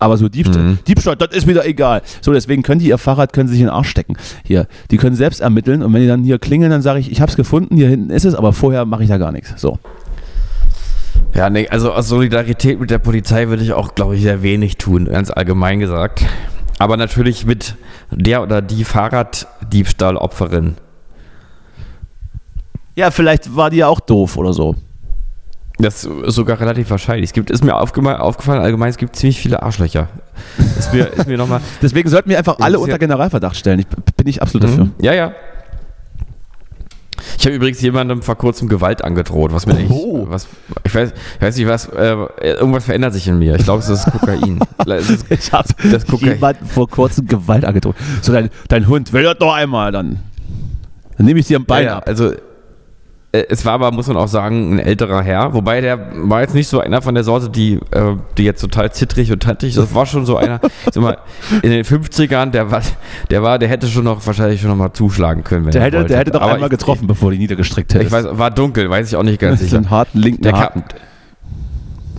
Aber 0.01 0.17
so 0.17 0.29
Diebstahl, 0.29 0.63
Mhm. 0.63 0.79
Diebstahl, 0.87 1.15
das 1.15 1.29
ist 1.31 1.45
wieder 1.47 1.63
egal. 1.65 2.01
So, 2.21 2.33
deswegen 2.33 2.63
können 2.63 2.79
die 2.79 2.87
ihr 2.87 2.97
Fahrrad, 2.97 3.33
können 3.33 3.47
sie 3.47 3.53
sich 3.53 3.61
in 3.61 3.67
den 3.67 3.73
Arsch 3.73 3.89
stecken. 3.89 4.15
Hier, 4.43 4.65
die 4.89 4.97
können 4.97 5.15
selbst 5.15 5.41
ermitteln 5.41 5.83
und 5.83 5.93
wenn 5.93 6.01
die 6.01 6.07
dann 6.07 6.23
hier 6.23 6.39
klingeln, 6.39 6.71
dann 6.71 6.81
sage 6.81 6.99
ich, 6.99 7.11
ich 7.11 7.21
habe 7.21 7.29
es 7.29 7.37
gefunden, 7.37 7.75
hier 7.77 7.87
hinten 7.87 8.09
ist 8.09 8.25
es, 8.25 8.33
aber 8.33 8.51
vorher 8.51 8.85
mache 8.85 9.03
ich 9.03 9.09
da 9.09 9.19
gar 9.19 9.31
nichts. 9.31 9.53
So. 9.57 9.77
Ja, 11.35 11.51
nee, 11.51 11.67
also 11.69 11.93
aus 11.93 12.07
Solidarität 12.09 12.79
mit 12.79 12.89
der 12.89 12.97
Polizei 12.97 13.47
würde 13.47 13.61
ich 13.61 13.73
auch, 13.73 13.93
glaube 13.93 14.15
ich, 14.15 14.23
sehr 14.23 14.41
wenig 14.41 14.77
tun, 14.77 15.05
ganz 15.05 15.29
allgemein 15.29 15.79
gesagt. 15.79 16.25
Aber 16.79 16.97
natürlich 16.97 17.45
mit 17.45 17.75
der 18.09 18.41
oder 18.41 18.63
die 18.63 18.83
Fahrraddiebstahlopferin. 18.83 20.77
Ja, 22.95 23.11
vielleicht 23.11 23.55
war 23.55 23.69
die 23.69 23.77
ja 23.77 23.87
auch 23.87 23.99
doof 23.99 24.35
oder 24.35 24.51
so. 24.51 24.75
Das 25.81 26.03
ist 26.03 26.35
sogar 26.35 26.59
relativ 26.59 26.89
wahrscheinlich. 26.89 27.29
Es 27.29 27.33
gibt, 27.33 27.49
ist 27.49 27.63
mir 27.63 27.75
aufgefallen, 27.75 28.61
allgemein, 28.61 28.89
es 28.89 28.97
gibt 28.97 29.15
ziemlich 29.15 29.39
viele 29.39 29.63
Arschlöcher. 29.63 30.07
Ist 30.77 30.93
mir, 30.93 31.07
ist 31.07 31.27
mir 31.27 31.37
nochmal. 31.37 31.61
Deswegen 31.81 32.09
sollten 32.09 32.29
wir 32.29 32.37
einfach 32.37 32.57
alle 32.59 32.79
unter 32.79 32.99
Generalverdacht 32.99 33.55
stellen. 33.55 33.79
Ich, 33.79 33.87
bin 33.87 34.27
ich 34.27 34.41
absolut 34.41 34.69
dafür. 34.69 34.85
Mhm. 34.85 34.91
Ja, 35.01 35.13
ja. 35.13 35.33
Ich 37.37 37.45
habe 37.45 37.55
übrigens 37.55 37.81
jemandem 37.81 38.21
vor 38.21 38.35
kurzem 38.37 38.67
Gewalt 38.67 39.03
angedroht, 39.03 39.53
was 39.53 39.65
mir 39.65 39.73
nicht, 39.75 39.91
Oh. 39.91 40.25
was, 40.29 40.47
ich 40.83 40.93
weiß, 40.93 41.11
ich 41.35 41.41
weiß 41.41 41.57
nicht, 41.57 41.67
was, 41.67 41.87
äh, 41.89 42.15
irgendwas 42.43 42.85
verändert 42.85 43.13
sich 43.13 43.27
in 43.27 43.37
mir. 43.39 43.55
Ich 43.55 43.63
glaube, 43.63 43.79
es 43.79 43.89
ist 43.89 44.05
Kokain. 44.11 44.59
Es 44.87 45.09
ist- 45.09 45.25
Ich 45.29 45.51
habe 45.51 45.67
Das 45.91 46.05
Kokain. 46.05 46.33
jemand 46.33 46.57
vor 46.67 46.87
kurzem 46.89 47.27
Gewalt 47.27 47.65
angedroht. 47.65 47.95
So, 48.21 48.31
dein, 48.33 48.49
dein 48.69 48.87
Hund, 48.87 49.13
will 49.13 49.23
das 49.23 49.37
doch 49.39 49.53
einmal, 49.53 49.91
dann, 49.91 50.19
dann 51.17 51.25
nehme 51.25 51.39
ich 51.39 51.47
dir 51.47 51.57
am 51.57 51.65
Bein 51.65 51.83
ja, 51.85 51.91
ja, 51.91 51.97
ab. 51.97 52.03
also 52.07 52.33
es 53.33 53.63
war 53.65 53.73
aber, 53.73 53.91
muss 53.91 54.07
man 54.07 54.17
auch 54.17 54.27
sagen, 54.27 54.75
ein 54.75 54.79
älterer 54.79 55.21
Herr. 55.21 55.53
Wobei 55.53 55.79
der 55.79 56.11
war 56.15 56.41
jetzt 56.41 56.53
nicht 56.53 56.67
so 56.67 56.79
einer 56.81 57.01
von 57.01 57.15
der 57.15 57.23
Sorte, 57.23 57.49
die, 57.49 57.75
äh, 57.91 58.15
die 58.37 58.43
jetzt 58.43 58.59
total 58.61 58.91
zittrig 58.91 59.31
und 59.31 59.41
tantig. 59.43 59.75
Das 59.75 59.95
war 59.95 60.05
schon 60.05 60.25
so 60.25 60.35
einer, 60.37 60.59
sag 60.91 60.97
mal, 61.01 61.17
in 61.61 61.71
den 61.71 61.85
50ern, 61.85 62.51
der 62.51 62.71
war, 62.71 62.81
der 63.29 63.41
war, 63.41 63.57
der 63.57 63.69
hätte 63.69 63.87
schon 63.87 64.03
noch 64.03 64.25
wahrscheinlich 64.27 64.59
schon 64.59 64.69
noch 64.69 64.75
mal 64.75 64.91
zuschlagen 64.91 65.43
können, 65.45 65.65
wenn 65.65 65.71
Der 65.71 65.81
er 65.81 65.85
hätte, 65.87 65.97
wollte. 65.97 66.07
der 66.09 66.17
hätte 66.19 66.31
doch 66.31 66.41
Aber 66.41 66.53
einmal 66.55 66.67
ich, 66.67 66.77
getroffen, 66.77 67.07
bevor 67.07 67.31
die 67.31 67.37
niedergestreckt 67.37 67.93
hätte. 67.93 68.03
Ich, 68.03 68.11
weiß, 68.11 68.25
war 68.31 68.51
dunkel, 68.51 68.89
weiß 68.89 69.07
ich 69.07 69.15
auch 69.15 69.23
nicht 69.23 69.39
ganz 69.39 69.59
sicher. 69.61 69.77
einen 69.77 69.89
harten 69.89 70.19
linken 70.19 70.41
Der 70.43 70.53
Haken. 70.59 70.83
kam, 70.87 70.97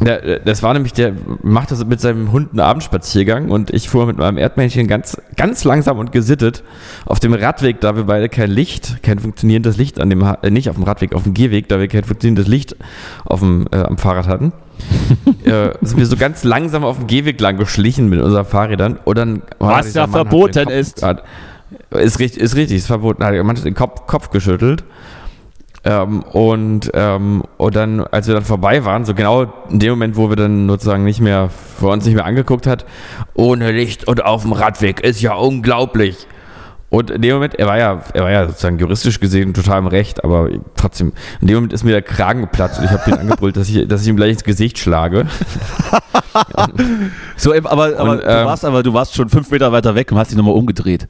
Der, 0.05 0.39
das 0.41 0.63
war 0.63 0.75
nämlich, 0.75 0.93
der 0.93 1.13
machte 1.43 1.77
so 1.77 1.85
mit 1.85 2.01
seinem 2.01 2.33
Hund 2.33 2.51
einen 2.51 2.61
Abendspaziergang 2.61 3.51
und 3.51 3.71
ich 3.71 3.89
fuhr 3.89 4.07
mit 4.07 4.19
meinem 4.19 4.39
Erdmännchen 4.39 4.87
ganz, 4.87 5.21
ganz 5.37 5.65
langsam 5.65 5.99
und 5.99 6.13
gesittet 6.13 6.63
auf 7.07 7.21
dem 7.21 7.35
Radweg, 7.35 7.81
da 7.81 7.97
wir 7.97 8.05
beide 8.05 8.29
kein 8.29 8.51
Licht, 8.51 9.03
kein 9.03 9.19
funktionierendes 9.19 9.77
Licht 9.77 10.01
an 10.01 10.11
dem, 10.11 10.23
äh, 10.23 10.51
nicht 10.51 10.69
auf 10.69 10.77
dem 10.77 10.85
Radweg, 10.85 11.15
auf 11.15 11.25
dem 11.25 11.35
Gehweg, 11.35 11.69
da 11.69 11.79
wir 11.79 11.89
kein 11.89 12.05
funktionierendes 12.05 12.49
Licht 12.49 12.77
auf 13.25 13.41
dem, 13.41 13.67
äh, 13.71 13.77
am 13.77 13.99
Fahrrad 13.99 14.29
hatten, 14.29 14.53
äh, 15.45 15.71
sind 15.83 15.99
wir 15.99 16.07
so 16.07 16.17
ganz 16.17 16.45
langsam 16.45 16.85
auf 16.85 16.99
dem 16.99 17.07
Gehweg 17.07 17.41
lang 17.41 17.57
geschlichen 17.57 18.09
mit 18.09 18.21
unseren 18.21 18.45
Fahrrädern 18.45 18.99
und 19.05 19.19
dann 19.19 19.43
war 19.59 19.79
Was 19.79 19.95
ja 19.95 20.07
verboten 20.07 20.69
ist. 20.69 21.03
Hat, 21.03 21.25
ist 21.91 22.19
richtig, 22.19 22.43
ist 22.43 22.57
richtig, 22.57 22.79
ist 22.79 22.87
verboten. 22.87 23.25
Hat 23.25 23.35
manchmal 23.35 23.65
den 23.65 23.75
Kopf, 23.75 24.07
Kopf 24.07 24.31
geschüttelt. 24.31 24.85
Ähm, 25.85 26.23
und, 26.23 26.91
ähm, 26.95 27.43
und 27.57 27.75
dann, 27.75 28.01
als 28.01 28.29
wir 28.29 28.35
dann 28.35 28.45
vorbei 28.45 28.85
waren, 28.85 29.05
so 29.05 29.15
genau 29.15 29.53
in 29.69 29.81
dem 29.81 29.91
Moment, 29.91 30.17
wo 30.17 30.29
wir 30.29 30.37
dann 30.37 30.69
sozusagen 30.69 31.05
nicht 31.05 31.21
mehr, 31.21 31.51
vor 31.51 31.93
uns 31.93 32.05
nicht 32.05 32.15
mehr 32.15 32.25
angeguckt 32.25 32.67
hat, 32.67 32.85
ohne 33.35 33.73
Licht 33.73 34.07
und 34.07 34.25
auf 34.25 34.43
dem 34.43 34.53
Radweg 34.53 35.01
ist 35.01 35.21
ja 35.21 35.35
unglaublich. 35.35 36.29
Und 36.93 37.11
in 37.11 37.23
dem 37.23 37.35
Moment, 37.35 37.55
er 37.55 37.67
war 37.67 37.79
ja, 37.79 38.03
er 38.13 38.23
war 38.23 38.31
ja 38.31 38.47
sozusagen 38.47 38.79
juristisch 38.79 39.19
gesehen 39.19 39.55
total 39.55 39.79
im 39.79 39.87
Recht, 39.87 40.23
aber 40.23 40.51
trotzdem, 40.77 41.13
in 41.41 41.49
dem 41.49 41.57
Moment 41.57 41.73
ist 41.73 41.85
mir 41.85 41.93
der 41.93 42.03
Kragen 42.03 42.43
geplatzt 42.43 42.79
und 42.79 42.85
ich 42.85 42.91
habe 42.91 43.11
ihn 43.11 43.17
angebrüllt, 43.17 43.57
dass 43.57 43.69
ich, 43.71 43.89
dass 43.89 44.03
ich 44.03 44.09
ihm 44.09 44.17
gleich 44.17 44.33
ins 44.33 44.45
Gesicht 44.45 44.79
schlage. 44.79 45.27
So, 47.37 47.53
aber, 47.53 47.71
aber, 47.71 48.11
Und, 48.13 48.23
du 48.23 48.27
ähm, 48.27 48.47
warst 48.47 48.65
aber 48.65 48.83
du 48.83 48.95
warst 48.95 49.15
schon 49.15 49.29
fünf 49.29 49.51
Meter 49.51 49.71
weiter 49.73 49.95
weg 49.95 50.11
und 50.13 50.19
hast 50.19 50.31
dich 50.31 50.37
nochmal 50.37 50.55
umgedreht. 50.55 51.09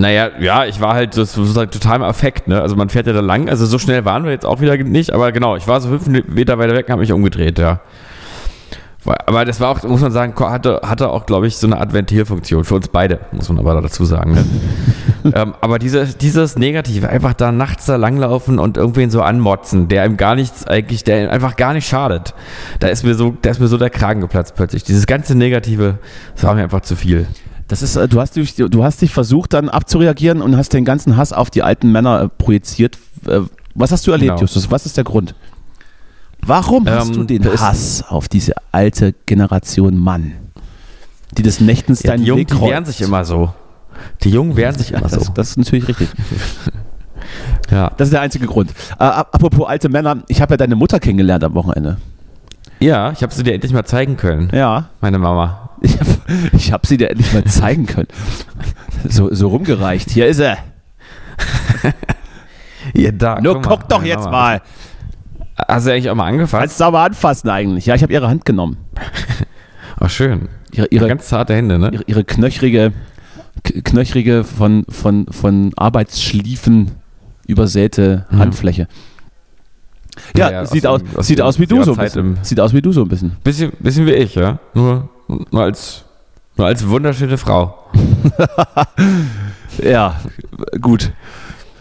Naja, 0.00 0.30
ja, 0.40 0.64
ich 0.64 0.80
war 0.80 0.94
halt, 0.94 1.16
das 1.16 1.36
war 1.36 1.54
halt 1.54 1.72
total 1.72 1.96
im 1.96 2.02
Affekt, 2.02 2.48
ne? 2.48 2.60
Also 2.62 2.74
man 2.74 2.88
fährt 2.88 3.06
ja 3.06 3.12
da 3.12 3.20
lang, 3.20 3.50
also 3.50 3.66
so 3.66 3.78
schnell 3.78 4.06
waren 4.06 4.24
wir 4.24 4.30
jetzt 4.30 4.46
auch 4.46 4.60
wieder 4.60 4.76
nicht, 4.78 5.12
aber 5.12 5.30
genau, 5.30 5.56
ich 5.56 5.68
war 5.68 5.80
so 5.80 5.90
fünf 5.90 6.06
Meter 6.26 6.58
weiter 6.58 6.74
weg 6.74 6.86
und 6.86 6.92
habe 6.92 7.02
mich 7.02 7.12
umgedreht, 7.12 7.58
ja. 7.58 7.80
Aber 9.04 9.44
das 9.46 9.60
war 9.60 9.70
auch, 9.70 9.82
muss 9.84 10.02
man 10.02 10.12
sagen, 10.12 10.34
hatte, 10.38 10.80
hatte 10.84 11.08
auch, 11.08 11.24
glaube 11.24 11.46
ich, 11.46 11.56
so 11.56 11.66
eine 11.66 11.78
Art 11.78 11.94
Ventilfunktion 11.94 12.64
für 12.64 12.74
uns 12.74 12.88
beide, 12.88 13.20
muss 13.32 13.48
man 13.48 13.58
aber 13.58 13.80
dazu 13.80 14.04
sagen. 14.04 14.34
Ne? 14.34 14.44
ähm, 15.34 15.54
aber 15.60 15.78
dieses, 15.78 16.18
dieses 16.18 16.56
Negative, 16.58 17.08
einfach 17.08 17.32
da 17.32 17.50
nachts 17.50 17.86
da 17.86 17.96
langlaufen 17.96 18.58
und 18.58 18.76
irgendwen 18.76 19.10
so 19.10 19.22
anmotzen, 19.22 19.88
der 19.88 20.04
ihm 20.04 20.18
gar 20.18 20.34
nichts 20.34 20.66
eigentlich, 20.66 21.02
der 21.02 21.24
ihm 21.24 21.30
einfach 21.30 21.56
gar 21.56 21.72
nicht 21.72 21.88
schadet. 21.88 22.34
Da 22.78 22.88
ist 22.88 23.02
mir 23.02 23.14
so, 23.14 23.34
da 23.40 23.50
ist 23.50 23.58
mir 23.58 23.68
so 23.68 23.78
der 23.78 23.90
Kragen 23.90 24.20
geplatzt 24.20 24.54
plötzlich. 24.54 24.84
Dieses 24.84 25.06
ganze 25.06 25.34
Negative, 25.34 25.98
das 26.34 26.44
war 26.44 26.54
mir 26.54 26.62
einfach 26.62 26.82
zu 26.82 26.94
viel. 26.94 27.26
Das 27.70 27.82
ist, 27.82 27.96
äh, 27.96 28.08
du 28.08 28.20
hast, 28.20 28.36
dich, 28.36 28.54
du 28.56 28.84
hast 28.84 29.00
dich 29.00 29.12
versucht 29.12 29.52
dann 29.52 29.68
abzureagieren 29.68 30.42
und 30.42 30.56
hast 30.56 30.72
den 30.72 30.84
ganzen 30.84 31.16
Hass 31.16 31.32
auf 31.32 31.50
die 31.50 31.62
alten 31.62 31.90
Männer 31.92 32.22
äh, 32.22 32.28
projiziert. 32.28 32.98
Äh, 33.26 33.40
Was 33.74 33.92
hast 33.92 34.06
du 34.06 34.10
erlebt, 34.10 34.30
Genau. 34.32 34.40
Justus? 34.42 34.70
Was 34.70 34.86
ist 34.86 34.96
der 34.96 35.04
Grund? 35.04 35.34
Warum 36.42 36.88
hast 36.88 37.08
Ähm, 37.10 37.14
du 37.14 37.24
den 37.24 37.42
da 37.42 37.50
ist- 37.50 37.60
Hass 37.60 38.04
auf 38.08 38.28
diese 38.28 38.54
alte 38.72 39.14
Generation 39.26 39.96
Mann, 39.96 40.32
die 41.36 41.42
des 41.42 41.60
Nächtens 41.60 42.02
Ja, 42.02 42.10
deinen 42.12 42.22
die 42.22 42.28
Jungen, 42.28 42.46
die 42.46 42.60
wehren 42.60 42.84
sich 42.84 43.00
immer 43.02 43.24
so. 43.24 43.52
Die 44.22 44.30
Jungen 44.30 44.56
wehren 44.56 44.76
sich 44.76 44.92
immer 44.92 45.08
so. 45.08 45.16
Das, 45.18 45.32
das 45.34 45.48
ist 45.50 45.56
natürlich 45.58 45.86
richtig. 45.88 46.08
Ja. 47.70 47.92
Das 47.96 48.08
ist 48.08 48.12
der 48.12 48.22
einzige 48.22 48.46
Grund. 48.46 48.70
Äh, 48.98 49.04
ap- 49.04 49.32
apropos 49.34 49.68
alte 49.68 49.88
Männer, 49.88 50.24
ich 50.26 50.40
habe 50.40 50.54
ja 50.54 50.56
deine 50.56 50.74
Mutter 50.74 50.98
kennengelernt 50.98 51.44
am 51.44 51.54
Wochenende. 51.54 51.98
Ja, 52.80 53.12
ich 53.12 53.22
habe 53.22 53.32
sie 53.32 53.42
dir 53.44 53.54
endlich 53.54 53.72
mal 53.72 53.84
zeigen 53.84 54.16
können, 54.16 54.48
Ja. 54.52 54.88
meine 55.00 55.18
Mama. 55.18 55.59
Ich 55.82 55.98
habe 55.98 56.10
hab 56.72 56.86
sie 56.86 56.96
dir 56.96 57.10
endlich 57.10 57.32
mal 57.32 57.44
zeigen 57.44 57.86
können. 57.86 58.08
So, 59.08 59.32
so 59.34 59.48
rumgereicht. 59.48 60.10
Hier 60.10 60.26
ist 60.26 60.38
er. 60.38 60.58
Ja, 62.94 63.10
da, 63.12 63.40
Nur 63.40 63.54
mal, 63.54 63.62
guck 63.62 63.88
doch 63.88 63.98
meine 63.98 64.08
jetzt 64.08 64.24
Mama. 64.24 64.30
mal. 64.30 64.62
Hast 65.68 65.86
du 65.86 65.92
eigentlich 65.92 66.10
auch 66.10 66.14
mal 66.14 66.26
angefasst? 66.26 66.60
Kannst 66.60 66.80
du 66.80 66.84
aber 66.84 67.00
anfassen 67.00 67.48
eigentlich. 67.50 67.86
Ja, 67.86 67.94
ich 67.94 68.02
habe 68.02 68.12
ihre 68.12 68.28
Hand 68.28 68.44
genommen. 68.44 68.78
Ach, 69.98 70.08
schön. 70.10 70.48
Ihre, 70.72 70.86
ihre, 70.90 71.08
Ganz 71.08 71.28
zarte 71.28 71.54
Hände, 71.54 71.78
ne? 71.78 71.90
ihre, 71.92 72.04
ihre 72.06 72.24
knöchrige, 72.24 72.92
knöchrige 73.84 74.44
von, 74.44 74.84
von, 74.88 75.26
von 75.30 75.72
Arbeitsschliefen 75.76 76.92
übersäte 77.46 78.26
Mhm. 78.30 78.38
Handfläche. 78.38 78.88
Ja, 80.36 80.46
Ja, 80.46 80.52
ja, 80.52 80.66
sieht, 80.66 80.86
aus 80.86 81.00
aus, 81.14 81.26
sieht 81.26 81.40
aus 81.40 81.58
wie 81.58 81.66
du 81.66 81.82
so 81.82 81.92
ein 81.92 81.98
bisschen. 81.98 82.38
Sieht 82.42 82.60
aus 82.60 82.72
wie 82.72 82.82
du 82.82 82.92
so 82.92 83.02
ein 83.02 83.08
bisschen. 83.08 83.32
Bisschen, 83.44 83.72
bisschen 83.80 84.06
wie 84.06 84.12
ich, 84.12 84.34
ja? 84.36 84.58
Nur, 84.74 85.08
nur, 85.50 85.62
als, 85.62 86.04
nur 86.56 86.66
als 86.66 86.86
wunderschöne 86.88 87.38
Frau. 87.38 87.76
Ja, 89.82 90.16
gut. 90.80 91.12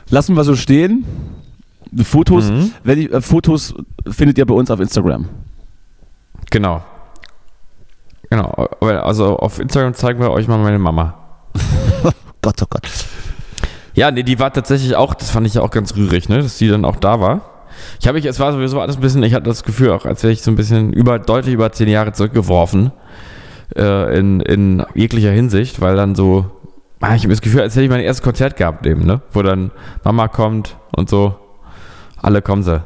Lassen 0.10 0.36
wir 0.36 0.44
so 0.44 0.56
stehen. 0.56 1.06
Fotos, 2.04 2.50
Mhm. 2.50 2.72
wenn 2.84 3.00
ich, 3.00 3.12
äh, 3.12 3.20
Fotos 3.22 3.74
findet 4.10 4.38
ihr 4.38 4.46
bei 4.46 4.54
uns 4.54 4.70
auf 4.70 4.80
Instagram. 4.80 5.28
Genau. 6.52 6.84
Genau. 8.30 8.48
Also 8.80 9.38
auf 9.38 9.60
Instagram 9.60 9.96
zeigen 9.96 10.20
wir 10.20 10.30
euch 10.32 10.48
mal 10.48 10.58
meine 10.60 10.78
Mama. 10.80 11.16
Gott, 12.42 12.62
oh 12.62 12.66
Gott. 12.70 12.88
Ja, 13.96 14.12
nee, 14.12 14.24
die 14.24 14.40
war 14.40 14.54
tatsächlich 14.54 14.96
auch, 14.96 15.16
das 15.16 15.32
fand 15.32 15.48
ich 15.48 15.56
ja 15.56 15.62
auch 15.62 15.72
ganz 15.72 15.96
rührig, 15.96 16.30
ne, 16.30 16.38
dass 16.42 16.58
die 16.60 16.68
dann 16.70 16.86
auch 16.86 16.96
da 16.96 17.20
war. 17.20 17.42
Ich 18.00 18.08
habe 18.08 18.18
mich, 18.18 18.26
es 18.26 18.40
war 18.40 18.54
sowieso 18.54 18.80
alles 18.80 18.98
ein 18.98 19.02
bisschen, 19.02 19.24
ich 19.24 19.34
hatte 19.34 19.46
das 19.46 19.64
Gefühl 19.64 19.92
auch, 19.92 20.06
als 20.06 20.22
wäre 20.22 20.32
ich 20.32 20.42
so 20.44 20.52
ein 20.52 20.56
bisschen 20.56 20.94
über, 20.94 21.18
deutlich 21.18 21.54
über 21.56 21.72
zehn 21.72 21.90
Jahre 21.90 22.14
zurückgeworfen 22.14 22.92
äh, 23.76 24.18
in, 24.18 24.40
in 24.42 24.84
jeglicher 24.96 25.32
Hinsicht, 25.32 25.82
weil 25.82 25.96
dann 25.96 26.16
so, 26.16 26.46
ah, 27.00 27.16
ich 27.16 27.24
habe 27.24 27.34
das 27.34 27.42
Gefühl, 27.42 27.62
als 27.62 27.76
hätte 27.76 27.86
ich 27.86 27.90
mein 27.90 28.02
erstes 28.02 28.24
Konzert 28.24 28.58
gehabt 28.58 28.86
eben, 28.86 29.06
ne, 29.06 29.22
wo 29.32 29.42
dann 29.42 29.72
Mama 30.04 30.28
kommt 30.28 30.78
und 30.96 31.10
so, 31.10 31.36
alle 32.18 32.42
kommen 32.42 32.64
sie. 32.64 32.82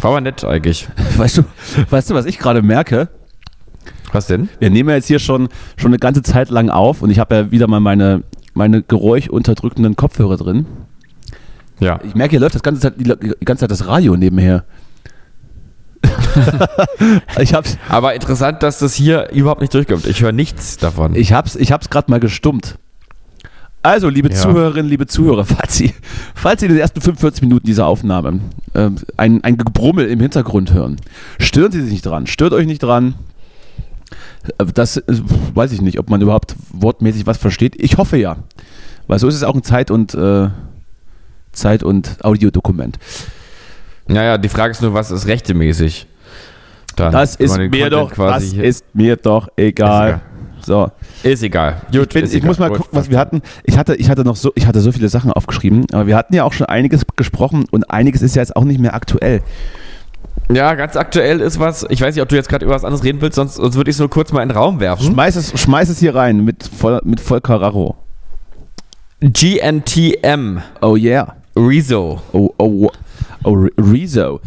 War 0.00 0.10
aber 0.10 0.20
nett 0.20 0.44
eigentlich. 0.44 0.88
Weißt 1.16 1.38
du, 1.38 1.44
weißt 1.88 2.10
du, 2.10 2.14
was 2.14 2.26
ich 2.26 2.38
gerade 2.38 2.62
merke? 2.62 3.08
Was 4.12 4.26
denn? 4.26 4.48
Wir 4.58 4.70
nehmen 4.70 4.88
ja 4.88 4.96
jetzt 4.96 5.06
hier 5.06 5.18
schon, 5.18 5.48
schon 5.76 5.90
eine 5.90 5.98
ganze 5.98 6.22
Zeit 6.22 6.50
lang 6.50 6.70
auf 6.70 7.02
und 7.02 7.10
ich 7.10 7.18
habe 7.18 7.34
ja 7.34 7.50
wieder 7.50 7.66
mal 7.68 7.80
meine, 7.80 8.22
meine 8.54 8.82
geräuschunterdrückenden 8.82 9.96
Kopfhörer 9.96 10.36
drin. 10.36 10.66
Ja. 11.80 12.00
Ich 12.02 12.14
merke, 12.14 12.32
hier 12.32 12.40
läuft 12.40 12.54
das 12.54 12.62
ganze 12.62 12.80
Zeit, 12.80 12.94
die, 12.98 13.04
die 13.04 13.44
ganze 13.44 13.62
Zeit 13.62 13.70
das 13.70 13.86
Radio 13.86 14.16
nebenher. 14.16 14.64
ich 17.40 17.54
hab's, 17.54 17.78
Aber 17.88 18.14
interessant, 18.14 18.62
dass 18.62 18.78
das 18.78 18.94
hier 18.94 19.30
überhaupt 19.32 19.60
nicht 19.60 19.74
durchkommt. 19.74 20.06
Ich 20.06 20.20
höre 20.22 20.32
nichts 20.32 20.76
davon. 20.76 21.14
ich 21.14 21.32
hab's, 21.32 21.56
ich 21.56 21.72
hab's 21.72 21.90
gerade 21.90 22.10
mal 22.10 22.20
gestummt. 22.20 22.78
Also, 23.82 24.08
liebe 24.08 24.28
Ja. 24.30 24.34
Zuhörerinnen, 24.36 24.90
liebe 24.90 25.06
Zuhörer, 25.06 25.44
falls 25.44 25.76
Sie, 25.76 25.94
falls 26.34 26.60
Sie 26.60 26.66
in 26.66 26.72
den 26.72 26.80
ersten 26.80 27.00
45 27.00 27.42
Minuten 27.42 27.66
dieser 27.66 27.86
Aufnahme 27.86 28.40
ähm, 28.74 28.96
ein, 29.16 29.42
ein 29.44 29.56
Gebrummel 29.56 30.08
im 30.08 30.20
Hintergrund 30.20 30.72
hören, 30.72 30.96
stören 31.38 31.72
Sie 31.72 31.80
sich 31.82 31.92
nicht 31.92 32.06
dran, 32.06 32.26
stört 32.26 32.52
euch 32.52 32.66
nicht 32.66 32.82
dran. 32.82 33.14
Äh, 34.58 34.66
Das 34.74 34.96
äh, 34.96 35.02
weiß 35.54 35.72
ich 35.72 35.80
nicht, 35.80 35.98
ob 35.98 36.10
man 36.10 36.20
überhaupt 36.20 36.56
wortmäßig 36.72 37.26
was 37.26 37.38
versteht. 37.38 37.74
Ich 37.80 37.96
hoffe 37.98 38.16
ja. 38.16 38.36
Weil 39.06 39.18
so 39.18 39.28
ist 39.28 39.36
es 39.36 39.42
auch 39.44 39.54
ein 39.54 39.62
Zeit- 39.62 39.90
und, 39.90 40.12
äh, 40.14 40.48
Zeit- 41.52 41.82
und 41.82 42.22
Audiodokument. 42.24 42.98
Naja, 44.08 44.38
die 44.38 44.48
Frage 44.48 44.72
ist 44.72 44.82
nur, 44.82 44.94
was 44.94 45.10
ist 45.10 45.26
rechtemäßig? 45.26 46.06
Dann, 46.96 47.12
Das 47.12 47.36
ist 47.36 47.56
mir 47.56 47.68
Content 47.70 47.92
doch, 47.92 48.12
das 48.12 48.52
ist 48.52 48.84
mir 48.94 49.16
doch 49.16 49.48
egal. 49.56 50.20
So. 50.60 50.90
Ist 51.22 51.42
egal. 51.42 51.80
Gut, 51.92 52.02
Ich, 52.02 52.08
bin, 52.08 52.24
ich 52.24 52.34
egal. 52.34 52.48
muss 52.48 52.58
mal 52.58 52.70
gucken, 52.70 52.90
was 52.92 53.08
wir 53.08 53.18
hatten. 53.18 53.42
Ich 53.64 53.78
hatte, 53.78 53.94
ich 53.94 54.10
hatte 54.10 54.24
noch 54.24 54.36
so, 54.36 54.52
ich 54.56 54.66
hatte 54.66 54.80
so 54.80 54.90
viele 54.90 55.08
Sachen 55.08 55.32
aufgeschrieben, 55.32 55.86
aber 55.92 56.06
wir 56.06 56.16
hatten 56.16 56.34
ja 56.34 56.44
auch 56.44 56.52
schon 56.52 56.66
einiges 56.66 57.02
gesprochen 57.16 57.66
und 57.70 57.90
einiges 57.90 58.22
ist 58.22 58.34
ja 58.34 58.42
jetzt 58.42 58.56
auch 58.56 58.64
nicht 58.64 58.80
mehr 58.80 58.94
aktuell. 58.94 59.42
Ja, 60.50 60.74
ganz 60.74 60.96
aktuell 60.96 61.40
ist 61.40 61.60
was. 61.60 61.86
Ich 61.90 62.00
weiß 62.00 62.14
nicht, 62.14 62.22
ob 62.22 62.28
du 62.28 62.36
jetzt 62.36 62.48
gerade 62.48 62.64
über 62.64 62.74
was 62.74 62.84
anderes 62.84 63.04
reden 63.04 63.20
willst, 63.20 63.36
sonst, 63.36 63.54
sonst 63.54 63.76
würde 63.76 63.90
ich 63.90 63.96
es 63.96 64.00
nur 64.00 64.10
kurz 64.10 64.32
mal 64.32 64.42
in 64.42 64.48
den 64.48 64.56
Raum 64.56 64.80
werfen. 64.80 65.12
Schmeiß 65.12 65.36
es, 65.36 65.58
schmeiß 65.60 65.88
es 65.90 65.98
hier 66.00 66.14
rein 66.14 66.44
mit, 66.44 66.64
voll, 66.64 67.00
mit 67.04 67.20
Volker 67.20 67.60
Raro. 67.60 67.96
GNTM. 69.20 70.60
Oh 70.80 70.96
yeah. 70.96 71.34
Rezo. 71.56 72.20
Oh, 72.32 72.50
oh, 72.58 72.90
oh, 73.44 73.52
Re- 73.52 73.70
Rezo. 73.78 74.40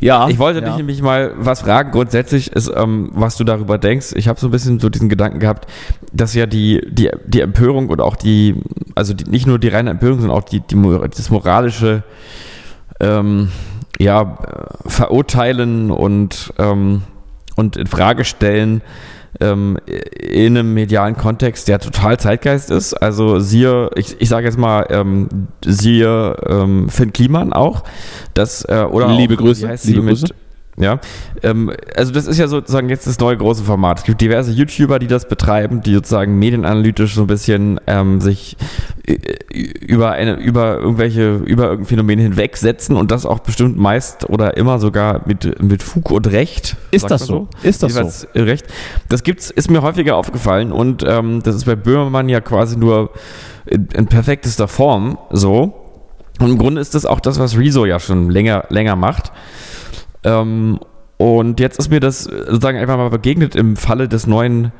Ja. 0.00 0.28
Ich 0.28 0.38
wollte 0.38 0.60
ja. 0.60 0.66
dich 0.66 0.76
nämlich 0.76 1.02
mal 1.02 1.32
was 1.36 1.62
fragen. 1.62 1.90
Grundsätzlich 1.90 2.52
ist, 2.52 2.70
ähm, 2.74 3.10
was 3.14 3.36
du 3.36 3.44
darüber 3.44 3.78
denkst. 3.78 4.12
Ich 4.14 4.28
habe 4.28 4.38
so 4.38 4.48
ein 4.48 4.50
bisschen 4.50 4.78
so 4.78 4.88
diesen 4.88 5.08
Gedanken 5.08 5.40
gehabt, 5.40 5.68
dass 6.12 6.34
ja 6.34 6.46
die, 6.46 6.86
die, 6.88 7.10
die 7.26 7.40
Empörung 7.40 7.88
und 7.88 8.00
auch 8.00 8.16
die, 8.16 8.54
also 8.94 9.12
die, 9.12 9.28
nicht 9.28 9.46
nur 9.46 9.58
die 9.58 9.68
reine 9.68 9.90
Empörung, 9.90 10.20
sondern 10.20 10.38
auch 10.38 10.44
die, 10.44 10.60
die, 10.60 10.76
das 11.10 11.30
moralische, 11.30 12.04
ähm, 13.00 13.48
ja, 13.98 14.22
äh, 14.22 14.88
verurteilen 14.88 15.90
und, 15.90 16.52
ähm, 16.58 17.02
und 17.56 17.76
in 17.76 17.88
Frage 17.88 18.24
stellen 18.24 18.82
ähm, 19.40 19.78
in 19.86 20.56
einem 20.56 20.74
medialen 20.74 21.16
Kontext, 21.16 21.68
der 21.68 21.78
total 21.78 22.18
Zeitgeist 22.18 22.70
ist. 22.70 22.94
Also 22.94 23.38
siehe, 23.38 23.90
ich, 23.94 24.20
ich 24.20 24.28
sage 24.28 24.46
jetzt 24.46 24.58
mal, 24.58 24.86
ähm, 24.90 25.28
siehe 25.64 26.36
ähm, 26.46 26.88
Finn 26.88 27.12
Kliman 27.12 27.52
auch. 27.52 27.84
Das, 28.34 28.64
äh, 28.64 28.84
oder 28.90 29.08
Liebe 29.08 29.34
auch, 29.34 29.38
Grüße, 29.38 29.66
liebe 29.66 29.78
sie 29.78 30.00
mit, 30.00 30.20
Grüße. 30.20 30.34
Ja, 30.80 31.00
ähm, 31.42 31.72
also 31.96 32.12
das 32.12 32.28
ist 32.28 32.38
ja 32.38 32.46
sozusagen 32.46 32.88
jetzt 32.88 33.06
das 33.06 33.18
neue 33.18 33.36
große 33.36 33.64
Format. 33.64 33.98
Es 33.98 34.04
gibt 34.04 34.20
diverse 34.20 34.52
YouTuber, 34.52 35.00
die 35.00 35.08
das 35.08 35.26
betreiben, 35.26 35.82
die 35.82 35.94
sozusagen 35.94 36.38
medienanalytisch 36.38 37.14
so 37.14 37.22
ein 37.22 37.26
bisschen 37.26 37.80
ähm, 37.88 38.20
sich 38.20 38.56
äh, 39.06 39.16
über 39.52 40.12
eine, 40.12 40.34
über 40.36 40.78
irgendwelche, 40.78 41.34
über 41.34 41.64
irgendein 41.64 41.86
Phänomen 41.86 42.20
hinwegsetzen 42.20 42.96
und 42.96 43.10
das 43.10 43.26
auch 43.26 43.40
bestimmt 43.40 43.76
meist 43.76 44.30
oder 44.30 44.56
immer 44.56 44.78
sogar 44.78 45.22
mit, 45.26 45.60
mit 45.60 45.82
Fug 45.82 46.12
und 46.12 46.28
Recht. 46.28 46.76
Ist 46.92 47.10
das 47.10 47.22
man 47.22 47.26
so? 47.26 47.48
Ist 47.64 47.82
das 47.82 47.94
Jedenfalls 47.94 48.28
so? 48.32 48.42
Recht. 48.42 48.66
Das 49.08 49.24
gibt's, 49.24 49.50
ist 49.50 49.70
mir 49.70 49.82
häufiger 49.82 50.14
aufgefallen 50.14 50.70
und 50.70 51.04
ähm, 51.04 51.42
das 51.42 51.56
ist 51.56 51.64
bei 51.64 51.74
Böhmermann 51.74 52.28
ja 52.28 52.40
quasi 52.40 52.76
nur 52.76 53.10
in, 53.66 53.88
in 53.94 54.06
perfektester 54.06 54.68
Form 54.68 55.18
so. 55.30 55.74
Und 56.38 56.50
im 56.50 56.58
Grunde 56.58 56.80
ist 56.80 56.94
das 56.94 57.04
auch 57.04 57.18
das, 57.18 57.40
was 57.40 57.58
Rezo 57.58 57.84
ja 57.84 57.98
schon 57.98 58.30
länger, 58.30 58.66
länger 58.68 58.94
macht. 58.94 59.32
Ähm, 60.24 60.78
und 61.16 61.58
jetzt 61.60 61.78
ist 61.78 61.90
mir 61.90 62.00
das 62.00 62.24
sozusagen 62.24 62.78
einfach 62.78 62.96
mal 62.96 63.10
begegnet 63.10 63.56
im 63.56 63.76
Falle 63.76 64.08
des 64.08 64.26
neuen, 64.26 64.72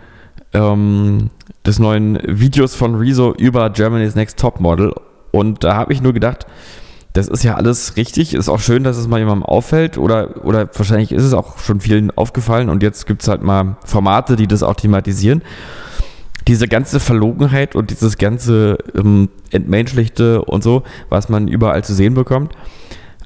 ähm, 0.54 1.30
des 1.66 1.78
neuen 1.78 2.18
Videos 2.24 2.74
von 2.74 2.94
Rezo 2.94 3.34
über 3.34 3.70
Germany's 3.70 4.14
Next 4.14 4.38
Top 4.38 4.60
Model. 4.60 4.94
Und 5.32 5.64
da 5.64 5.74
habe 5.74 5.92
ich 5.92 6.00
nur 6.00 6.12
gedacht, 6.12 6.46
das 7.12 7.26
ist 7.28 7.42
ja 7.42 7.56
alles 7.56 7.96
richtig. 7.96 8.34
Ist 8.34 8.48
auch 8.48 8.60
schön, 8.60 8.84
dass 8.84 8.96
es 8.96 9.08
mal 9.08 9.18
jemandem 9.18 9.44
auffällt 9.44 9.98
oder, 9.98 10.44
oder 10.44 10.68
wahrscheinlich 10.72 11.10
ist 11.10 11.24
es 11.24 11.32
auch 11.32 11.58
schon 11.58 11.80
vielen 11.80 12.10
aufgefallen 12.12 12.68
und 12.68 12.82
jetzt 12.82 13.06
gibt 13.06 13.22
es 13.22 13.28
halt 13.28 13.42
mal 13.42 13.76
Formate, 13.84 14.36
die 14.36 14.46
das 14.46 14.62
auch 14.62 14.74
thematisieren. 14.74 15.42
Diese 16.46 16.68
ganze 16.68 17.00
Verlogenheit 17.00 17.74
und 17.74 17.90
dieses 17.90 18.16
ganze 18.16 18.78
ähm, 18.94 19.28
Entmenschlichte 19.50 20.42
und 20.44 20.62
so, 20.62 20.84
was 21.08 21.28
man 21.28 21.48
überall 21.48 21.82
zu 21.82 21.92
sehen 21.92 22.14
bekommt, 22.14 22.52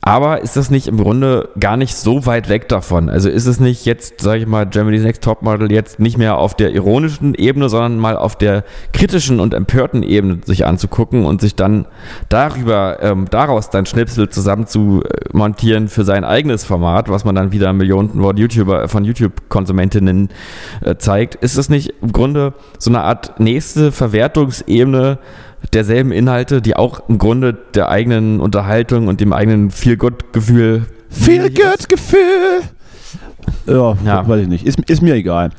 aber 0.04 0.42
ist 0.42 0.56
das 0.56 0.68
nicht 0.68 0.88
im 0.88 0.96
Grunde 0.96 1.50
gar 1.60 1.76
nicht 1.76 1.94
so 1.94 2.26
weit 2.26 2.48
weg 2.48 2.68
davon? 2.68 3.08
Also 3.08 3.28
ist 3.28 3.46
es 3.46 3.60
nicht 3.60 3.86
jetzt, 3.86 4.20
sage 4.20 4.40
ich 4.40 4.46
mal, 4.48 4.66
Germany's 4.66 5.04
Next 5.04 5.22
Topmodel 5.22 5.70
jetzt 5.70 6.00
nicht 6.00 6.18
mehr 6.18 6.38
auf 6.38 6.56
der 6.56 6.72
ironischen 6.72 7.34
Ebene, 7.34 7.68
sondern 7.68 7.98
mal 7.98 8.16
auf 8.16 8.34
der 8.34 8.64
kritischen 8.92 9.38
und 9.38 9.54
empörten 9.54 10.02
Ebene 10.02 10.40
sich 10.44 10.66
anzugucken 10.66 11.24
und 11.24 11.40
sich 11.40 11.54
dann 11.54 11.86
darüber, 12.28 12.98
ähm, 13.00 13.26
daraus 13.30 13.70
dann 13.70 13.86
Schnipsel 13.86 14.28
zusammen 14.28 14.66
zu 14.66 15.04
äh, 15.04 15.28
montieren 15.32 15.86
für 15.86 16.02
sein 16.02 16.24
eigenes 16.24 16.64
Format, 16.64 17.08
was 17.08 17.24
man 17.24 17.36
dann 17.36 17.52
wieder 17.52 17.72
Millionen 17.72 18.10
von 18.20 18.36
YouTuber, 18.36 18.88
von 18.88 19.04
YouTube-Konsumentinnen 19.04 20.30
äh, 20.80 20.96
zeigt? 20.96 21.36
Ist 21.36 21.56
es 21.56 21.68
nicht 21.68 21.94
im 22.02 22.10
Grunde 22.10 22.54
so 22.76 22.90
eine 22.90 23.02
Art 23.02 23.38
nächste 23.38 23.92
Verwertungsebene, 23.92 25.18
derselben 25.72 26.12
Inhalte, 26.12 26.62
die 26.62 26.76
auch 26.76 27.08
im 27.08 27.18
Grunde 27.18 27.56
der 27.74 27.88
eigenen 27.88 28.40
Unterhaltung 28.40 29.08
und 29.08 29.20
dem 29.20 29.32
eigenen 29.32 29.70
Feel-Good-Gefühl. 29.70 30.86
Feel-Good-Gefühl! 31.10 32.62
Ja, 33.66 33.96
ja, 34.04 34.28
weiß 34.28 34.42
ich 34.42 34.48
nicht. 34.48 34.66
Ist, 34.66 34.78
ist 34.88 35.02
mir 35.02 35.14
egal. 35.14 35.50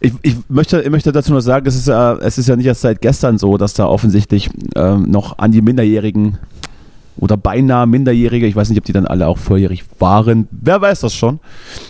Ich, 0.00 0.12
ich, 0.22 0.36
möchte, 0.48 0.80
ich 0.80 0.90
möchte 0.90 1.12
dazu 1.12 1.32
nur 1.32 1.42
sagen, 1.42 1.66
es 1.66 1.76
ist, 1.76 1.88
äh, 1.88 2.14
es 2.20 2.38
ist 2.38 2.48
ja 2.48 2.56
nicht 2.56 2.66
erst 2.66 2.80
seit 2.80 3.00
gestern 3.00 3.38
so, 3.38 3.56
dass 3.56 3.74
da 3.74 3.86
offensichtlich 3.86 4.50
äh, 4.74 4.96
noch 4.96 5.38
an 5.38 5.52
die 5.52 5.62
Minderjährigen 5.62 6.38
oder 7.16 7.36
beinahe 7.36 7.86
Minderjährige, 7.86 8.46
ich 8.46 8.56
weiß 8.56 8.68
nicht, 8.70 8.78
ob 8.78 8.84
die 8.84 8.92
dann 8.92 9.06
alle 9.06 9.28
auch 9.28 9.38
volljährig 9.38 9.84
waren, 9.98 10.48
wer 10.50 10.80
weiß 10.80 11.00
das 11.00 11.14
schon, 11.14 11.40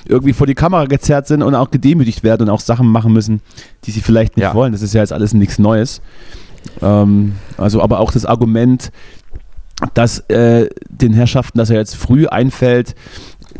irgendwie 0.06 0.32
vor 0.32 0.46
die 0.46 0.54
Kamera 0.54 0.84
gezerrt 0.86 1.26
sind 1.26 1.42
und 1.42 1.54
auch 1.54 1.70
gedemütigt 1.70 2.22
werden 2.24 2.42
und 2.42 2.50
auch 2.50 2.60
Sachen 2.60 2.86
machen 2.88 3.12
müssen, 3.12 3.40
die 3.84 3.92
sie 3.92 4.00
vielleicht 4.00 4.36
nicht 4.36 4.44
ja. 4.44 4.54
wollen. 4.54 4.72
Das 4.72 4.82
ist 4.82 4.94
ja 4.94 5.00
jetzt 5.00 5.12
alles 5.12 5.32
nichts 5.32 5.58
Neues. 5.58 6.02
Ähm, 6.80 7.36
also, 7.56 7.82
aber 7.82 8.00
auch 8.00 8.12
das 8.12 8.26
Argument, 8.26 8.90
dass 9.94 10.20
äh, 10.28 10.68
den 10.88 11.12
Herrschaften, 11.12 11.58
dass 11.58 11.70
er 11.70 11.76
jetzt 11.76 11.96
früh 11.96 12.26
einfällt, 12.26 12.94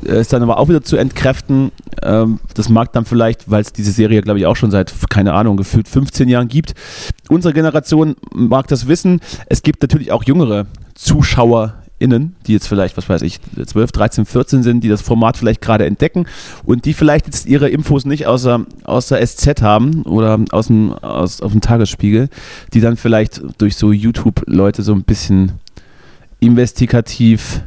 äh, 0.06 0.20
ist 0.20 0.32
dann 0.32 0.42
aber 0.42 0.58
auch 0.58 0.68
wieder 0.68 0.82
zu 0.82 0.96
entkräften. 0.96 1.72
Ähm, 2.02 2.40
das 2.54 2.68
mag 2.68 2.92
dann 2.92 3.04
vielleicht, 3.04 3.50
weil 3.50 3.60
es 3.60 3.72
diese 3.72 3.92
Serie, 3.92 4.22
glaube 4.22 4.38
ich, 4.38 4.46
auch 4.46 4.56
schon 4.56 4.70
seit, 4.70 4.92
keine 5.10 5.32
Ahnung, 5.34 5.56
gefühlt 5.56 5.88
15 5.88 6.28
Jahren 6.28 6.48
gibt. 6.48 6.74
Unsere 7.28 7.54
Generation 7.54 8.16
mag 8.32 8.68
das 8.68 8.86
wissen. 8.88 9.20
Es 9.46 9.62
gibt 9.62 9.82
natürlich 9.82 10.12
auch 10.12 10.24
jüngere 10.24 10.66
Zuschauer 10.94 11.81
innen, 12.02 12.36
die 12.46 12.52
jetzt 12.52 12.66
vielleicht, 12.66 12.96
was 12.96 13.08
weiß 13.08 13.22
ich, 13.22 13.40
12, 13.64 13.92
13, 13.92 14.26
14 14.26 14.62
sind, 14.62 14.84
die 14.84 14.88
das 14.88 15.00
Format 15.00 15.36
vielleicht 15.36 15.62
gerade 15.62 15.86
entdecken 15.86 16.26
und 16.64 16.84
die 16.84 16.92
vielleicht 16.92 17.26
jetzt 17.26 17.46
ihre 17.46 17.68
Infos 17.68 18.04
nicht 18.04 18.26
aus 18.26 18.42
der, 18.42 18.66
aus 18.84 19.08
der 19.08 19.24
SZ 19.26 19.62
haben 19.62 20.02
oder 20.02 20.38
aus 20.50 20.66
dem, 20.66 20.92
aus, 20.92 21.40
auf 21.40 21.52
dem 21.52 21.60
Tagesspiegel, 21.60 22.28
die 22.74 22.80
dann 22.80 22.96
vielleicht 22.96 23.40
durch 23.58 23.76
so 23.76 23.92
YouTube-Leute 23.92 24.82
so 24.82 24.92
ein 24.92 25.04
bisschen 25.04 25.52
investigativ 26.40 27.62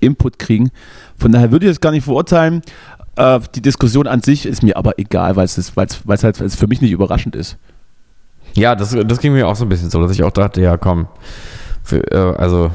Input 0.00 0.38
kriegen. 0.38 0.70
Von 1.16 1.32
daher 1.32 1.50
würde 1.50 1.66
ich 1.66 1.70
das 1.70 1.80
gar 1.80 1.92
nicht 1.92 2.04
verurteilen. 2.04 2.62
Äh, 3.16 3.40
die 3.54 3.62
Diskussion 3.62 4.06
an 4.06 4.22
sich 4.22 4.46
ist 4.46 4.62
mir 4.62 4.76
aber 4.76 4.98
egal, 4.98 5.36
weil 5.36 5.44
es 5.46 5.72
halt 5.76 6.36
für 6.36 6.66
mich 6.66 6.80
nicht 6.80 6.92
überraschend 6.92 7.36
ist. 7.36 7.56
Ja, 8.54 8.74
das, 8.74 8.94
das 9.06 9.18
ging 9.18 9.32
mir 9.32 9.48
auch 9.48 9.56
so 9.56 9.64
ein 9.64 9.68
bisschen 9.68 9.90
so, 9.90 10.02
dass 10.02 10.12
ich 10.12 10.22
auch 10.22 10.30
dachte, 10.30 10.60
ja 10.60 10.76
komm, 10.76 11.06
für, 11.82 12.10
äh, 12.10 12.36
also 12.36 12.70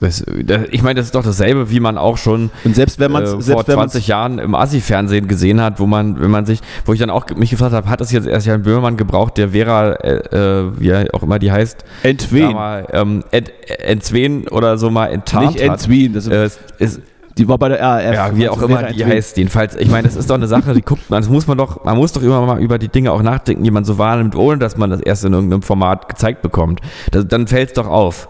das, 0.00 0.24
das, 0.44 0.62
ich 0.70 0.82
meine, 0.82 0.94
das 0.94 1.06
ist 1.06 1.14
doch 1.14 1.22
dasselbe, 1.22 1.70
wie 1.70 1.80
man 1.80 1.98
auch 1.98 2.16
schon 2.16 2.50
und 2.64 2.74
selbst 2.74 2.98
wenn 2.98 3.12
man 3.12 3.22
äh, 3.24 3.40
vor 3.40 3.64
20 3.64 4.06
Jahren 4.06 4.38
im 4.38 4.54
Assi-Fernsehen 4.54 5.28
gesehen 5.28 5.60
hat, 5.60 5.78
wo 5.78 5.86
man, 5.86 6.20
wenn 6.20 6.30
man 6.30 6.46
sich, 6.46 6.60
wo 6.86 6.92
ich 6.92 7.00
dann 7.00 7.10
auch 7.10 7.26
mich 7.36 7.50
gefragt 7.50 7.72
habe, 7.72 7.88
hat 7.88 8.00
das 8.00 8.10
jetzt 8.10 8.26
erst 8.26 8.46
Jan 8.46 8.62
Böhmermann 8.62 8.96
gebraucht, 8.96 9.36
der 9.36 9.50
Vera, 9.50 9.92
äh, 9.92 10.16
äh 10.36 10.72
wie 10.78 11.12
auch 11.12 11.22
immer 11.22 11.38
die 11.38 11.52
heißt, 11.52 11.84
Entwen, 12.02 12.52
mal, 12.52 12.86
ähm, 12.92 13.24
Ent, 13.30 13.52
Entzwen 13.68 14.48
oder 14.48 14.78
so 14.78 14.90
mal 14.90 15.08
enttarnt 15.08 15.52
Nicht 15.52 15.60
Entwen, 15.60 16.14
das 16.14 16.26
äh, 16.26 16.48
ist, 16.78 17.00
die 17.40 17.48
war 17.48 17.56
bei 17.56 17.70
der 17.70 17.80
RAF. 17.80 18.14
Ja, 18.14 18.36
wie 18.36 18.48
auch 18.50 18.60
immer 18.60 18.82
die 18.92 19.02
heißt. 19.02 19.38
Jedenfalls, 19.38 19.74
ich 19.74 19.88
meine, 19.88 20.06
das 20.06 20.14
ist 20.14 20.28
doch 20.28 20.34
eine 20.34 20.46
Sache, 20.46 20.74
die 20.74 20.82
guckt 20.82 21.08
man, 21.08 21.22
das 21.22 21.30
muss 21.30 21.46
man 21.46 21.56
doch, 21.56 21.84
man 21.84 21.96
muss 21.96 22.12
doch 22.12 22.22
immer 22.22 22.44
mal 22.44 22.60
über 22.60 22.78
die 22.78 22.88
Dinge 22.88 23.12
auch 23.12 23.22
nachdenken, 23.22 23.64
die 23.64 23.70
man 23.70 23.84
so 23.84 23.96
wahrnimmt, 23.96 24.36
ohne 24.36 24.58
dass 24.58 24.76
man 24.76 24.90
das 24.90 25.00
erst 25.00 25.24
in 25.24 25.32
irgendeinem 25.32 25.62
Format 25.62 26.06
gezeigt 26.06 26.42
bekommt. 26.42 26.82
Das, 27.12 27.26
dann 27.26 27.46
fällt 27.46 27.70
es 27.70 27.74
doch 27.74 27.86
auf, 27.86 28.28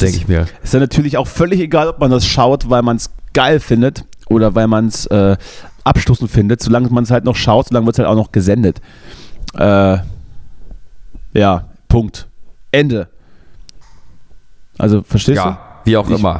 denke 0.00 0.16
ich 0.16 0.28
mir. 0.28 0.46
Ist 0.62 0.72
ja 0.72 0.78
natürlich 0.78 1.16
auch 1.16 1.26
völlig 1.26 1.58
egal, 1.60 1.88
ob 1.88 1.98
man 1.98 2.12
das 2.12 2.24
schaut, 2.24 2.70
weil 2.70 2.82
man 2.82 2.96
es 2.98 3.10
geil 3.32 3.58
findet 3.58 4.04
oder 4.28 4.54
weil 4.54 4.68
man 4.68 4.86
es 4.86 5.06
äh, 5.06 5.36
abstoßend 5.82 6.30
findet. 6.30 6.62
Solange 6.62 6.88
man 6.90 7.02
es 7.02 7.10
halt 7.10 7.24
noch 7.24 7.34
schaut, 7.34 7.66
solange 7.66 7.86
wird 7.86 7.96
es 7.96 7.98
halt 7.98 8.08
auch 8.08 8.14
noch 8.14 8.30
gesendet. 8.30 8.80
Äh, 9.58 9.98
ja, 11.34 11.64
Punkt. 11.88 12.28
Ende. 12.70 13.08
Also, 14.78 15.02
verstehst 15.02 15.38
ja, 15.38 15.44
du? 15.44 15.50
Ja, 15.50 15.80
wie 15.84 15.96
auch 15.96 16.08
ich, 16.08 16.18
immer. 16.18 16.38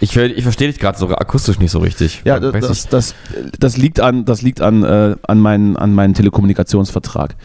Ich, 0.00 0.16
ich 0.16 0.42
verstehe 0.42 0.68
dich 0.68 0.78
gerade 0.78 0.98
so 0.98 1.08
akustisch 1.08 1.58
nicht 1.58 1.70
so 1.70 1.78
richtig. 1.78 2.22
Ja, 2.24 2.38
das, 2.38 2.88
das, 2.88 3.14
das, 3.58 3.76
liegt 3.76 4.00
an, 4.00 4.24
das 4.24 4.42
liegt 4.42 4.60
an, 4.60 4.84
äh, 4.84 5.16
an, 5.26 5.40
meinen, 5.40 5.76
an 5.76 5.94
meinen 5.94 6.14
Telekommunikationsvertrag. 6.14 7.36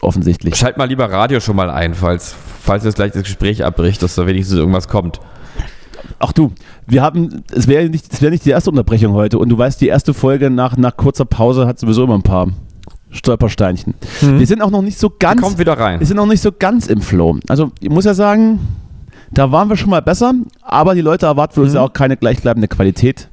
Offensichtlich. 0.00 0.56
Schalt 0.56 0.78
mal 0.78 0.88
lieber 0.88 1.10
Radio 1.10 1.38
schon 1.38 1.54
mal 1.54 1.70
ein, 1.70 1.94
falls, 1.94 2.34
falls 2.60 2.84
jetzt 2.84 2.96
gleich 2.96 3.12
das 3.12 3.22
Gespräch 3.22 3.64
abbricht, 3.64 4.02
dass 4.02 4.16
da 4.16 4.26
wenigstens 4.26 4.58
irgendwas 4.58 4.88
kommt. 4.88 5.20
Ach 6.18 6.32
du, 6.32 6.52
wir 6.86 7.02
haben, 7.02 7.44
es 7.52 7.68
wäre 7.68 7.88
nicht, 7.88 8.20
wär 8.20 8.30
nicht 8.30 8.44
die 8.44 8.50
erste 8.50 8.70
Unterbrechung 8.70 9.12
heute 9.12 9.38
und 9.38 9.48
du 9.48 9.56
weißt, 9.56 9.80
die 9.80 9.86
erste 9.86 10.12
Folge 10.12 10.50
nach, 10.50 10.76
nach 10.76 10.96
kurzer 10.96 11.24
Pause 11.24 11.66
hat 11.66 11.78
sowieso 11.78 12.04
immer 12.04 12.14
ein 12.14 12.22
paar 12.22 12.48
Stolpersteinchen. 13.10 13.94
Mhm. 14.22 14.38
Wir 14.40 14.46
sind 14.46 14.62
auch 14.62 14.70
noch 14.70 14.82
nicht 14.82 14.98
so 14.98 15.12
ganz. 15.16 15.40
Kommt 15.40 15.58
wieder 15.58 15.78
rein. 15.78 16.00
Wir 16.00 16.06
sind 16.06 16.16
noch 16.16 16.26
nicht 16.26 16.40
so 16.40 16.50
ganz 16.50 16.86
im 16.86 17.00
Flow. 17.00 17.38
Also, 17.48 17.70
ich 17.78 17.90
muss 17.90 18.04
ja 18.04 18.14
sagen, 18.14 18.58
da 19.32 19.50
waren 19.50 19.68
wir 19.68 19.76
schon 19.76 19.90
mal 19.90 20.02
besser, 20.02 20.34
aber 20.62 20.94
die 20.94 21.00
Leute 21.00 21.26
erwarten 21.26 21.54
von 21.54 21.62
uns 21.64 21.72
mhm. 21.72 21.76
ja 21.76 21.82
auch 21.82 21.92
keine 21.92 22.16
gleichbleibende 22.16 22.68
Qualität. 22.68 23.28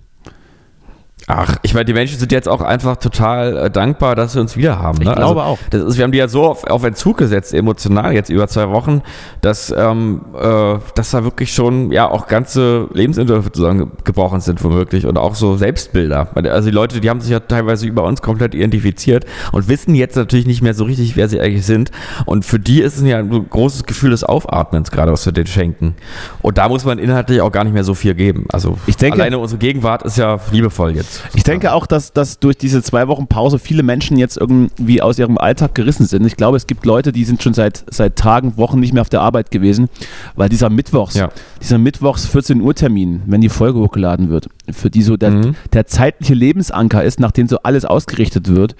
Ach, 1.32 1.58
ich 1.62 1.76
meine, 1.76 1.86
die 1.86 1.94
Menschen 1.94 2.18
sind 2.18 2.32
jetzt 2.32 2.50
auch 2.50 2.62
einfach 2.62 2.98
total 2.98 3.56
äh, 3.56 3.70
dankbar, 3.70 4.16
dass 4.16 4.34
sie 4.34 4.40
uns 4.40 4.58
wieder 4.58 4.80
haben. 4.80 4.98
Ne? 4.98 5.12
Ich 5.12 5.16
glaube 5.16 5.44
also, 5.44 5.54
auch. 5.54 5.60
Das 5.70 5.84
ist, 5.84 5.98
wir 5.98 6.04
haben 6.04 6.12
die 6.12 6.18
ja 6.18 6.28
so 6.28 6.44
auf, 6.44 6.64
auf 6.64 6.84
Entzug 6.84 7.18
gesetzt, 7.18 7.54
emotional 7.54 8.14
jetzt 8.14 8.32
über 8.32 8.48
zwei 8.48 8.70
Wochen, 8.72 9.04
dass, 9.42 9.72
ähm, 9.78 10.22
äh, 10.34 10.78
dass 10.96 11.12
da 11.12 11.24
wirklich 11.24 11.54
schon 11.54 11.92
ja 11.92 12.10
auch 12.10 12.26
ganze 12.26 12.88
Lebensentwürfe 12.94 13.52
zusammengebrochen 13.52 14.42
sind, 14.42 14.64
womöglich. 14.64 15.06
Und 15.06 15.20
auch 15.20 15.36
so 15.36 15.56
Selbstbilder. 15.56 16.30
Also 16.34 16.70
die 16.70 16.76
Leute, 16.76 17.00
die 17.00 17.12
haben 17.12 17.22
sich 17.22 17.30
ja 17.30 17.42
teilweise 17.42 17.86
über 17.86 18.06
uns 18.06 18.24
komplett 18.24 18.56
identifiziert 18.56 19.28
und 19.52 19.68
wissen 19.68 19.94
jetzt 19.94 20.16
natürlich 20.16 20.48
nicht 20.48 20.64
mehr 20.64 20.74
so 20.74 20.86
richtig, 20.86 21.16
wer 21.16 21.30
sie 21.30 21.40
eigentlich 21.40 21.68
sind. 21.68 21.92
Und 22.26 22.44
für 22.44 22.58
die 22.58 22.82
ist 22.82 22.98
es 22.98 23.04
ja 23.04 23.20
ein 23.20 23.50
großes 23.52 23.84
Gefühl 23.84 24.10
des 24.10 24.24
Aufatmens, 24.24 24.90
gerade 24.90 25.12
was 25.12 25.28
wir 25.28 25.34
denen 25.34 25.46
schenken. 25.46 25.94
Und 26.42 26.58
da 26.58 26.68
muss 26.70 26.86
man 26.86 26.98
inhaltlich 26.98 27.42
auch 27.42 27.52
gar 27.52 27.66
nicht 27.66 27.74
mehr 27.74 27.84
so 27.84 27.94
viel 27.94 28.16
geben. 28.16 28.48
Also 28.52 28.80
ich 28.88 28.98
denke, 28.98 29.20
alleine 29.20 29.38
unsere 29.38 29.60
Gegenwart 29.60 30.02
ist 30.02 30.18
ja 30.18 30.40
liebevoll 30.52 30.96
jetzt. 30.96 31.19
Ich 31.34 31.44
denke 31.44 31.74
auch, 31.74 31.86
dass, 31.86 32.14
dass 32.14 32.40
durch 32.40 32.58
diese 32.58 32.82
zwei 32.84 33.08
Wochen 33.08 33.28
Pause 33.28 33.60
viele 33.60 33.84
Menschen 33.84 34.18
jetzt 34.18 34.38
irgendwie 34.38 35.02
aus 35.02 35.20
ihrem 35.20 35.38
Alltag 35.38 35.76
gerissen 35.76 36.06
sind. 36.06 36.26
Ich 36.26 36.36
glaube, 36.36 36.58
es 36.58 36.68
gibt 36.68 36.86
Leute, 36.86 37.12
die 37.12 37.26
sind 37.26 37.42
schon 37.44 37.54
seit, 37.54 37.84
seit 37.90 38.16
Tagen, 38.16 38.58
Wochen 38.58 38.80
nicht 38.80 38.94
mehr 38.94 39.02
auf 39.02 39.10
der 39.10 39.22
Arbeit 39.22 39.52
gewesen, 39.52 39.90
weil 40.36 40.50
dieser 40.50 40.70
Mittwochs, 40.70 41.16
ja. 41.16 41.30
dieser 41.62 41.78
Mittwochs 41.78 42.26
14 42.26 42.62
Uhr 42.62 42.76
Termin, 42.76 43.22
wenn 43.26 43.42
die 43.42 43.50
Folge 43.50 43.80
hochgeladen 43.80 44.30
wird, 44.30 44.50
für 44.72 44.90
die 44.90 45.02
so 45.02 45.18
der, 45.18 45.32
mhm. 45.32 45.56
der 45.74 45.88
zeitliche 45.88 46.34
Lebensanker 46.34 47.04
ist, 47.04 47.20
nach 47.20 47.32
dem 47.32 47.48
so 47.48 47.60
alles 47.64 47.86
ausgerichtet 47.86 48.48
wird. 48.48 48.76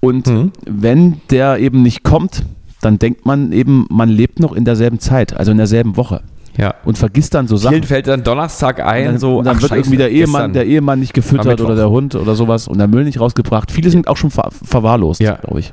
Und 0.00 0.26
mhm. 0.26 0.52
wenn 0.66 1.20
der 1.30 1.58
eben 1.58 1.82
nicht 1.82 2.02
kommt, 2.02 2.44
dann 2.80 2.98
denkt 2.98 3.26
man 3.26 3.52
eben, 3.52 3.86
man 3.90 4.08
lebt 4.08 4.40
noch 4.40 4.52
in 4.52 4.64
derselben 4.64 5.00
Zeit, 5.00 5.36
also 5.36 5.50
in 5.50 5.56
derselben 5.56 5.96
Woche. 5.96 6.22
Ja. 6.58 6.74
und 6.84 6.96
vergisst 6.98 7.34
dann 7.34 7.46
so 7.48 7.56
Sachen. 7.56 7.74
Vielen 7.74 7.84
fällt 7.86 8.06
dann 8.06 8.22
Donnerstag 8.24 8.80
ein, 8.80 9.04
dann, 9.04 9.18
so, 9.18 9.38
und 9.38 9.44
dann 9.44 9.56
ach, 9.56 9.62
wird 9.62 9.70
Scheiße, 9.70 9.80
irgendwie 9.80 9.96
der 9.98 10.10
Ehemann, 10.10 10.52
der 10.52 10.66
Ehemann 10.66 11.00
nicht 11.00 11.12
gefüttert 11.12 11.60
oder 11.60 11.76
der 11.76 11.90
Hund 11.90 12.14
oder 12.14 12.34
sowas 12.34 12.66
und 12.68 12.78
der 12.78 12.88
Müll 12.88 13.04
nicht 13.04 13.20
rausgebracht. 13.20 13.70
Viele 13.70 13.90
sind 13.90 14.08
auch 14.08 14.16
schon 14.16 14.30
ver 14.30 14.48
verwahrlost, 14.50 15.20
Ja. 15.20 15.34
glaube 15.36 15.60
ich. 15.60 15.72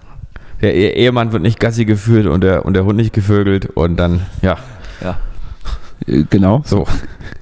Der 0.61 0.73
Ehemann 0.97 1.31
wird 1.33 1.41
nicht 1.43 1.59
Gassi 1.59 1.85
geführt 1.85 2.25
und 2.25 2.41
der, 2.41 2.65
und 2.65 2.73
der 2.73 2.85
Hund 2.85 2.95
nicht 2.97 3.13
gevögelt 3.13 3.65
und 3.75 3.97
dann, 3.97 4.21
ja, 4.41 4.57
Äh, 6.07 6.23
Genau, 6.29 6.61
so, 6.65 6.85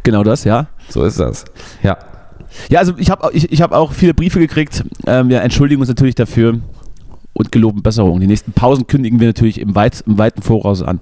genau 0.03 0.23
das, 0.23 0.43
ja. 0.43 0.67
so 0.89 1.03
ist 1.03 1.19
das. 1.19 1.45
Ja. 1.81 1.97
Ja, 2.69 2.79
also 2.79 2.93
ich 2.97 3.09
habe 3.09 3.29
ich, 3.33 3.51
ich 3.51 3.61
hab 3.61 3.71
auch 3.71 3.91
viele 3.93 4.13
Briefe 4.13 4.39
gekriegt. 4.39 4.83
Ähm, 5.07 5.29
wir 5.29 5.41
entschuldigen 5.41 5.79
uns 5.81 5.87
natürlich 5.89 6.15
dafür 6.15 6.59
und 7.33 7.51
geloben 7.51 7.81
Besserung. 7.81 8.19
Die 8.19 8.27
nächsten 8.27 8.51
Pausen 8.51 8.87
kündigen 8.87 9.19
wir 9.19 9.27
natürlich 9.27 9.59
im, 9.59 9.73
weit, 9.73 10.03
im 10.05 10.17
weiten 10.17 10.41
Voraus 10.41 10.81
an. 10.83 10.99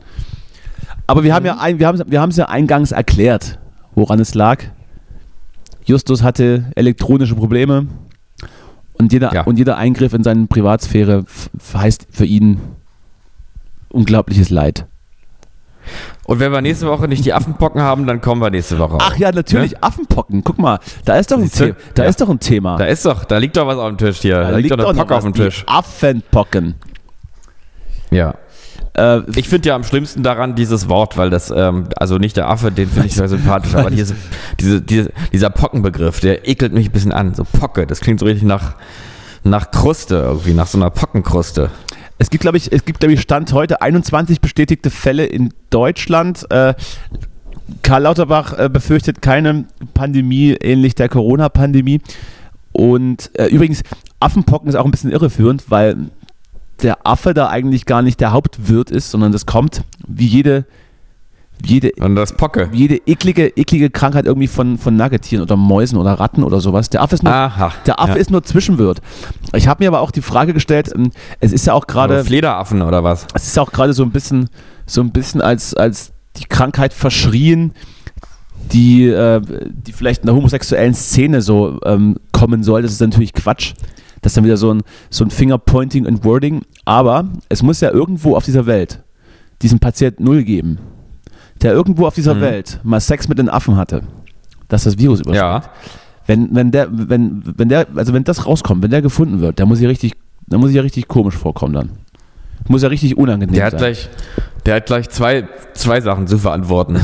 Aber 1.09 1.23
wir 1.23 1.33
haben 1.33 1.45
ja 1.45 1.57
ein, 1.57 1.79
wir 1.79 1.87
haben, 1.87 2.01
wir 2.07 2.21
haben 2.21 2.29
es 2.29 2.37
ja 2.37 2.45
eingangs 2.49 2.91
erklärt, 2.91 3.57
woran 3.95 4.19
es 4.19 4.35
lag. 4.35 4.63
Justus 5.85 6.21
hatte 6.21 6.65
elektronische 6.75 7.35
Probleme 7.35 7.87
und 8.93 9.11
jeder, 9.11 9.33
Ja. 9.33 9.41
und 9.43 9.57
jeder 9.57 9.77
Eingriff 9.77 10.13
in 10.13 10.23
seine 10.23 10.45
Privatsphäre 10.47 11.25
heißt 11.73 12.07
für 12.11 12.25
ihn 12.25 12.59
unglaubliches 13.89 14.49
Leid. 14.51 14.85
Und 16.25 16.39
wenn 16.39 16.51
wir 16.51 16.61
nächste 16.61 16.85
Woche 16.85 17.07
nicht 17.07 17.25
die 17.25 17.33
Affenpocken 17.33 17.81
haben, 17.81 18.05
dann 18.05 18.21
kommen 18.21 18.39
wir 18.39 18.51
nächste 18.51 18.77
Woche. 18.77 18.99
Ach 19.01 19.17
ja, 19.17 19.31
natürlich, 19.31 19.83
Affenpocken. 19.83 20.43
Guck 20.43 20.59
mal, 20.59 20.77
da 21.05 21.15
ist 21.17 21.31
doch 21.31 21.39
ein? 21.39 21.47
The 21.47 21.73
da 21.95 22.03
Ja. 22.03 22.09
ist 22.09 22.21
doch 22.21 22.29
ein 22.29 22.39
Thema. 22.39 22.77
Da 22.77 22.85
ist 22.85 23.03
doch, 23.05 23.25
da 23.25 23.39
liegt 23.39 23.57
doch 23.57 23.65
was 23.65 23.77
auf 23.77 23.87
dem 23.87 23.97
Tisch 23.97 24.19
hier. 24.19 24.35
Da, 24.41 24.57
liegt 24.57 24.69
doch 24.69 24.77
eine 24.87 24.93
Pocke 24.99 25.15
auf 25.15 25.23
dem 25.23 25.33
Tisch. 25.33 25.63
Affenpocken. 25.65 26.75
Ja. 28.11 28.35
Äh, 28.99 29.21
Ich 29.35 29.49
finde 29.49 29.69
ja 29.69 29.75
am 29.75 29.83
schlimmsten 29.83 30.23
daran 30.23 30.55
dieses 30.55 30.89
Wort, 30.89 31.17
weil 31.17 31.29
das, 31.29 31.51
ähm, 31.55 31.85
also 31.95 32.17
nicht 32.17 32.37
der 32.37 32.49
Affe, 32.49 32.71
den 32.71 32.89
finde 32.89 33.07
ich 33.07 33.15
sehr 33.15 33.29
sympathisch, 33.29 33.75
aber 33.75 33.89
diese, 33.89 34.15
diese, 34.59 34.81
diese, 34.81 35.11
dieser 35.31 35.49
Pockenbegriff, 35.49 36.19
der 36.19 36.47
ekelt 36.47 36.73
mich 36.73 36.87
ein 36.87 36.91
bisschen 36.91 37.11
an. 37.11 37.33
So 37.33 37.43
Pocke, 37.43 37.87
das 37.87 38.01
klingt 38.01 38.19
so 38.19 38.25
richtig 38.25 38.43
nach, 38.43 38.75
nach 39.43 39.71
Kruste 39.71 40.15
irgendwie, 40.15 40.53
nach 40.53 40.67
so 40.67 40.77
einer 40.77 40.89
Pockenkruste. 40.89 41.69
Es 42.17 42.29
gibt, 42.29 42.41
glaube 42.41 42.57
ich, 42.57 42.71
es 42.71 42.83
gibt, 42.83 42.99
glaube 42.99 43.13
ich, 43.13 43.21
Stand 43.21 43.53
heute 43.53 43.81
21 43.81 44.41
bestätigte 44.41 44.89
Fälle 44.89 45.25
in 45.25 45.53
Deutschland. 45.69 46.45
Äh, 46.51 46.73
Karl 47.81 48.03
Lauterbach 48.03 48.57
äh, 48.57 48.69
befürchtet 48.69 49.21
keine 49.21 49.65
Pandemie 49.93 50.57
ähnlich 50.59 50.95
der 50.95 51.07
Corona-Pandemie. 51.07 52.01
Und 52.73 53.31
äh, 53.33 53.45
übrigens, 53.47 53.83
Affenpocken 54.19 54.67
ist 54.67 54.75
auch 54.75 54.85
ein 54.85 54.91
bisschen 54.91 55.11
irreführend, 55.11 55.69
weil 55.69 56.09
der 56.83 57.05
Affe 57.05 57.33
da 57.33 57.49
eigentlich 57.49 57.85
gar 57.85 58.01
nicht 58.01 58.19
der 58.19 58.31
Hauptwirt 58.31 58.91
ist, 58.91 59.11
sondern 59.11 59.31
das 59.31 59.45
kommt 59.45 59.81
wie 60.07 60.25
jede, 60.25 60.65
jede 61.63 61.91
Und 61.99 62.15
das 62.15 62.33
Pocke. 62.33 62.69
jede 62.71 62.95
eklige, 63.05 63.47
eklige 63.57 63.89
Krankheit 63.89 64.25
irgendwie 64.25 64.47
von, 64.47 64.77
von 64.77 64.95
Nuggetieren 64.95 65.43
oder 65.43 65.57
Mäusen 65.57 65.97
oder 65.97 66.13
Ratten 66.13 66.43
oder 66.43 66.61
sowas. 66.61 66.89
Der 66.89 67.01
Affe 67.01 67.15
ist 67.15 67.23
nur, 67.23 67.33
Aha. 67.33 67.71
der 67.85 67.99
Affe 67.99 68.13
ja. 68.13 68.17
ist 68.17 68.31
nur 68.31 68.43
Zwischenwirt. 68.43 69.01
Ich 69.53 69.67
habe 69.67 69.83
mir 69.83 69.89
aber 69.89 69.99
auch 70.01 70.11
die 70.11 70.21
Frage 70.21 70.53
gestellt, 70.53 70.91
ähm, 70.95 71.11
es 71.39 71.51
ist 71.51 71.67
ja 71.67 71.73
auch 71.73 71.87
gerade, 71.87 72.15
Oder 72.15 72.25
Flederaffen 72.25 72.81
oder 72.81 73.03
was? 73.03 73.27
es 73.33 73.47
ist 73.47 73.59
auch 73.59 73.71
gerade 73.71 73.93
so 73.93 74.03
ein 74.03 74.11
bisschen, 74.11 74.49
so 74.85 75.01
ein 75.01 75.11
bisschen 75.11 75.41
als, 75.41 75.73
als 75.73 76.11
die 76.37 76.45
Krankheit 76.45 76.93
verschrien, 76.93 77.73
die, 78.71 79.07
äh, 79.07 79.41
die 79.69 79.91
vielleicht 79.91 80.21
in 80.21 80.27
der 80.27 80.35
homosexuellen 80.35 80.93
Szene 80.93 81.41
so 81.41 81.79
ähm, 81.85 82.17
kommen 82.31 82.63
soll. 82.63 82.81
Das 82.83 82.91
ist 82.91 83.01
natürlich 83.01 83.33
Quatsch. 83.33 83.73
Das 84.21 84.31
ist 84.31 84.37
dann 84.37 84.43
wieder 84.45 84.57
so 84.57 84.73
ein, 84.73 84.81
so 85.09 85.23
ein 85.23 85.29
Fingerpointing 85.31 86.05
and 86.07 86.23
Wording. 86.23 86.61
Aber 86.85 87.29
es 87.49 87.63
muss 87.63 87.81
ja 87.81 87.91
irgendwo 87.91 88.35
auf 88.35 88.45
dieser 88.45 88.65
Welt 88.65 89.01
diesen 89.61 89.79
Patient 89.79 90.19
Null 90.19 90.43
geben, 90.43 90.77
der 91.61 91.73
irgendwo 91.73 92.05
auf 92.07 92.15
dieser 92.15 92.35
Mhm. 92.35 92.41
Welt 92.41 92.79
mal 92.83 92.99
Sex 92.99 93.27
mit 93.27 93.37
den 93.39 93.49
Affen 93.49 93.75
hatte, 93.75 94.03
dass 94.67 94.83
das 94.85 94.97
Virus 94.97 95.19
übersteht. 95.21 95.41
Ja. 95.41 95.61
Wenn, 96.27 96.53
wenn 96.55 96.71
der, 96.71 96.87
wenn, 96.91 97.41
wenn 97.57 97.69
der, 97.69 97.87
also 97.95 98.13
wenn 98.13 98.23
das 98.23 98.45
rauskommt, 98.45 98.83
wenn 98.83 98.91
der 98.91 99.01
gefunden 99.01 99.39
wird, 99.41 99.57
der 99.59 99.65
muss 99.65 99.79
ja 99.81 99.87
richtig, 99.89 100.13
der 100.47 100.59
muss 100.59 100.71
ja 100.71 100.81
richtig 100.81 101.07
komisch 101.07 101.35
vorkommen 101.35 101.73
dann. 101.73 101.89
Muss 102.67 102.83
ja 102.83 102.89
richtig 102.89 103.17
unangenehm 103.17 103.55
Der 103.55 103.65
hat 103.65 103.71
sein. 103.71 103.79
gleich, 103.79 104.09
der 104.65 104.75
hat 104.75 104.85
gleich 104.87 105.09
zwei, 105.09 105.47
zwei 105.73 106.01
Sachen 106.01 106.27
zu 106.27 106.37
verantworten. 106.37 106.99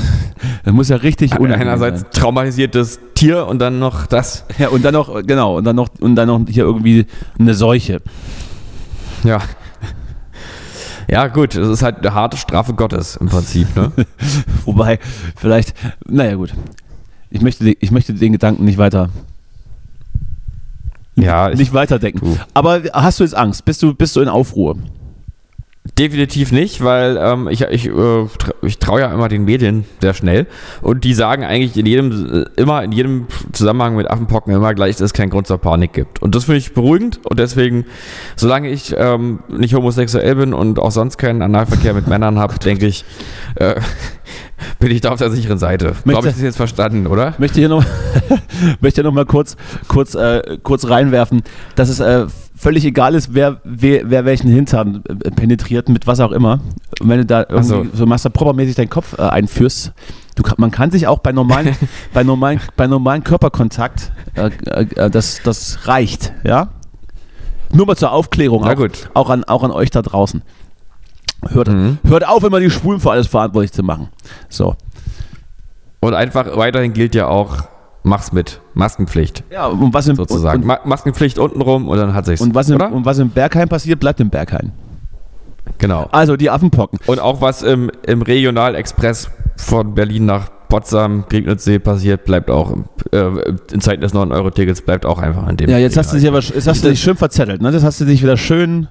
Das 0.63 0.73
muss 0.73 0.89
ja 0.89 0.97
richtig 0.97 1.33
unangenehm 1.39 1.67
Einerseits 1.67 2.01
sein. 2.01 2.11
traumatisiertes 2.11 2.99
Tier 3.15 3.47
und 3.47 3.59
dann 3.59 3.79
noch 3.79 4.07
das. 4.07 4.45
Ja, 4.57 4.69
und 4.69 4.83
dann 4.83 4.93
noch, 4.93 5.23
genau, 5.23 5.57
und 5.57 5.63
dann 5.63 5.75
noch, 5.75 5.89
und 5.99 6.15
dann 6.15 6.27
noch 6.27 6.41
hier 6.49 6.63
irgendwie 6.63 7.05
eine 7.39 7.53
Seuche. 7.53 8.01
Ja. 9.23 9.39
Ja, 11.07 11.27
gut, 11.27 11.55
das 11.55 11.67
ist 11.67 11.83
halt 11.83 11.99
eine 11.99 12.13
harte 12.13 12.35
Strafe 12.37 12.73
Gottes 12.73 13.15
im 13.17 13.27
Prinzip, 13.29 13.75
ne? 13.75 13.91
Wobei, 14.65 14.99
vielleicht, 15.35 15.75
naja, 16.07 16.35
gut. 16.35 16.53
Ich 17.29 17.41
möchte, 17.41 17.69
ich 17.79 17.91
möchte 17.91 18.13
den 18.13 18.31
Gedanken 18.31 18.65
nicht 18.65 18.77
weiter, 18.79 19.09
Ja, 21.15 21.49
ich, 21.51 21.59
nicht 21.59 21.73
weiterdenken. 21.73 22.19
Du. 22.25 22.37
Aber 22.53 22.81
hast 22.93 23.19
du 23.19 23.23
jetzt 23.23 23.35
Angst? 23.35 23.65
Bist 23.65 23.83
du, 23.83 23.93
bist 23.93 24.15
du 24.15 24.21
in 24.21 24.29
Aufruhr? 24.29 24.77
Definitiv 25.97 26.51
nicht, 26.51 26.83
weil 26.83 27.17
ähm, 27.17 27.47
ich, 27.47 27.61
ich, 27.61 27.87
äh, 27.87 28.25
ich 28.63 28.79
traue 28.79 29.01
ja 29.01 29.13
immer 29.13 29.29
den 29.29 29.45
Medien 29.45 29.85
sehr 30.01 30.13
schnell 30.13 30.47
und 30.81 31.03
die 31.03 31.13
sagen 31.13 31.43
eigentlich 31.43 31.77
in 31.77 31.85
jedem, 31.85 32.45
äh, 32.45 32.61
immer 32.61 32.83
in 32.83 32.91
jedem 32.91 33.27
Zusammenhang 33.53 33.95
mit 33.95 34.09
Affenpocken 34.09 34.53
immer 34.53 34.73
gleich, 34.73 34.95
dass 34.95 35.05
es 35.05 35.13
keinen 35.13 35.29
Grund 35.29 35.45
zur 35.47 35.59
Panik 35.59 35.93
gibt. 35.93 36.21
Und 36.21 36.33
das 36.33 36.45
finde 36.45 36.57
ich 36.57 36.73
beruhigend 36.73 37.19
und 37.25 37.39
deswegen, 37.39 37.85
solange 38.35 38.69
ich 38.69 38.95
ähm, 38.97 39.39
nicht 39.47 39.75
homosexuell 39.75 40.35
bin 40.35 40.53
und 40.53 40.79
auch 40.79 40.91
sonst 40.91 41.17
keinen 41.17 41.41
Analverkehr 41.43 41.93
mit 41.93 42.07
Männern 42.07 42.39
habe, 42.39 42.57
denke 42.65 42.87
ich, 42.87 43.05
äh, 43.55 43.75
bin 44.79 44.91
ich 44.91 45.01
da 45.01 45.11
auf 45.11 45.19
der 45.19 45.29
sicheren 45.29 45.59
Seite. 45.59 45.93
Glaube 46.03 46.27
ich, 46.27 46.33
das 46.33 46.41
jetzt 46.41 46.57
verstanden, 46.57 47.05
oder? 47.05 47.35
möchte 47.37 47.59
hier 47.59 47.69
noch, 47.69 47.85
möchte 48.81 49.01
hier 49.01 49.03
noch 49.03 49.13
mal 49.13 49.25
kurz, 49.25 49.55
kurz, 49.87 50.15
äh, 50.15 50.57
kurz 50.63 50.89
reinwerfen, 50.89 51.43
dass 51.75 51.89
es 51.89 51.99
äh, 51.99 52.25
völlig 52.55 52.85
egal 52.85 53.15
ist, 53.15 53.33
wer, 53.33 53.59
wer, 53.63 54.09
wer 54.09 54.25
welchen 54.25 54.49
Hintern 54.49 55.03
äh, 55.07 55.31
penetriert, 55.31 55.89
mit 55.89 56.07
was 56.07 56.19
auch 56.19 56.31
immer. 56.31 56.61
Und 56.99 57.09
wenn 57.09 57.19
du 57.19 57.25
da 57.25 57.41
irgendwie 57.41 57.63
so. 57.67 57.85
so 57.93 58.05
Master 58.05 58.29
Proper-mäßig 58.29 58.75
deinen 58.75 58.89
Kopf 58.89 59.17
äh, 59.17 59.21
einführst, 59.21 59.93
du, 60.35 60.43
man 60.57 60.71
kann 60.71 60.91
sich 60.91 61.07
auch 61.07 61.19
bei 61.19 61.31
normalen, 61.31 61.75
bei 62.13 62.23
normalen, 62.23 62.59
bei 62.75 62.87
normalen 62.87 63.23
Körperkontakt, 63.23 64.11
äh, 64.35 64.49
äh, 64.95 65.09
das, 65.09 65.41
das 65.43 65.87
reicht, 65.87 66.33
ja? 66.43 66.69
Nur 67.73 67.87
mal 67.87 67.95
zur 67.95 68.11
Aufklärung, 68.11 68.63
auch, 68.63 68.87
auch, 69.15 69.29
an, 69.29 69.43
auch 69.43 69.63
an 69.63 69.71
euch 69.71 69.89
da 69.89 70.01
draußen. 70.01 70.41
Hört, 71.49 71.67
Mhm. 71.67 71.97
hört 72.05 72.27
auf, 72.27 72.43
immer 72.43 72.59
die 72.59 72.71
Schwulen 72.71 72.99
für 72.99 73.11
alles 73.11 73.27
verantwortlich 73.27 73.71
zu 73.71 73.83
machen. 73.83 74.09
So. 74.49 74.75
Und 75.99 76.13
einfach 76.13 76.55
weiterhin 76.57 76.93
gilt 76.93 77.15
ja 77.15 77.27
auch, 77.27 77.63
mach's 78.05 78.31
mit. 78.31 78.61
Maskenpflicht. 78.73 79.43
Ja, 79.51 79.67
und 79.67 79.93
was 79.93 80.07
im, 80.07 80.15
sozusagen. 80.15 80.61
Und, 80.61 80.67
Ma 80.67 80.79
Maskenpflicht 80.85 81.39
untenrum 81.39 81.87
und 81.87 81.97
dann 81.97 82.13
hat 82.13 82.25
sich's. 82.25 82.41
Und 82.41 82.55
was, 82.55 82.69
im, 82.69 82.75
oder? 82.75 82.91
und 82.91 83.05
was 83.05 83.19
im 83.19 83.29
Bergheim 83.29 83.67
passiert, 83.67 83.99
bleibt 83.99 84.19
im 84.19 84.29
Bergheim. 84.29 84.71
genau. 85.77 86.07
Also 86.11 86.37
die 86.37 86.49
Affenpocken. 86.49 86.99
Und 87.07 87.19
auch 87.19 87.41
was 87.41 87.63
im, 87.63 87.91
im 88.05 88.21
Regionalexpress 88.21 89.29
von 89.57 89.93
Berlin 89.93 90.25
nach 90.25 90.49
Potsdam, 90.69 91.25
Griebnitzsee 91.29 91.79
passiert, 91.79 92.25
bleibt 92.25 92.49
auch 92.49 92.75
äh, 93.11 93.51
in 93.71 93.81
Zeiten 93.81 94.01
des 94.01 94.13
9-Euro-Tickets, 94.13 94.81
bleibt 94.81 95.05
auch 95.05 95.19
einfach 95.19 95.47
in 95.47 95.57
dem. 95.57 95.69
Ja, 95.69 95.77
jetzt 95.77 95.97
hast 95.97 96.11
du 96.11 96.17
dich 96.17 96.27
aber 96.27 96.39
jetzt 96.39 96.67
hast 96.67 96.83
du 96.83 96.89
dich 96.89 96.99
schön 96.99 97.15
verzettelt, 97.15 97.61
ne? 97.61 97.71
Das 97.71 97.83
hast 97.83 98.01
du 98.01 98.05
dich 98.05 98.21
wieder 98.21 98.37
schön. 98.37 98.87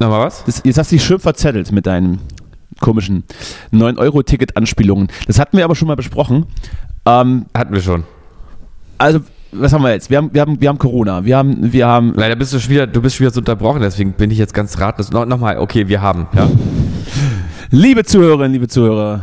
Nochmal 0.00 0.26
was? 0.26 0.44
Das, 0.44 0.62
jetzt 0.64 0.78
hast 0.78 0.90
du 0.90 0.96
dich 0.96 1.04
schön 1.04 1.18
verzettelt 1.18 1.72
mit 1.72 1.86
deinen 1.86 2.20
komischen 2.80 3.24
9-Euro-Ticket-Anspielungen. 3.72 5.08
Das 5.26 5.38
hatten 5.38 5.56
wir 5.56 5.64
aber 5.64 5.74
schon 5.74 5.88
mal 5.88 5.96
besprochen. 5.96 6.46
Ähm, 7.06 7.46
Hatten 7.54 7.74
wir 7.74 7.82
schon. 7.82 8.04
also, 8.98 9.20
was 9.52 9.72
haben 9.72 9.82
wir 9.82 9.92
jetzt? 9.92 10.10
Wir 10.10 10.18
haben, 10.18 10.30
wir 10.32 10.40
haben, 10.40 10.60
wir 10.60 10.68
haben 10.68 10.78
Corona. 10.78 11.24
Wir 11.24 11.36
haben, 11.36 11.72
wir 11.72 11.86
haben. 11.86 12.12
Leider 12.16 12.34
bist 12.36 12.52
du 12.52 12.58
schon 12.58 12.70
wieder, 12.70 12.86
du 12.86 13.00
bist 13.00 13.16
schon 13.16 13.24
wieder 13.24 13.34
so 13.34 13.40
unterbrochen, 13.40 13.80
deswegen 13.80 14.12
bin 14.12 14.30
ich 14.30 14.38
jetzt 14.38 14.54
ganz 14.54 14.78
ratlos. 14.80 15.12
No, 15.12 15.24
Nochmal, 15.24 15.58
okay, 15.58 15.88
wir 15.88 16.00
haben. 16.02 16.26
Ja. 16.34 16.48
Liebe 17.70 18.04
Zuhörerinnen, 18.04 18.52
liebe 18.52 18.68
Zuhörer, 18.68 19.20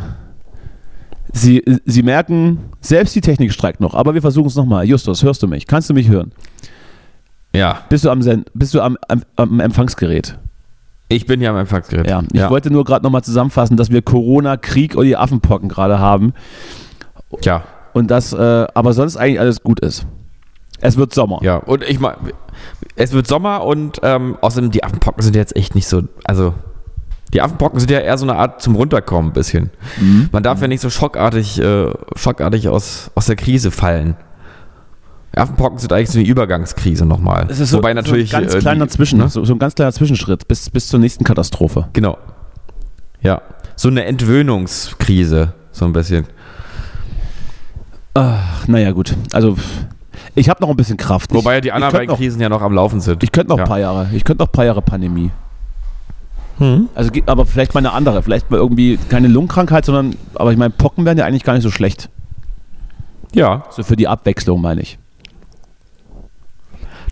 Sie, 1.34 1.64
Sie 1.86 2.04
merken, 2.04 2.60
selbst 2.82 3.16
die 3.16 3.22
Technik 3.22 3.54
streikt 3.54 3.80
noch, 3.80 3.94
aber 3.94 4.14
wir 4.14 4.22
versuchen 4.22 4.48
es 4.48 4.56
nochmal. 4.56 4.86
Justus, 4.86 5.24
hörst 5.24 5.42
du 5.44 5.48
mich? 5.48 5.68
Kannst 5.68 5.90
du 5.90 5.94
mich 5.94 6.10
hören? 6.10 6.32
ja. 7.56 7.80
Bist 7.90 8.06
du 8.06 8.10
am, 8.10 8.22
Sen 8.22 8.46
bist 8.54 8.74
du 8.74 8.82
am, 8.82 8.98
am, 9.08 9.24
am 9.36 9.60
Empfangsgerät? 9.60 10.38
Ich 11.10 11.26
bin 11.26 11.42
ja 11.42 11.50
am 11.52 11.58
Empfangsgerät. 11.58 12.10
Ja, 12.10 12.24
ich 12.32 12.50
wollte 12.50 12.72
nur 12.72 12.86
gerade 12.86 13.04
nochmal 13.04 13.24
zusammenfassen, 13.24 13.76
dass 13.76 13.92
wir 13.92 14.02
Corona, 14.02 14.56
Krieg 14.56 14.96
und 14.96 15.06
die 15.06 15.18
Affenpocken 15.18 15.68
gerade 15.68 16.00
haben 16.00 16.34
ja. 17.44 17.64
und 17.94 18.10
dass 18.12 18.34
äh, 18.34 18.68
aber 18.74 18.94
sonst 18.94 19.18
eigentlich 19.18 19.40
alles 19.40 19.62
gut 19.64 19.80
ist. 19.80 20.06
Es 20.84 20.98
wird 20.98 21.14
Sommer. 21.14 21.40
Ja, 21.44 21.58
und 21.58 21.84
ich 21.84 22.00
meine, 22.00 22.18
es 22.96 23.12
wird 23.12 23.28
Sommer 23.28 23.64
und 23.66 24.00
ähm, 24.04 24.38
außerdem 24.42 24.72
die 24.72 24.84
Affenpocken 24.84 25.22
sind 25.24 25.36
jetzt 25.36 25.56
echt 25.56 25.76
nicht 25.76 25.88
so, 25.88 26.04
also 26.24 26.54
die 27.34 27.42
Affenpocken 27.42 27.80
sind 27.80 27.92
ja 27.92 28.00
eher 28.00 28.18
so 28.18 28.26
eine 28.26 28.36
Art 28.36 28.62
zum 28.62 28.76
Runterkommen 28.76 29.30
ein 29.32 29.34
bisschen. 29.34 29.70
Mhm. 30.00 30.30
Man 30.32 30.44
darf 30.44 30.60
ja 30.62 30.68
nicht 30.68 30.82
so 30.82 30.90
schockartig, 30.90 31.60
äh, 31.62 31.92
schockartig 32.16 32.68
aus, 32.68 33.12
aus 33.16 33.28
der 33.28 33.36
Krise 33.36 33.72
fallen. 33.72 34.18
Affenpocken 35.34 35.78
sind 35.80 35.94
eigentlich 35.94 36.10
so 36.10 36.20
eine 36.20 36.28
Übergangskrise 36.28 37.06
nochmal. 37.06 37.48
Es 37.50 37.60
ist 37.62 37.70
so, 37.70 37.78
Wobei 37.78 37.94
natürlich. 37.94 38.32
so 38.32 38.38
ein 38.38 38.44
ganz 38.44 38.56
äh, 38.56 38.60
kleiner 38.60 38.86
die- 38.86 38.92
Zwischen, 38.92 39.20
ne? 39.20 39.30
so, 39.30 39.46
so 39.46 39.54
ein 39.54 39.60
ganz 39.60 39.76
kleiner 39.76 39.94
Zwischenschritt 39.94 40.48
bis, 40.48 40.70
bis 40.70 40.88
zur 40.90 41.00
nächsten 41.00 41.24
Katastrophe. 41.24 41.88
Genau. 41.94 42.18
Ja. 43.22 43.42
So 43.78 43.88
eine 43.88 44.04
Entwöhnungskrise. 44.06 45.54
So 45.72 45.86
ein 45.86 45.94
bisschen. 45.94 46.26
Ach, 48.14 48.68
naja, 48.68 48.92
gut. 48.92 49.16
Also, 49.32 49.58
ich 50.36 50.50
habe 50.50 50.62
noch 50.62 50.70
ein 50.70 50.76
bisschen 50.76 50.98
Kraft. 50.98 51.34
Wobei 51.34 51.54
ja 51.54 51.58
ich, 51.58 51.64
die 51.64 51.72
anderen 51.72 51.94
beiden 51.94 52.10
noch, 52.10 52.18
Krisen 52.18 52.42
ja 52.42 52.50
noch 52.50 52.62
am 52.62 52.74
Laufen 52.74 53.00
sind. 53.00 53.24
Ich 53.24 53.32
könnte 53.32 53.50
noch 53.50 53.58
ja. 53.58 53.64
ein 53.64 53.70
paar 53.70 53.80
Jahre. 53.80 54.10
Ich 54.14 54.24
könnte 54.24 54.44
noch 54.44 54.50
ein 54.50 54.52
paar 54.54 54.66
Jahre 54.66 54.82
Pandemie. 54.82 55.32
Hm. 56.58 56.90
Also, 56.94 57.12
aber 57.26 57.46
vielleicht 57.46 57.74
mal 57.74 57.80
eine 57.80 57.94
andere. 57.94 58.22
Vielleicht 58.22 58.52
mal 58.52 58.58
irgendwie 58.58 58.98
keine 59.10 59.28
Lungenkrankheit, 59.28 59.86
sondern, 59.86 60.16
aber 60.36 60.52
ich 60.52 60.58
meine, 60.58 60.72
Pocken 60.72 61.06
wären 61.06 61.18
ja 61.18 61.26
eigentlich 61.26 61.44
gar 61.44 61.54
nicht 61.54 61.64
so 61.64 61.72
schlecht. 61.72 62.10
Ja, 63.34 63.64
So 63.70 63.84
für 63.84 63.96
die 63.96 64.08
Abwechslung, 64.08 64.62
meine 64.62 64.82
ich. 64.82 65.00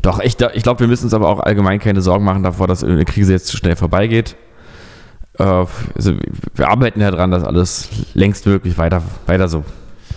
doch, 0.01 0.19
ich, 0.19 0.37
ich 0.53 0.63
glaube, 0.63 0.81
wir 0.81 0.87
müssen 0.87 1.05
uns 1.05 1.13
aber 1.13 1.29
auch 1.29 1.39
allgemein 1.39 1.79
keine 1.79 2.01
Sorgen 2.01 2.25
machen 2.25 2.43
davor, 2.43 2.67
dass 2.67 2.83
eine 2.83 3.05
Krise 3.05 3.31
jetzt 3.31 3.47
zu 3.47 3.55
schnell 3.55 3.77
vorbeigeht. 3.77 4.35
Äh, 5.37 5.43
also, 5.43 6.13
wir 6.55 6.67
arbeiten 6.67 6.99
ja 6.99 7.09
dran, 7.09 7.31
dass 7.31 7.43
alles 7.43 7.89
längst 8.13 8.45
wirklich 8.45 8.77
weiter, 8.77 9.01
weiter 9.25 9.47
so 9.47 9.63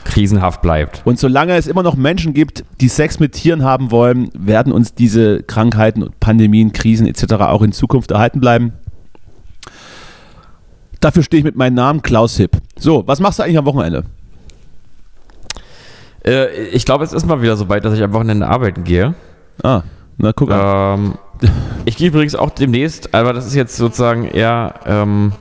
krisenhaft 0.05 0.63
bleibt. 0.63 1.03
Und 1.05 1.19
solange 1.19 1.55
es 1.57 1.67
immer 1.67 1.83
noch 1.83 1.97
Menschen 1.97 2.35
gibt, 2.35 2.65
die 2.81 2.89
Sex 2.89 3.21
mit 3.21 3.33
Tieren 3.33 3.65
haben 3.65 3.91
wollen, 3.91 4.31
werden 4.35 4.73
uns 4.73 4.95
diese 4.95 5.43
Krankheiten 5.43 6.03
und 6.03 6.19
Pandemien, 6.21 6.73
Krisen 6.73 7.07
etc. 7.07 7.35
auch 7.35 7.63
in 7.63 7.73
Zukunft 7.73 8.11
erhalten 8.11 8.41
bleiben. 8.41 8.73
Dafür 11.01 11.23
stehe 11.23 11.39
ich 11.39 11.45
mit 11.45 11.57
meinem 11.57 11.75
Namen 11.75 12.03
Klaus 12.03 12.37
Hipp. 12.37 12.59
So, 12.79 13.07
was 13.07 13.19
machst 13.19 13.39
du 13.39 13.43
eigentlich 13.43 13.59
am 13.59 13.65
Wochenende? 13.65 14.05
Äh, 16.25 16.69
ich 16.69 16.85
glaube, 16.85 17.05
es 17.05 17.13
ist 17.13 17.27
mal 17.27 17.43
wieder 17.43 17.57
so 17.57 17.69
weit, 17.69 17.85
dass 17.85 17.95
ich 17.95 18.03
am 18.03 18.13
Wochenende 18.13 18.47
arbeiten 18.47 18.85
gehe. 18.85 19.15
Ah, 19.63 19.83
na 20.19 20.33
guck 20.33 20.49
mal. 20.49 20.95
Ähm, 20.95 21.15
ich 21.85 21.97
gehe 21.97 22.09
übrigens 22.09 22.35
auch 22.37 22.51
demnächst, 22.51 23.15
aber 23.15 23.33
das 23.33 23.47
ist 23.47 23.55
jetzt 23.55 23.77
sozusagen 23.77 24.25
eher, 24.27 24.75
ähm, 24.87 25.33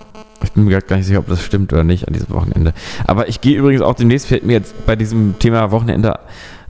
ich 0.44 0.52
bin 0.54 0.66
mir 0.66 0.82
gar 0.82 0.98
nicht 0.98 1.06
sicher, 1.06 1.20
ob 1.20 1.28
das 1.28 1.44
stimmt 1.44 1.72
oder 1.74 1.84
nicht 1.84 2.08
an 2.08 2.14
diesem 2.14 2.30
Wochenende. 2.32 2.74
Aber 3.08 3.28
ich 3.28 3.42
gehe 3.42 3.58
übrigens 3.58 3.82
auch 3.82 3.96
demnächst, 3.96 4.28
fällt 4.28 4.46
mir 4.46 4.54
jetzt 4.54 4.86
bei 4.86 4.96
diesem 4.96 5.38
Thema 5.40 5.72
Wochenende 5.72 6.20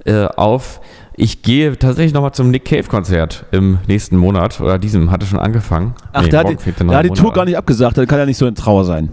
äh, 0.06 0.26
auf, 0.26 0.82
ich 1.16 1.42
gehe 1.42 1.78
tatsächlich 1.78 2.14
nochmal 2.14 2.32
zum 2.32 2.50
Nick 2.50 2.66
Cave 2.66 2.84
Konzert 2.84 3.46
im 3.52 3.78
nächsten 3.88 4.18
Monat 4.18 4.60
oder 4.62 4.80
diesem, 4.80 5.12
hatte 5.12 5.26
schon 5.26 5.40
angefangen. 5.40 5.94
Ach, 6.14 6.24
Nee, 6.24 6.30
der 6.30 6.40
hat, 6.40 6.50
die, 6.50 6.56
der 6.72 6.98
hat 6.98 7.06
die 7.06 7.10
Tour 7.10 7.34
gar 7.34 7.46
nicht 7.46 7.58
abgesagt, 7.58 7.98
dann 7.98 8.08
kann 8.08 8.20
er 8.20 8.26
nicht 8.26 8.38
so 8.38 8.48
in 8.48 8.56
Trauer 8.56 8.86
sein. 8.86 9.10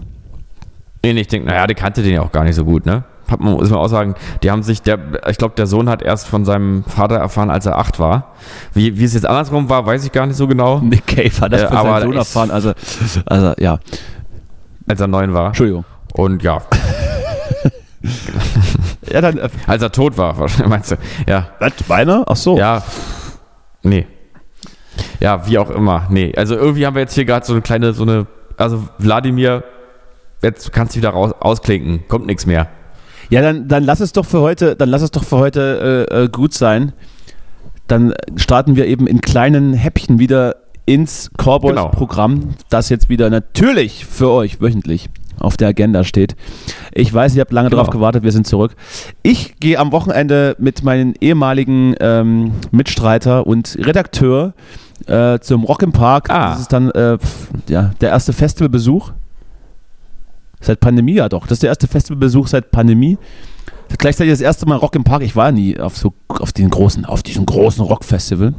Nee, 1.03 1.13
nee, 1.13 1.21
ich 1.21 1.27
denke, 1.27 1.47
naja, 1.47 1.67
der 1.67 1.75
kannte 1.75 2.01
den 2.01 2.13
ja 2.13 2.21
auch 2.21 2.31
gar 2.31 2.43
nicht 2.43 2.55
so 2.55 2.65
gut, 2.65 2.85
ne? 2.85 3.03
Hat 3.29 3.39
man, 3.41 3.53
muss 3.53 3.69
man 3.69 3.79
auch 3.79 3.87
sagen, 3.87 4.15
die 4.41 4.49
haben 4.49 4.63
sich, 4.63 4.81
der, 4.81 4.97
ich 5.29 5.37
glaube, 5.37 5.53
der 5.55 5.67
Sohn 5.67 5.87
hat 5.87 6.01
erst 6.01 6.27
von 6.27 6.45
seinem 6.45 6.83
Vater 6.85 7.17
erfahren, 7.17 7.51
als 7.51 7.65
er 7.67 7.77
acht 7.77 7.99
war. 7.99 8.33
Wie, 8.73 8.97
wie 8.97 9.03
es 9.03 9.13
jetzt 9.13 9.25
andersrum 9.27 9.69
war, 9.69 9.85
weiß 9.85 10.03
ich 10.03 10.11
gar 10.11 10.25
nicht 10.25 10.35
so 10.35 10.47
genau, 10.47 10.79
Nick 10.79 11.05
Cave 11.05 11.41
hat 11.41 11.53
das 11.53 11.61
Äh, 11.61 11.65
aber 11.65 11.99
seinen 11.99 12.03
Sohn 12.07 12.17
erfahren. 12.17 12.51
Also, 12.51 12.73
also, 13.27 13.53
ja, 13.59 13.77
als 14.89 14.99
er 14.99 15.07
neun 15.07 15.33
war. 15.33 15.47
Entschuldigung. 15.47 15.85
Und 16.13 16.43
ja, 16.43 16.61
Ja, 19.11 19.21
dann, 19.21 19.37
äh, 19.37 19.49
als 19.67 19.81
er 19.81 19.91
tot 19.91 20.17
war, 20.17 20.37
wahrscheinlich, 20.37 20.69
meinst 20.69 20.91
du? 20.91 20.95
Ja, 21.27 21.49
was, 21.59 21.73
meiner? 21.87 22.23
Ach 22.27 22.35
so. 22.35 22.57
ja, 22.57 22.83
nee. 23.83 24.05
Ja, 25.19 25.47
wie 25.47 25.57
auch 25.57 25.69
immer, 25.69 26.07
nee. 26.09 26.33
Also 26.35 26.55
irgendwie 26.55 26.85
haben 26.85 26.95
wir 26.95 27.01
jetzt 27.01 27.13
hier 27.13 27.25
gerade 27.25 27.45
so 27.45 27.53
eine 27.53 27.61
kleine, 27.61 27.93
so 27.93 28.03
eine, 28.03 28.27
also 28.57 28.87
Wladimir, 28.97 29.63
jetzt 30.41 30.71
kannst 30.71 30.95
du 30.95 30.99
wieder 30.99 31.09
raus, 31.09 31.33
ausklinken, 31.39 32.07
kommt 32.07 32.25
nichts 32.25 32.45
mehr. 32.45 32.67
Ja, 33.29 33.41
dann, 33.41 33.67
dann 33.67 33.83
lass 33.83 33.99
es 33.99 34.11
doch 34.11 34.25
für 34.25 34.41
heute, 34.41 34.75
dann 34.75 34.89
lass 34.89 35.01
es 35.01 35.11
doch 35.11 35.23
für 35.23 35.37
heute 35.37 36.07
äh, 36.09 36.23
äh, 36.23 36.29
gut 36.29 36.53
sein. 36.53 36.93
Dann 37.87 38.13
starten 38.35 38.75
wir 38.75 38.87
eben 38.87 39.07
in 39.07 39.21
kleinen 39.21 39.73
Häppchen 39.73 40.19
wieder 40.19 40.55
ins 40.89 41.29
Genau. 41.37 41.57
Cowboys-Programm, 41.59 42.55
das 42.69 42.89
jetzt 42.89 43.09
wieder 43.09 43.29
natürlich 43.29 44.05
für 44.05 44.29
euch 44.31 44.59
wöchentlich 44.59 45.09
auf 45.39 45.55
der 45.55 45.69
Agenda 45.69 46.03
steht. 46.03 46.35
Ich 46.93 47.13
weiß, 47.13 47.35
ihr 47.35 47.41
habt 47.41 47.53
lange 47.53 47.69
Genau. 47.69 47.83
drauf 47.83 47.91
gewartet, 47.91 48.23
wir 48.23 48.31
sind 48.31 48.47
zurück. 48.47 48.75
Ich 49.21 49.59
gehe 49.59 49.77
am 49.79 49.91
Wochenende 49.91 50.55
mit 50.59 50.83
meinen 50.83 51.13
ehemaligen 51.21 51.95
ähm, 51.99 52.53
Mitstreiter 52.71 53.45
und 53.47 53.77
Redakteur 53.79 54.53
äh, 55.05 55.39
zum 55.39 55.63
Rock 55.63 55.83
im 55.83 55.91
Park. 55.93 56.29
Ah. 56.29 56.49
Das 56.51 56.61
ist 56.61 56.73
dann 56.73 56.89
äh, 56.91 57.17
ja, 57.69 57.91
der 58.01 58.09
erste 58.09 58.33
Festivalbesuch. 58.33 59.11
Seit 60.61 60.81
Pandemie, 60.81 61.13
ja 61.13 61.29
doch. 61.29 61.43
Das 61.43 61.53
ist 61.57 61.63
der 61.63 61.69
erste 61.69 61.87
Festivalbesuch 61.87 62.47
seit 62.47 62.71
Pandemie. 62.71 63.17
Gleichzeitig 63.97 64.33
das 64.33 64.41
erste 64.41 64.65
Mal 64.67 64.75
Rock 64.75 64.95
im 64.95 65.03
Park. 65.05 65.23
Ich 65.23 65.35
war 65.35 65.51
nie 65.51 65.79
auf 65.79 65.97
so 65.97 66.13
auf 66.27 66.51
den 66.51 66.69
großen, 66.69 67.05
auf 67.05 67.23
diesem 67.23 67.45
großen 67.45 67.83
Rockfestival. 67.83 68.53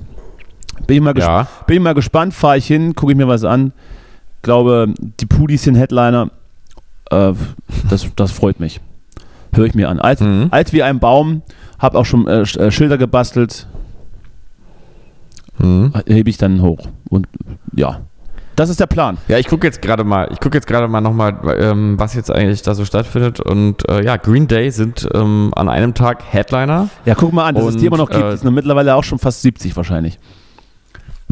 Bin 0.86 0.96
ich 0.96 1.02
mal, 1.02 1.14
ges 1.14 1.24
Ja. 1.24 1.46
bin 1.66 1.76
ich 1.76 1.82
mal 1.82 1.94
gespannt, 1.94 2.34
fahre 2.34 2.58
ich 2.58 2.66
hin, 2.66 2.94
gucke 2.94 3.12
ich 3.12 3.18
mir 3.18 3.28
was 3.28 3.44
an. 3.44 3.72
Glaube, 4.42 4.92
die 4.98 5.26
Pudis 5.26 5.62
sind 5.64 5.74
Headliner. 5.76 6.30
Äh, 7.10 7.32
das, 7.90 8.06
das 8.16 8.32
freut 8.32 8.58
mich. 8.60 8.80
Höre 9.52 9.66
ich 9.66 9.74
mir 9.74 9.88
an. 9.88 9.98
Alt, 10.00 10.20
Mhm. 10.20 10.48
alt 10.50 10.72
wie 10.72 10.82
ein 10.82 10.98
Baum, 11.00 11.42
habe 11.78 11.98
auch 11.98 12.04
schon 12.06 12.26
äh, 12.28 12.42
äh, 12.42 12.70
Schilder 12.70 12.98
gebastelt, 12.98 13.66
Mhm. 15.58 15.92
hebe 16.06 16.30
ich 16.30 16.38
dann 16.38 16.62
hoch. 16.62 16.88
Und 17.10 17.26
ja, 17.74 18.00
das 18.56 18.70
ist 18.70 18.80
der 18.80 18.86
Plan. 18.86 19.18
Ja, 19.28 19.38
ich 19.38 19.46
gucke 19.48 19.66
jetzt 19.66 19.82
gerade 19.82 20.04
mal, 20.04 20.28
ich 20.32 20.40
gucke 20.40 20.56
jetzt 20.56 20.66
gerade 20.66 20.88
mal 20.88 21.00
nochmal, 21.00 21.36
ähm, 21.58 21.98
was 21.98 22.14
jetzt 22.14 22.30
eigentlich 22.30 22.62
da 22.62 22.74
so 22.74 22.84
stattfindet. 22.84 23.40
Und 23.40 23.86
äh, 23.88 24.02
ja, 24.04 24.16
Green 24.16 24.48
Day 24.48 24.70
sind 24.70 25.06
ähm, 25.14 25.50
an 25.56 25.68
einem 25.68 25.92
Tag 25.94 26.22
Headliner. 26.30 26.88
Ja, 27.04 27.14
guck 27.14 27.32
mal 27.32 27.46
an, 27.46 27.54
dass 27.56 27.64
es 27.64 27.74
Und, 27.74 27.80
die 27.82 27.86
immer 27.86 27.96
noch 27.98 28.08
gibt. 28.10 28.22
äh, 28.22 28.30
Die 28.32 28.36
sind 28.38 28.54
mittlerweile 28.54 28.94
auch 28.94 29.04
schon 29.04 29.18
fast 29.18 29.42
70 29.42 29.76
wahrscheinlich. 29.76 30.18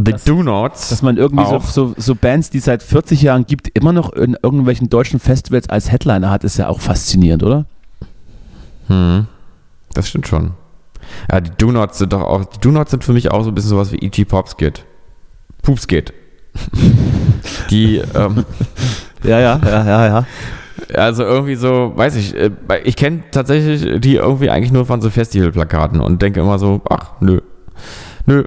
The 0.05 0.13
Das- 0.13 0.25
Do 0.25 0.43
Nots. 0.45 0.91
Dass 0.91 1.03
man 1.03 1.17
irgendwie 1.17 1.45
so, 1.45 1.59
so, 1.59 1.95
so 1.97 2.15
Bands, 2.15 2.51
die 2.51 2.59
es 2.59 2.65
seit 2.67 2.83
40 2.85 3.21
Jahren 3.23 3.47
gibt, 3.47 3.69
immer 3.77 3.93
noch 3.93 4.13
in 4.13 4.37
irgendwelchen 4.41 4.89
deutschen 4.89 5.19
Festivals 5.19 5.69
als 5.69 5.91
Headliner 5.91 6.31
hat, 6.31 6.45
ist 6.45 6.57
ja 6.57 6.69
auch 6.69 6.81
faszinierend, 6.81 7.43
oder? 7.43 7.67
Hm. 8.87 9.27
Das 9.95 10.09
stimmt 10.09 10.29
schon. 10.29 10.53
Ja, 11.33 11.41
die 11.41 11.51
Do 11.59 11.73
Nots 11.73 11.99
sind 11.99 12.13
doch 12.13 12.21
auch, 12.23 12.45
die 12.45 12.61
Do 12.61 12.71
Nots 12.71 12.93
sind 12.93 13.03
für 13.03 13.13
mich 13.13 13.31
auch 13.33 13.43
so 13.43 13.51
ein 13.51 13.55
bisschen 13.55 13.71
sowas 13.71 13.91
wie 13.93 13.97
E.G. 13.97 14.25
Popskit. 14.25 14.85
Poopskit. 15.63 16.13
die, 17.71 17.97
ähm, 18.15 18.45
Ja, 19.25 19.41
ja, 19.41 19.61
ja, 19.65 19.85
ja, 19.85 20.07
ja. 20.07 20.27
also 20.95 21.25
irgendwie 21.25 21.57
so, 21.57 21.93
weiß 21.97 22.15
ich, 22.17 22.37
äh, 22.37 22.51
ich 22.85 22.95
kenne 22.97 23.23
tatsächlich 23.33 24.01
die 24.01 24.15
irgendwie 24.17 24.51
eigentlich 24.51 24.71
nur 24.73 24.87
von 24.87 25.01
so 25.01 25.11
Festivalplakaten 25.11 26.01
und 26.01 26.23
denke 26.23 26.41
immer 26.41 26.59
so, 26.59 26.81
ach, 26.89 27.13
nö. 27.21 27.41
Nö, 28.27 28.45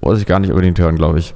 muss 0.00 0.20
ich 0.20 0.26
gar 0.26 0.38
nicht 0.38 0.50
unbedingt 0.50 0.78
hören, 0.78 0.96
glaube 0.96 1.18
ich. 1.18 1.34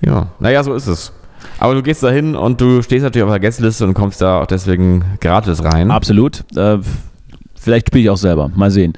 Ja, 0.00 0.28
naja, 0.38 0.62
so 0.62 0.74
ist 0.74 0.86
es. 0.86 1.12
Aber 1.58 1.74
du 1.74 1.82
gehst 1.82 2.02
da 2.02 2.10
hin 2.10 2.34
und 2.36 2.60
du 2.60 2.82
stehst 2.82 3.02
natürlich 3.02 3.24
auf 3.24 3.30
der 3.30 3.40
Gästeliste 3.40 3.84
und 3.84 3.94
kommst 3.94 4.20
da 4.20 4.42
auch 4.42 4.46
deswegen 4.46 5.04
gratis 5.20 5.64
rein. 5.64 5.90
Absolut. 5.90 6.44
Äh, 6.56 6.78
vielleicht 7.56 7.88
spiele 7.88 8.04
ich 8.04 8.10
auch 8.10 8.16
selber. 8.16 8.50
Mal 8.54 8.70
sehen. 8.70 8.92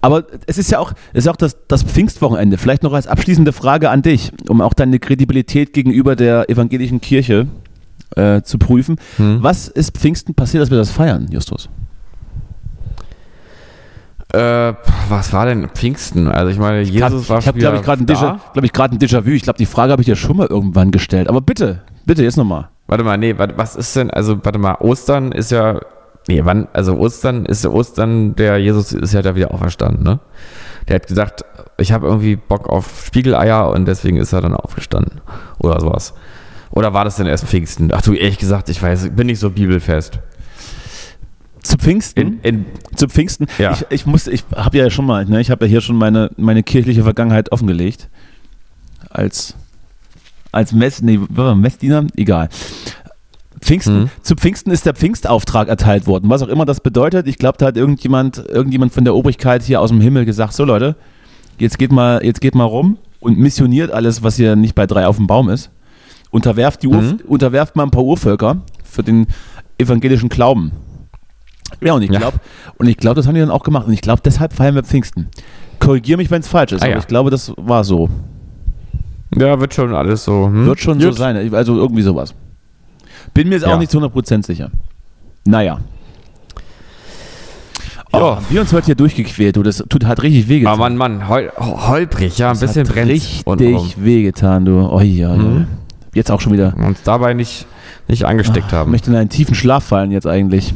Aber 0.00 0.24
es 0.46 0.58
ist 0.58 0.70
ja 0.70 0.80
auch, 0.80 0.92
es 1.12 1.24
ist 1.24 1.28
auch 1.28 1.36
das, 1.36 1.56
das 1.66 1.82
Pfingstwochenende. 1.82 2.58
Vielleicht 2.58 2.82
noch 2.82 2.92
als 2.92 3.06
abschließende 3.06 3.52
Frage 3.52 3.88
an 3.90 4.02
dich, 4.02 4.32
um 4.48 4.60
auch 4.60 4.74
deine 4.74 4.98
Kredibilität 4.98 5.72
gegenüber 5.72 6.14
der 6.14 6.50
evangelischen 6.50 7.00
Kirche 7.00 7.46
äh, 8.16 8.42
zu 8.42 8.58
prüfen. 8.58 8.96
Hm. 9.16 9.38
Was 9.40 9.68
ist 9.68 9.96
Pfingsten 9.96 10.34
passiert, 10.34 10.62
dass 10.62 10.70
wir 10.70 10.78
das 10.78 10.90
feiern, 10.90 11.28
Justus? 11.30 11.70
Äh, 14.34 14.74
was 15.08 15.32
war 15.32 15.46
denn 15.46 15.68
Pfingsten? 15.68 16.28
Also 16.28 16.50
ich 16.50 16.58
meine, 16.58 16.82
Jesus 16.82 17.28
war 17.28 17.38
ich 17.38 17.46
habe, 17.46 17.58
glaube 17.58 17.76
ich, 17.76 17.82
gerade 17.82 18.02
ein 18.02 18.06
da. 18.06 18.14
Déjà- 18.14 18.64
ich, 18.64 18.72
gerade 18.72 18.96
ein 18.96 18.98
Déjà-vu. 18.98 19.30
Ich 19.30 19.42
glaube, 19.42 19.58
die 19.58 19.66
Frage 19.66 19.92
habe 19.92 20.02
ich 20.02 20.06
dir 20.06 20.16
schon 20.16 20.36
mal 20.36 20.46
irgendwann 20.46 20.90
gestellt. 20.90 21.28
Aber 21.28 21.40
bitte, 21.40 21.82
bitte, 22.04 22.22
jetzt 22.22 22.36
nochmal. 22.36 22.68
Warte 22.86 23.04
mal, 23.04 23.16
nee, 23.16 23.38
warte, 23.38 23.56
was 23.56 23.76
ist 23.76 23.94
denn, 23.96 24.10
also 24.10 24.44
warte 24.44 24.58
mal, 24.58 24.74
Ostern 24.80 25.32
ist 25.32 25.50
ja, 25.50 25.80
nee, 26.28 26.40
wann, 26.44 26.68
also 26.72 26.96
Ostern 26.96 27.46
ist 27.46 27.64
ja 27.64 27.70
Ostern, 27.70 28.34
der 28.34 28.58
Jesus 28.58 28.92
ist 28.92 29.14
ja 29.14 29.22
da 29.22 29.34
wieder 29.36 29.52
auferstanden, 29.54 30.02
ne? 30.04 30.20
Der 30.88 30.96
hat 30.96 31.06
gesagt, 31.06 31.44
ich 31.78 31.92
habe 31.92 32.06
irgendwie 32.06 32.36
Bock 32.36 32.68
auf 32.68 33.04
Spiegeleier 33.06 33.70
und 33.70 33.86
deswegen 33.86 34.18
ist 34.18 34.32
er 34.34 34.42
dann 34.42 34.54
aufgestanden 34.54 35.22
oder 35.58 35.80
sowas. 35.80 36.12
Oder 36.70 36.92
war 36.92 37.04
das 37.04 37.16
denn 37.16 37.26
erst 37.26 37.46
Pfingsten? 37.46 37.90
Ach 37.94 38.02
du, 38.02 38.12
ehrlich 38.14 38.38
gesagt, 38.38 38.68
ich 38.68 38.82
weiß, 38.82 39.10
bin 39.16 39.28
nicht 39.28 39.38
so 39.38 39.48
bibelfest. 39.50 40.18
Zu 41.64 41.76
Pfingsten? 41.78 42.20
In, 42.20 42.38
in, 42.42 42.66
zu 42.94 43.08
Pfingsten. 43.08 43.46
Ja. 43.58 43.72
Ich, 43.72 43.84
ich 43.90 44.06
musste, 44.06 44.30
ich 44.30 44.44
habe 44.54 44.78
ja 44.78 44.90
schon 44.90 45.06
mal, 45.06 45.24
ne, 45.24 45.40
ich 45.40 45.50
habe 45.50 45.64
ja 45.64 45.70
hier 45.70 45.80
schon 45.80 45.96
meine, 45.96 46.30
meine 46.36 46.62
kirchliche 46.62 47.02
Vergangenheit 47.02 47.50
offengelegt. 47.52 48.08
Als, 49.10 49.54
als 50.52 50.72
Mess, 50.72 51.02
nee, 51.02 51.18
Messdiener? 51.18 52.06
Egal. 52.16 52.48
Pfingsten, 53.60 54.02
Mhm. 54.02 54.10
zu 54.22 54.34
Pfingsten 54.36 54.70
ist 54.70 54.84
der 54.84 54.94
Pfingstauftrag 54.94 55.68
erteilt 55.68 56.06
worden. 56.06 56.28
Was 56.28 56.42
auch 56.42 56.48
immer 56.48 56.66
das 56.66 56.80
bedeutet. 56.80 57.26
Ich 57.26 57.38
glaube, 57.38 57.56
da 57.58 57.66
hat 57.66 57.76
irgendjemand, 57.78 58.44
irgendjemand 58.48 58.92
von 58.92 59.04
der 59.04 59.14
Obrigkeit 59.14 59.62
hier 59.62 59.80
aus 59.80 59.88
dem 59.90 60.00
Himmel 60.02 60.26
gesagt: 60.26 60.52
So 60.52 60.64
Leute, 60.64 60.96
jetzt 61.58 61.78
geht 61.78 61.90
mal, 61.92 62.22
jetzt 62.22 62.42
geht 62.42 62.54
mal 62.54 62.64
rum 62.64 62.98
und 63.20 63.38
missioniert 63.38 63.90
alles, 63.90 64.22
was 64.22 64.36
hier 64.36 64.54
nicht 64.54 64.74
bei 64.74 64.86
drei 64.86 65.06
auf 65.06 65.16
dem 65.16 65.26
Baum 65.26 65.48
ist. 65.48 65.70
Unterwerft, 66.30 66.82
die 66.82 66.88
Ur, 66.88 67.00
Mhm. 67.00 67.20
unterwerft 67.26 67.74
mal 67.76 67.84
ein 67.84 67.90
paar 67.90 68.04
Urvölker 68.04 68.60
für 68.84 69.02
den 69.02 69.28
evangelischen 69.78 70.28
Glauben. 70.28 70.72
Ja, 71.80 71.94
und 71.94 72.02
ich 72.02 72.10
Ja. 72.10 72.18
glaube, 72.18 72.38
und 72.78 72.86
ich 72.88 72.96
glaube, 72.96 73.16
das 73.16 73.26
haben 73.26 73.34
die 73.34 73.40
dann 73.40 73.50
auch 73.50 73.62
gemacht. 73.64 73.86
Und 73.86 73.92
ich 73.92 74.00
glaube, 74.00 74.22
deshalb 74.24 74.52
feiern 74.52 74.74
wir 74.74 74.82
Pfingsten. 74.84 75.28
Korrigiere 75.80 76.16
mich, 76.18 76.30
wenn 76.30 76.40
es 76.40 76.48
falsch 76.48 76.72
ist, 76.72 76.82
Ah, 76.82 76.86
aber 76.86 76.94
ja. 76.94 76.98
ich 77.00 77.06
glaube, 77.06 77.30
das 77.30 77.52
war 77.56 77.84
so. 77.84 78.08
ja, 79.36 79.58
wird 79.60 79.74
schon 79.74 79.94
alles 79.94 80.24
so. 80.24 80.46
Hm? 80.46 80.66
Wird 80.66 80.80
schon 80.80 81.00
so 81.00 81.08
Gut. 81.08 81.18
sein. 81.18 81.52
Also 81.54 81.76
irgendwie 81.76 82.02
sowas. 82.02 82.34
Bin 83.34 83.48
mir 83.48 83.56
jetzt 83.56 83.66
Ja. 83.66 83.74
auch 83.74 83.78
nicht 83.78 83.90
zu 83.90 83.98
100% 83.98 84.46
sicher. 84.46 84.70
Naja. 85.46 85.78
Oh, 88.12 88.18
Ja. 88.18 88.36
haben 88.36 88.46
wir 88.48 88.60
uns 88.60 88.72
heute 88.72 88.86
hier 88.86 88.94
durchgequält, 88.94 89.56
du, 89.56 89.62
das 89.64 89.82
tut 89.88 90.04
halt 90.06 90.22
richtig 90.22 90.48
wehgetan. 90.48 90.74
Aber 90.74 90.88
Mann, 90.88 90.96
Mann, 90.96 91.28
hol, 91.28 91.50
holprig, 91.58 92.38
ja, 92.38 92.48
ein 92.48 92.52
das 92.52 92.60
bisschen 92.60 92.86
brennt. 92.86 93.10
richtig 93.10 93.42
untenrum. 93.44 93.90
wehgetan, 93.96 94.64
du. 94.64 94.88
Oh, 94.88 95.00
ja, 95.00 95.34
ja. 95.34 95.66
Jetzt 96.14 96.30
auch 96.30 96.40
schon 96.40 96.52
wieder. 96.52 96.74
uns 96.76 97.02
dabei 97.02 97.34
nicht, 97.34 97.66
nicht 98.06 98.24
angesteckt 98.24 98.68
Ich 98.68 98.72
haben. 98.72 98.92
möchte 98.92 99.10
in 99.10 99.16
einen 99.16 99.30
tiefen 99.30 99.56
Schlaf 99.56 99.82
fallen 99.84 100.12
jetzt 100.12 100.28
eigentlich. 100.28 100.72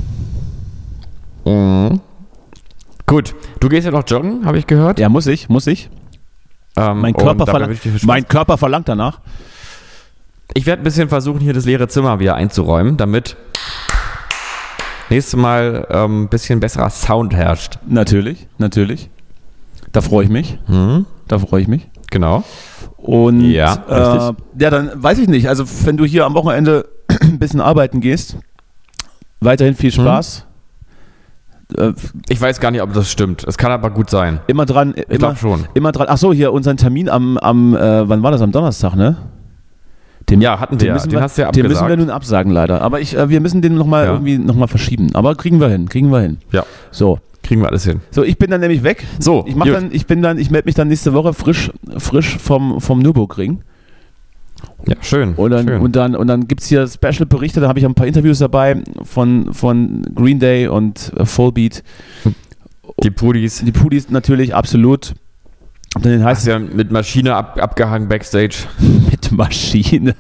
Mhm. 1.49 2.01
Gut, 3.07 3.35
du 3.61 3.69
gehst 3.69 3.87
ja 3.87 3.91
noch 3.91 4.05
joggen, 4.07 4.45
habe 4.45 4.59
ich 4.59 4.67
gehört. 4.67 4.99
Ja, 4.99 5.09
muss 5.09 5.27
ich, 5.27 5.49
muss 5.49 5.67
ich. 5.67 5.89
Ähm, 6.77 7.01
Mein 7.01 7.15
Körper, 7.15 7.47
verlangt, 7.47 7.79
Spaß. 7.79 8.03
mein 8.05 8.29
Körper 8.29 8.59
verlangt 8.59 8.89
danach. 8.89 9.21
Ich 10.55 10.67
werde 10.67 10.83
ein 10.83 10.85
bisschen 10.85 11.09
versuchen, 11.09 11.41
hier 11.41 11.53
das 11.53 11.65
leere 11.65 11.89
Zimmer 11.89 12.21
wieder 12.21 12.35
einzuräumen, 12.35 12.97
damit 12.97 13.37
nächstes 15.11 15.37
Mal 15.37 15.87
ähm, 15.91 16.25
ein 16.25 16.29
bisschen 16.29 16.61
besserer 16.61 16.91
Sound 16.91 17.35
herrscht. 17.35 17.79
Natürlich, 17.87 18.47
natürlich. 18.59 19.11
Da 19.93 20.01
freue 20.03 20.25
ich 20.25 20.31
mich. 20.31 20.59
Mhm. 20.69 21.07
Da 21.29 21.39
freue 21.39 21.63
ich 21.63 21.69
mich. 21.69 21.89
Genau. 22.11 22.45
Und 22.97 23.41
Ja, 23.51 23.75
äh, 23.89 24.33
ja, 24.63 24.71
dann 24.71 24.91
weiß 24.95 25.19
ich 25.19 25.29
nicht. 25.29 25.49
Also 25.49 25.65
wenn 25.85 25.97
du 25.97 26.05
hier 26.05 26.25
am 26.27 26.35
Wochenende 26.35 26.89
ein 27.23 27.39
bisschen 27.39 27.61
arbeiten 27.61 28.01
gehst, 28.01 28.37
weiterhin 29.41 29.75
viel 29.75 29.93
Hm? 29.93 30.48
Äh, 31.77 31.93
Ich 32.29 32.41
weiß 32.41 32.61
gar 32.61 32.71
nicht, 32.71 32.83
ob 32.83 32.93
das 32.93 33.11
stimmt. 33.11 33.45
Es 33.47 33.59
kann 33.59 33.71
aber 33.73 33.91
gut 33.91 34.09
sein. 34.11 34.41
immer 34.47 34.65
dran. 34.67 34.95
Ich 34.97 35.05
immer, 35.09 35.19
glaube 35.19 35.37
schon. 35.37 35.65
immer 35.75 35.93
dran. 35.93 36.07
Ach 36.09 36.19
so, 36.19 36.33
hier 36.33 36.53
unseren 36.53 36.77
Termin 36.77 37.09
am, 37.09 37.37
am 37.39 37.75
äh, 37.77 38.09
wann 38.09 38.23
war 38.23 38.31
das? 38.31 38.41
Am 38.41 38.53
Donnerstag, 38.53 38.95
ne? 38.95 39.17
Den, 40.31 40.41
Ja, 40.43 40.61
hatten 40.61 40.79
wir 40.81 40.93
müssen 40.93 41.09
Den 41.09 41.19
wir, 41.19 41.23
hast 41.23 41.39
du 41.39 41.43
ja 41.43 41.51
Den 41.51 41.63
müssen 41.65 41.77
abgesagt. 41.79 41.91
wir 41.91 41.97
nun 42.05 42.11
absagen 42.11 42.53
leider. 42.53 42.83
Aber 42.83 43.01
ich, 43.01 43.17
äh, 43.17 43.29
wir 43.31 43.41
müssen 43.41 43.63
den 43.63 43.75
nochmal 43.77 44.05
Ja. 44.07 44.13
irgendwie 44.13 44.39
nochmal 44.39 44.69
verschieben. 44.69 45.11
Aber 45.15 45.35
kriegen 45.35 45.61
wir 45.61 45.69
hin, 45.69 45.89
kriegen 45.89 46.11
wir 46.13 46.21
hin. 46.21 46.39
Ja, 46.53 46.65
So, 46.91 47.19
kriegen 47.43 47.63
wir 47.63 47.69
alles 47.69 47.85
hin. 47.85 48.01
so 48.11 48.23
ich 48.25 48.37
bin 48.39 48.51
dann 48.51 48.61
nämlich 48.61 48.83
weg. 48.83 49.07
So, 49.21 49.45
Ich 49.47 49.55
mach 49.57 49.65
gut. 49.67 49.75
dann, 49.75 49.89
ich 49.91 50.07
bin 50.07 50.21
dann, 50.21 50.37
ich 50.39 50.51
melde 50.51 50.67
mich 50.67 50.75
dann 50.75 50.89
nächste 50.89 51.15
Woche 51.15 51.33
frisch, 51.33 51.71
frisch 51.97 52.37
vom, 52.39 52.81
vom 52.81 52.99
Nürburgring. 52.99 53.61
Ja, 54.87 54.97
schön. 55.01 55.35
Und 55.35 55.51
dann, 55.51 55.67
schön. 55.67 55.81
und 55.81 55.97
dann, 55.97 56.15
und 56.15 56.27
dann 56.27 56.49
gibt 56.49 56.63
es 56.63 56.69
hier 56.69 56.87
Special-Berichte, 56.87 57.61
da 57.61 57.69
habe 57.69 57.79
ich 57.79 57.85
ein 57.85 57.95
paar 57.95 58.07
Interviews 58.07 58.39
dabei 58.39 58.83
von, 59.03 59.53
von 59.53 60.03
Green 60.15 60.39
Day 60.39 60.69
und 60.69 61.13
äh, 61.17 61.25
Fullbeat. 61.25 61.83
die 63.03 63.11
Pudis. 63.11 63.63
Die 63.65 63.73
Pudis 63.73 64.11
natürlich, 64.11 64.55
absolut. 64.55 65.15
Und 65.95 66.05
dann 66.05 66.23
heißt 66.23 66.47
ja 66.47 66.59
mit 66.59 66.91
Maschine 66.91 67.35
ab, 67.35 67.59
abgehangen 67.61 68.09
Backstage. 68.09 68.57
mit 69.11 69.33
Maschine. 69.33 70.15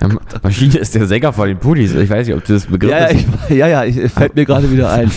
Ja, 0.00 0.08
Maschine 0.42 0.78
ist 0.78 0.94
der 0.94 1.06
Sänger 1.06 1.32
von 1.32 1.48
den 1.48 1.58
Pudis. 1.58 1.94
Ich 1.94 2.10
weiß 2.10 2.26
nicht, 2.26 2.36
ob 2.36 2.44
du 2.44 2.52
das 2.52 2.66
Begriff 2.66 2.90
ja, 2.90 2.98
ja, 2.98 3.06
ist. 3.06 3.26
ich, 3.48 3.56
ja, 3.56 3.66
ja, 3.68 3.84
ich, 3.84 4.12
fällt 4.12 4.34
mir 4.34 4.44
gerade 4.44 4.70
wieder 4.70 4.90
ein. 4.92 5.10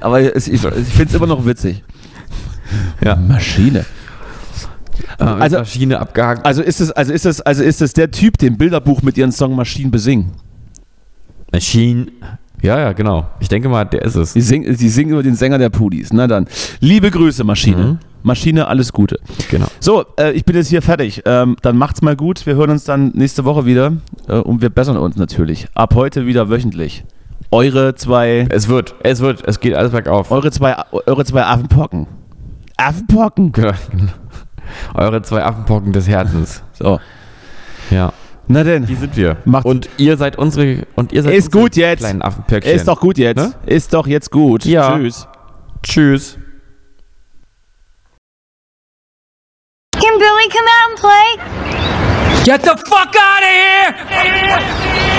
Aber 0.00 0.20
es, 0.20 0.48
ich, 0.48 0.54
ich 0.54 0.60
finde 0.60 1.10
es 1.10 1.14
immer 1.14 1.26
noch 1.26 1.44
witzig. 1.44 1.82
Ja. 3.04 3.16
Maschine. 3.16 3.84
Mit 5.18 5.20
Also- 5.28 5.58
Maschine 5.58 5.98
abgehakt. 6.00 6.44
Also 6.46 6.62
ist 6.62 6.80
es, 6.80 6.90
also 6.92 7.12
ist 7.12 7.26
es, 7.26 7.40
also 7.40 7.62
ist 7.62 7.82
es 7.82 7.92
der 7.92 8.10
Typ, 8.10 8.38
den 8.38 8.56
Bilderbuch 8.58 9.02
mit 9.02 9.16
ihren 9.18 9.32
Song 9.32 9.54
Maschinen 9.56 9.90
besingen. 9.90 10.32
Maschine. 11.52 12.06
Ja, 12.62 12.78
ja, 12.78 12.92
genau. 12.92 13.26
Ich 13.40 13.48
denke 13.48 13.68
mal, 13.68 13.84
der 13.84 14.02
ist 14.02 14.14
es. 14.14 14.32
Sie 14.34 14.40
singen, 14.40 14.76
sie 14.76 14.88
singen 14.88 15.10
über 15.12 15.22
den 15.24 15.34
Sänger 15.34 15.58
der 15.58 15.68
Pudis. 15.68 16.12
Na 16.12 16.26
dann. 16.28 16.46
Liebe 16.80 17.10
Grüße, 17.10 17.42
Maschine. 17.42 17.76
Mhm. 17.84 17.98
Maschine, 18.22 18.68
alles 18.68 18.92
Gute. 18.92 19.18
Genau. 19.50 19.66
So, 19.80 20.04
äh, 20.16 20.30
ich 20.30 20.44
bin 20.44 20.54
jetzt 20.54 20.68
hier 20.68 20.80
fertig. 20.80 21.22
Ähm, 21.26 21.56
dann 21.62 21.76
macht's 21.76 22.02
mal 22.02 22.14
gut. 22.14 22.46
Wir 22.46 22.54
hören 22.54 22.70
uns 22.70 22.84
dann 22.84 23.08
nächste 23.14 23.44
Woche 23.44 23.66
wieder. 23.66 23.94
Äh, 24.28 24.34
und 24.36 24.62
wir 24.62 24.70
bessern 24.70 24.96
uns 24.96 25.16
natürlich. 25.16 25.66
Ab 25.74 25.96
heute 25.96 26.24
wieder 26.24 26.48
wöchentlich. 26.48 27.04
Eure 27.50 27.96
zwei, 27.96 28.46
Es 28.48 28.68
wird, 28.68 28.94
es 29.02 29.20
wird, 29.20 29.42
es 29.46 29.58
geht 29.58 29.74
alles 29.74 29.90
bergauf. 29.90 30.30
eure 30.30 30.52
zwei, 30.52 30.76
eure 31.06 31.24
zwei 31.24 31.42
Affenpocken. 31.44 32.06
Affenpocken. 32.76 33.50
Genau. 33.52 33.72
Eure 34.94 35.22
zwei 35.22 35.44
Affenpocken 35.44 35.92
des 35.92 36.08
Herzens. 36.08 36.62
So. 36.72 37.00
Ja. 37.90 38.12
Na 38.48 38.64
denn. 38.64 38.86
Die 38.86 38.94
sind 38.96 39.16
wir. 39.16 39.36
Macht's- 39.44 39.66
und 39.66 39.88
ihr 39.98 40.16
seid 40.16 40.36
unsere 40.36 40.86
und 40.96 41.12
ihr 41.12 41.22
seid 41.22 41.34
Ist 41.34 41.46
unsere 41.46 41.62
gut 41.62 41.76
jetzt. 41.76 42.00
kleinen 42.00 42.22
Affenpöckchen. 42.22 42.72
Ist 42.72 42.88
doch 42.88 43.00
gut 43.00 43.18
jetzt. 43.18 43.38
Ne? 43.38 43.52
Ist 43.66 43.94
doch 43.94 44.06
jetzt 44.06 44.30
gut. 44.30 44.64
Ja. 44.64 44.96
Tschüss. 44.96 45.28
Tschüss. 45.82 46.38
Can 49.94 50.18
Billy 50.18 50.48
come 50.50 50.68
out 50.68 50.90
and 50.90 50.98
play? 50.98 52.44
Get 52.44 52.62
the 52.62 52.70
fuck 52.70 53.14
out 53.14 53.42
of 53.42 53.48
here! 53.48 55.11